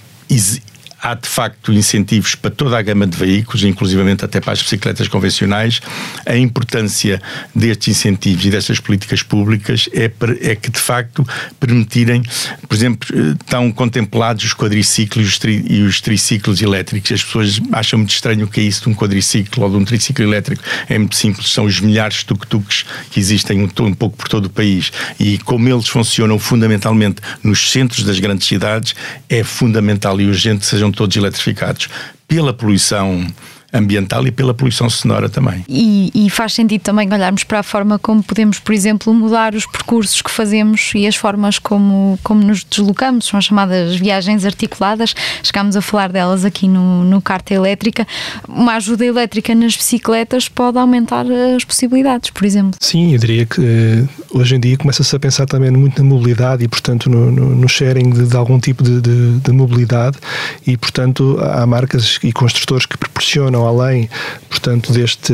há 1.02 1.14
de 1.14 1.28
facto 1.28 1.72
incentivos 1.72 2.34
para 2.34 2.50
toda 2.50 2.78
a 2.78 2.82
gama 2.82 3.06
de 3.06 3.16
veículos, 3.16 3.64
inclusivamente 3.64 4.24
até 4.24 4.40
para 4.40 4.52
as 4.52 4.62
bicicletas 4.62 5.08
convencionais. 5.08 5.80
A 6.26 6.36
importância 6.36 7.20
destes 7.54 7.88
incentivos 7.88 8.44
e 8.44 8.50
destas 8.50 8.80
políticas 8.80 9.22
públicas 9.22 9.88
é, 9.92 10.10
é 10.40 10.54
que 10.54 10.70
de 10.70 10.78
facto 10.78 11.26
permitirem, 11.58 12.22
por 12.68 12.74
exemplo, 12.74 13.08
estão 13.40 13.70
contemplados 13.72 14.44
os 14.44 14.54
quadriciclos 14.54 15.38
e 15.44 15.80
e 15.80 15.82
os 15.82 16.00
triciclos 16.00 16.60
elétricos. 16.60 17.12
As 17.12 17.22
pessoas 17.22 17.60
acham 17.72 17.98
muito 17.98 18.10
estranho 18.10 18.44
o 18.44 18.48
que 18.48 18.60
é 18.60 18.64
isso 18.64 18.82
de 18.82 18.88
um 18.90 18.94
quadriciclo 18.94 19.64
ou 19.64 19.70
de 19.70 19.76
um 19.76 19.84
triciclo 19.84 20.24
elétrico. 20.24 20.62
É 20.88 20.98
muito 20.98 21.16
simples, 21.16 21.50
são 21.50 21.64
os 21.64 21.80
milhares 21.80 22.18
de 22.18 22.26
tuk-tuks 22.26 22.84
que 23.10 23.18
existem 23.18 23.62
um, 23.62 23.70
um 23.84 23.94
pouco 23.94 24.16
por 24.16 24.28
todo 24.28 24.46
o 24.46 24.50
país 24.50 24.92
e 25.18 25.38
como 25.38 25.68
eles 25.68 25.88
funcionam 25.88 26.38
fundamentalmente 26.38 27.22
nos 27.42 27.70
centros 27.70 28.04
das 28.04 28.18
grandes 28.18 28.46
cidades, 28.46 28.94
é 29.28 29.42
fundamental 29.42 30.20
e 30.20 30.26
urgente 30.26 30.60
que 30.60 30.66
sejam 30.66 30.89
todos 30.92 31.16
eletrificados. 31.16 31.88
Pela 32.26 32.52
poluição 32.52 33.26
ambiental 33.72 34.26
e 34.26 34.30
pela 34.30 34.52
poluição 34.52 34.90
sonora 34.90 35.28
também. 35.28 35.64
E, 35.68 36.10
e, 36.14 36.30
faz 36.30 36.54
sentido 36.54 36.82
também 36.82 37.12
olharmos 37.12 37.44
para 37.44 37.60
a 37.60 37.62
forma 37.62 37.98
como 37.98 38.22
podemos, 38.22 38.58
por 38.58 38.74
exemplo, 38.74 39.12
mudar 39.14 39.54
os 39.54 39.66
percursos 39.66 40.20
que 40.20 40.30
fazemos 40.30 40.92
e 40.94 41.06
as 41.06 41.16
formas 41.16 41.58
como, 41.58 42.18
como 42.22 42.42
nos 42.42 42.64
deslocamos, 42.64 43.26
são 43.26 43.38
as 43.38 43.44
chamadas 43.44 43.96
viagens 43.96 44.44
articuladas, 44.44 45.14
chegámos 45.42 45.76
a 45.76 45.80
falar 45.80 46.10
delas 46.10 46.44
aqui 46.44 46.68
no, 46.68 47.04
no 47.04 47.20
Carta 47.20 47.54
Elétrica. 47.54 48.06
Uma 48.48 48.74
ajuda 48.74 49.04
elétrica 49.04 49.54
nas 49.54 49.76
bicicletas 49.76 50.48
pode 50.48 50.78
aumentar 50.78 51.26
as 51.56 51.64
possibilidades, 51.64 52.30
por 52.30 52.44
exemplo. 52.44 52.78
Sim, 52.80 53.12
eu 53.12 53.18
diria 53.18 53.46
que 53.46 53.60
eh, 53.60 54.04
hoje 54.32 54.56
em 54.56 54.60
dia 54.60 54.76
começa-se 54.76 55.14
a 55.14 55.18
pensar 55.18 55.46
também 55.46 55.70
muito 55.70 56.02
na 56.02 56.08
mobilidade 56.08 56.64
e, 56.64 56.68
portanto, 56.68 57.08
no, 57.08 57.30
no, 57.30 57.56
no 57.56 57.68
sharing 57.68 58.10
de, 58.10 58.26
de, 58.26 58.36
algum 58.36 58.58
tipo 58.58 58.82
de, 58.82 59.00
de, 59.00 59.38
de 59.38 59.52
mobilidade 59.52 60.18
e, 60.66 60.76
portanto, 60.76 61.38
há 61.40 61.64
marcas 61.66 62.18
e 62.22 62.32
construtores 62.32 62.86
que 62.86 62.96
proporcionam 62.96 63.59
além, 63.66 64.08
portanto, 64.48 64.92
deste, 64.92 65.32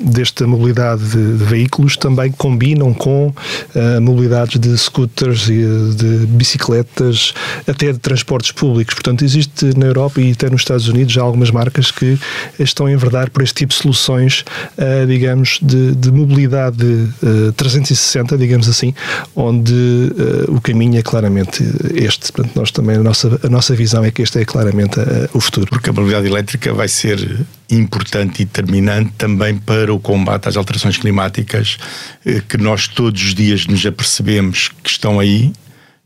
desta 0.00 0.46
mobilidade 0.46 1.02
de, 1.04 1.38
de 1.38 1.44
veículos, 1.44 1.96
também 1.96 2.30
combinam 2.32 2.92
com 2.94 3.28
uh, 3.28 4.00
mobilidades 4.00 4.58
de 4.58 4.76
scooters 4.78 5.48
e 5.48 5.62
de 5.94 6.26
bicicletas, 6.26 7.34
até 7.66 7.92
de 7.92 7.98
transportes 7.98 8.52
públicos. 8.52 8.94
Portanto, 8.94 9.24
existe 9.24 9.76
na 9.76 9.86
Europa 9.86 10.20
e 10.20 10.32
até 10.32 10.48
nos 10.48 10.62
Estados 10.62 10.88
Unidos 10.88 11.12
já 11.12 11.22
algumas 11.22 11.50
marcas 11.50 11.90
que 11.90 12.18
estão 12.58 12.86
a 12.86 12.92
enverdar 12.92 13.30
por 13.30 13.42
este 13.42 13.54
tipo 13.54 13.72
de 13.72 13.80
soluções, 13.80 14.44
uh, 14.78 15.06
digamos, 15.06 15.58
de, 15.62 15.94
de 15.94 16.10
mobilidade 16.10 16.84
uh, 16.84 17.52
360, 17.52 18.38
digamos 18.38 18.68
assim, 18.68 18.94
onde 19.34 19.72
o 20.48 20.60
caminho 20.60 20.98
é 20.98 21.02
claramente 21.02 21.64
este. 21.94 22.32
Portanto, 22.32 22.56
nós 22.56 22.70
também, 22.70 22.96
a 22.96 23.02
nossa, 23.02 23.40
a 23.42 23.48
nossa 23.48 23.74
visão 23.74 24.04
é 24.04 24.10
que 24.10 24.22
este 24.22 24.38
é 24.40 24.44
claramente 24.44 24.98
o 25.32 25.40
futuro. 25.40 25.66
Porque 25.70 25.90
a 25.90 25.92
mobilidade 25.92 26.26
elétrica 26.26 26.72
vai 26.72 26.88
ser 26.88 27.46
importante 27.70 28.42
e 28.42 28.44
determinante 28.44 29.12
também 29.16 29.56
para 29.56 29.92
o 29.92 30.00
combate 30.00 30.48
às 30.48 30.56
alterações 30.56 30.96
climáticas 30.96 31.78
eh, 32.24 32.42
que 32.48 32.56
nós 32.56 32.88
todos 32.88 33.22
os 33.22 33.34
dias 33.34 33.66
nos 33.66 33.84
apercebemos 33.84 34.70
que 34.82 34.90
estão 34.90 35.20
aí 35.20 35.52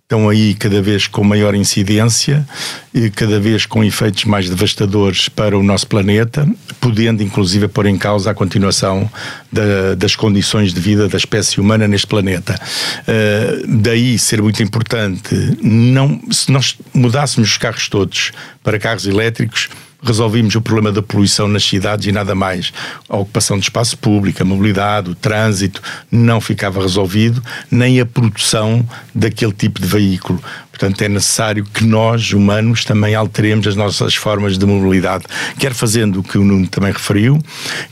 estão 0.05 0.29
aí 0.29 0.55
cada 0.55 0.83
vez 0.83 1.07
com 1.07 1.25
maior 1.25 1.55
incidência 1.55 2.47
e 2.93 3.11
cada 3.11 3.41
vez 3.41 3.65
com 3.65 3.83
efeitos 3.83 4.25
mais 4.27 4.49
devastadores 4.49 5.31
para 5.31 5.59
o 5.59 5.63
nosso 5.63 5.87
planeta, 5.87 6.47
podendo 6.79 7.23
inclusive 7.23 7.67
pôr 7.69 7.87
em 7.87 7.97
causa 7.97 8.31
a 8.31 8.35
continuação 8.35 9.11
da, 9.51 9.95
das 9.97 10.15
condições 10.15 10.75
de 10.75 10.81
vida 10.81 11.09
da 11.09 11.17
espécie 11.17 11.59
humana 11.59 11.89
neste 11.89 12.07
planeta. 12.07 12.55
Uh, 13.01 13.67
daí 13.67 14.19
ser 14.19 14.43
muito 14.43 14.63
importante, 14.63 15.35
não, 15.63 16.21
se 16.31 16.53
nós 16.53 16.77
mudássemos 16.93 17.51
os 17.51 17.57
carros 17.57 17.89
todos 17.89 18.31
para 18.63 18.79
carros 18.79 19.07
elétricos, 19.07 19.71
resolvimos 20.05 20.55
o 20.55 20.61
problema 20.61 20.93
da 20.93 21.03
poluição 21.03 21.49
nas 21.49 21.65
cidades 21.65 22.07
e 22.07 22.13
nada 22.13 22.35
mais. 22.35 22.73
A 23.09 23.17
ocupação 23.17 23.59
de 23.59 23.65
espaço 23.65 23.97
público, 23.99 24.43
a 24.43 24.45
mobilidade, 24.45 25.11
o 25.11 25.15
trânsito 25.15 25.83
não 26.11 26.41
ficava 26.41 26.81
resolvido, 26.81 27.43
nem 27.71 28.01
a 28.01 28.07
produção 28.07 28.87
daquele 29.15 29.53
tipo 29.53 29.81
de 29.81 29.87
veículo. 29.87 30.43
Portanto, 30.75 31.03
é 31.03 31.09
necessário 31.09 31.65
que 31.65 31.85
nós, 31.85 32.33
humanos, 32.33 32.85
também 32.85 33.15
alteremos 33.15 33.65
as 33.69 33.77
nossas 33.77 34.17
formas 34.17 34.59
de 34.59 34.67
mobilidade, 34.67 35.25
quer 35.57 35.73
fazendo 35.73 36.19
o 36.19 36.23
que 36.23 36.37
o 36.37 36.45
Nuno 36.45 36.67
também 36.67 36.91
referiu, 36.91 37.39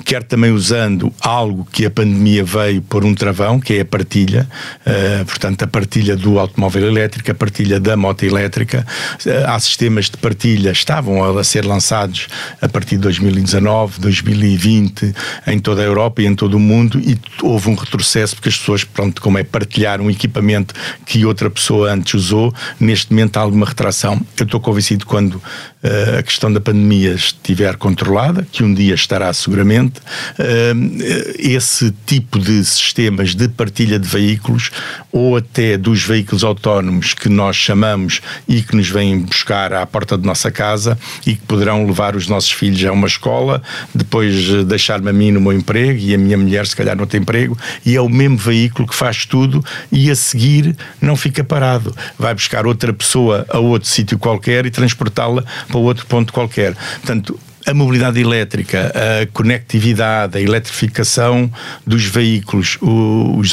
quer 0.04 0.24
também 0.24 0.50
usando 0.50 1.12
algo 1.20 1.64
que 1.70 1.86
a 1.86 1.90
pandemia 1.90 2.42
veio 2.42 2.82
por 2.82 3.04
um 3.04 3.14
travão, 3.14 3.60
que 3.60 3.74
é 3.74 3.82
a 3.82 3.84
partilha, 3.84 4.48
uh, 4.84 5.24
portanto, 5.24 5.62
a 5.62 5.66
partilha 5.68 6.16
do 6.16 6.40
automóvel 6.40 6.88
elétrico, 6.88 7.30
a 7.30 7.34
partilha 7.34 7.78
da 7.78 7.96
moto 7.96 8.24
elétrica. 8.24 8.84
Uh, 9.24 9.46
há 9.46 9.60
sistemas 9.60 10.06
de 10.06 10.16
partilha, 10.16 10.72
estavam 10.72 11.38
a 11.38 11.44
ser 11.44 11.64
lançados 11.64 12.26
a 12.60 12.68
partir 12.68 12.96
de 12.96 13.02
2019, 13.02 14.00
2020, 14.00 15.14
em 15.46 15.58
toda 15.60 15.82
a 15.82 15.84
Europa 15.84 16.20
e 16.20 16.26
em 16.26 16.34
todo 16.34 16.54
o 16.54 16.60
mundo, 16.60 16.98
e 16.98 17.16
houve 17.42 17.70
um 17.70 17.76
retrocesso 17.76 18.34
porque 18.34 18.48
as 18.48 18.58
pessoas, 18.58 18.82
pronto, 18.82 19.22
como 19.22 19.38
é 19.38 19.44
partilhar 19.44 20.00
um 20.00 20.10
equipamento 20.10 20.74
que 21.06 21.24
outra 21.24 21.48
pessoa 21.48 21.92
antes 21.92 22.14
usou, 22.14 22.52
neste 22.78 23.12
momento 23.12 23.36
há 23.36 23.40
alguma 23.40 23.66
retração. 23.66 24.20
Eu 24.38 24.44
estou 24.44 24.60
convencido 24.60 25.06
quando 25.06 25.42
uh, 25.82 26.18
a 26.18 26.22
questão 26.22 26.52
da 26.52 26.60
pandemia 26.60 27.12
estiver 27.12 27.76
controlada, 27.76 28.46
que 28.50 28.62
um 28.62 28.72
dia 28.72 28.94
estará 28.94 29.32
seguramente, 29.32 30.00
uh, 30.00 31.32
esse 31.38 31.92
tipo 32.06 32.38
de 32.38 32.64
sistemas 32.64 33.34
de 33.34 33.48
partilha 33.48 33.98
de 33.98 34.08
veículos 34.08 34.70
ou 35.10 35.36
até 35.36 35.76
dos 35.76 36.02
veículos 36.02 36.44
autónomos 36.44 37.14
que 37.14 37.28
nós 37.28 37.56
chamamos 37.56 38.20
e 38.48 38.62
que 38.62 38.76
nos 38.76 38.88
vêm 38.88 39.18
buscar 39.18 39.72
à 39.72 39.84
porta 39.86 40.16
de 40.16 40.26
nossa 40.26 40.50
casa 40.50 40.98
e 41.26 41.34
que 41.34 41.42
poderão 41.42 41.86
levar 41.86 42.16
os 42.16 42.28
nossos 42.28 42.50
filhos 42.50 42.84
a 42.84 42.92
uma 42.92 43.06
escola, 43.06 43.62
depois 43.94 44.64
deixar-me 44.64 45.10
a 45.10 45.12
mim 45.12 45.30
no 45.30 45.40
meu 45.40 45.52
emprego 45.52 45.98
e 45.98 46.14
a 46.14 46.18
minha 46.18 46.38
mulher 46.38 46.66
se 46.66 46.74
calhar 46.74 46.96
no 46.96 47.02
outro 47.02 47.18
emprego 47.18 47.56
e 47.84 47.96
é 47.96 48.00
o 48.00 48.08
mesmo 48.08 48.36
veículo 48.36 48.88
que 48.88 48.94
faz 48.94 49.26
tudo 49.26 49.64
e 49.90 50.10
a 50.10 50.14
seguir 50.14 50.76
não 51.00 51.16
fica 51.16 51.44
parado. 51.44 51.94
Vai 52.18 52.34
buscar 52.34 52.66
outra 52.66 52.92
pessoa 52.92 53.44
a 53.48 53.58
outro 53.58 53.88
sítio 53.88 54.18
qualquer 54.18 54.66
e 54.66 54.70
transportá-la 54.70 55.44
para 55.72 55.80
outro 55.80 56.06
ponto 56.06 56.32
qualquer. 56.32 56.74
Portanto, 56.74 57.38
a 57.66 57.74
mobilidade 57.74 58.20
elétrica, 58.20 58.92
a 58.94 59.26
conectividade, 59.32 60.38
a 60.38 60.40
eletrificação 60.40 61.50
dos 61.86 62.04
veículos, 62.04 62.76
os, 62.80 63.52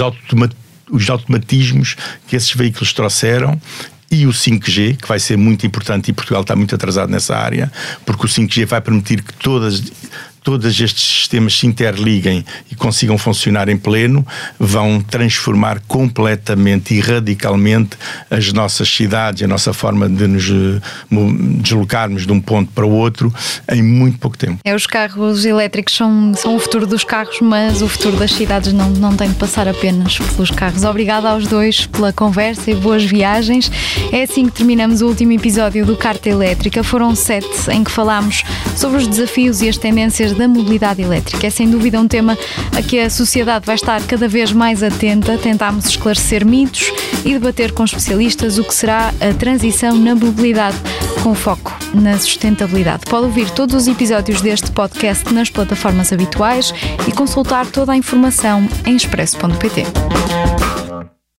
os 0.91 1.09
automatismos 1.09 1.95
que 2.27 2.35
esses 2.35 2.51
veículos 2.51 2.91
trouxeram 2.91 3.59
e 4.11 4.25
o 4.25 4.31
5G, 4.31 4.97
que 4.97 5.07
vai 5.07 5.19
ser 5.19 5.37
muito 5.37 5.67
importante 5.67 6.09
e 6.09 6.13
Portugal 6.13 6.41
está 6.41 6.55
muito 6.55 6.73
atrasado 6.73 7.11
nessa 7.11 7.37
área, 7.37 7.71
porque 8.05 8.25
o 8.25 8.29
5G 8.29 8.65
vai 8.65 8.81
permitir 8.81 9.21
que 9.21 9.33
todas 9.33 9.83
todos 10.43 10.79
estes 10.79 11.03
sistemas 11.03 11.57
se 11.57 11.67
interliguem 11.67 12.45
e 12.71 12.75
consigam 12.75 13.17
funcionar 13.17 13.69
em 13.69 13.77
pleno, 13.77 14.25
vão 14.59 15.01
transformar 15.01 15.81
completamente 15.87 16.93
e 16.93 16.99
radicalmente 16.99 17.97
as 18.29 18.51
nossas 18.53 18.89
cidades, 18.89 19.43
a 19.43 19.47
nossa 19.47 19.73
forma 19.73 20.09
de 20.09 20.27
nos 20.27 20.49
eh, 20.49 20.81
deslocarmos 21.61 22.25
de 22.25 22.31
um 22.31 22.39
ponto 22.39 22.71
para 22.71 22.85
o 22.85 22.91
outro 22.91 23.33
em 23.71 23.81
muito 23.81 24.17
pouco 24.17 24.37
tempo. 24.37 24.59
É, 24.63 24.75
os 24.75 24.87
carros 24.87 25.45
elétricos 25.45 25.95
são, 25.95 26.33
são 26.35 26.55
o 26.55 26.59
futuro 26.59 26.85
dos 26.87 27.03
carros, 27.03 27.39
mas 27.41 27.81
o 27.81 27.87
futuro 27.87 28.17
das 28.17 28.31
cidades 28.31 28.73
não, 28.73 28.89
não 28.91 29.15
tem 29.15 29.29
de 29.29 29.35
passar 29.35 29.67
apenas 29.67 30.17
pelos 30.17 30.51
carros. 30.51 30.83
Obrigada 30.83 31.29
aos 31.29 31.47
dois 31.47 31.85
pela 31.85 32.11
conversa 32.13 32.71
e 32.71 32.75
boas 32.75 33.03
viagens. 33.03 33.71
É 34.11 34.23
assim 34.23 34.45
que 34.45 34.51
terminamos 34.51 35.01
o 35.01 35.07
último 35.07 35.31
episódio 35.31 35.85
do 35.85 35.95
Carta 35.95 36.29
Elétrica. 36.29 36.83
Foram 36.83 37.15
sete 37.15 37.47
em 37.71 37.83
que 37.83 37.91
falámos 37.91 38.43
sobre 38.75 38.97
os 38.97 39.07
desafios 39.07 39.61
e 39.61 39.69
as 39.69 39.77
tendências 39.77 40.28
da 40.33 40.47
mobilidade 40.47 41.01
elétrica. 41.01 41.47
É 41.47 41.49
sem 41.49 41.69
dúvida 41.69 41.99
um 41.99 42.07
tema 42.07 42.37
a 42.75 42.81
que 42.81 42.99
a 42.99 43.09
sociedade 43.09 43.65
vai 43.65 43.75
estar 43.75 44.01
cada 44.03 44.27
vez 44.27 44.51
mais 44.51 44.83
atenta. 44.83 45.37
Tentámos 45.37 45.85
esclarecer 45.85 46.45
mitos 46.45 46.91
e 47.25 47.33
debater 47.33 47.71
com 47.71 47.83
especialistas 47.83 48.57
o 48.57 48.63
que 48.63 48.73
será 48.73 49.13
a 49.19 49.33
transição 49.33 49.97
na 49.97 50.15
mobilidade 50.15 50.77
com 51.23 51.35
foco 51.35 51.77
na 51.93 52.17
sustentabilidade. 52.17 53.03
Pode 53.09 53.25
ouvir 53.25 53.49
todos 53.51 53.75
os 53.75 53.87
episódios 53.87 54.41
deste 54.41 54.71
podcast 54.71 55.33
nas 55.33 55.49
plataformas 55.49 56.13
habituais 56.13 56.73
e 57.07 57.11
consultar 57.11 57.65
toda 57.65 57.91
a 57.91 57.97
informação 57.97 58.67
em 58.85 58.95
expresso.pt. 58.95 60.78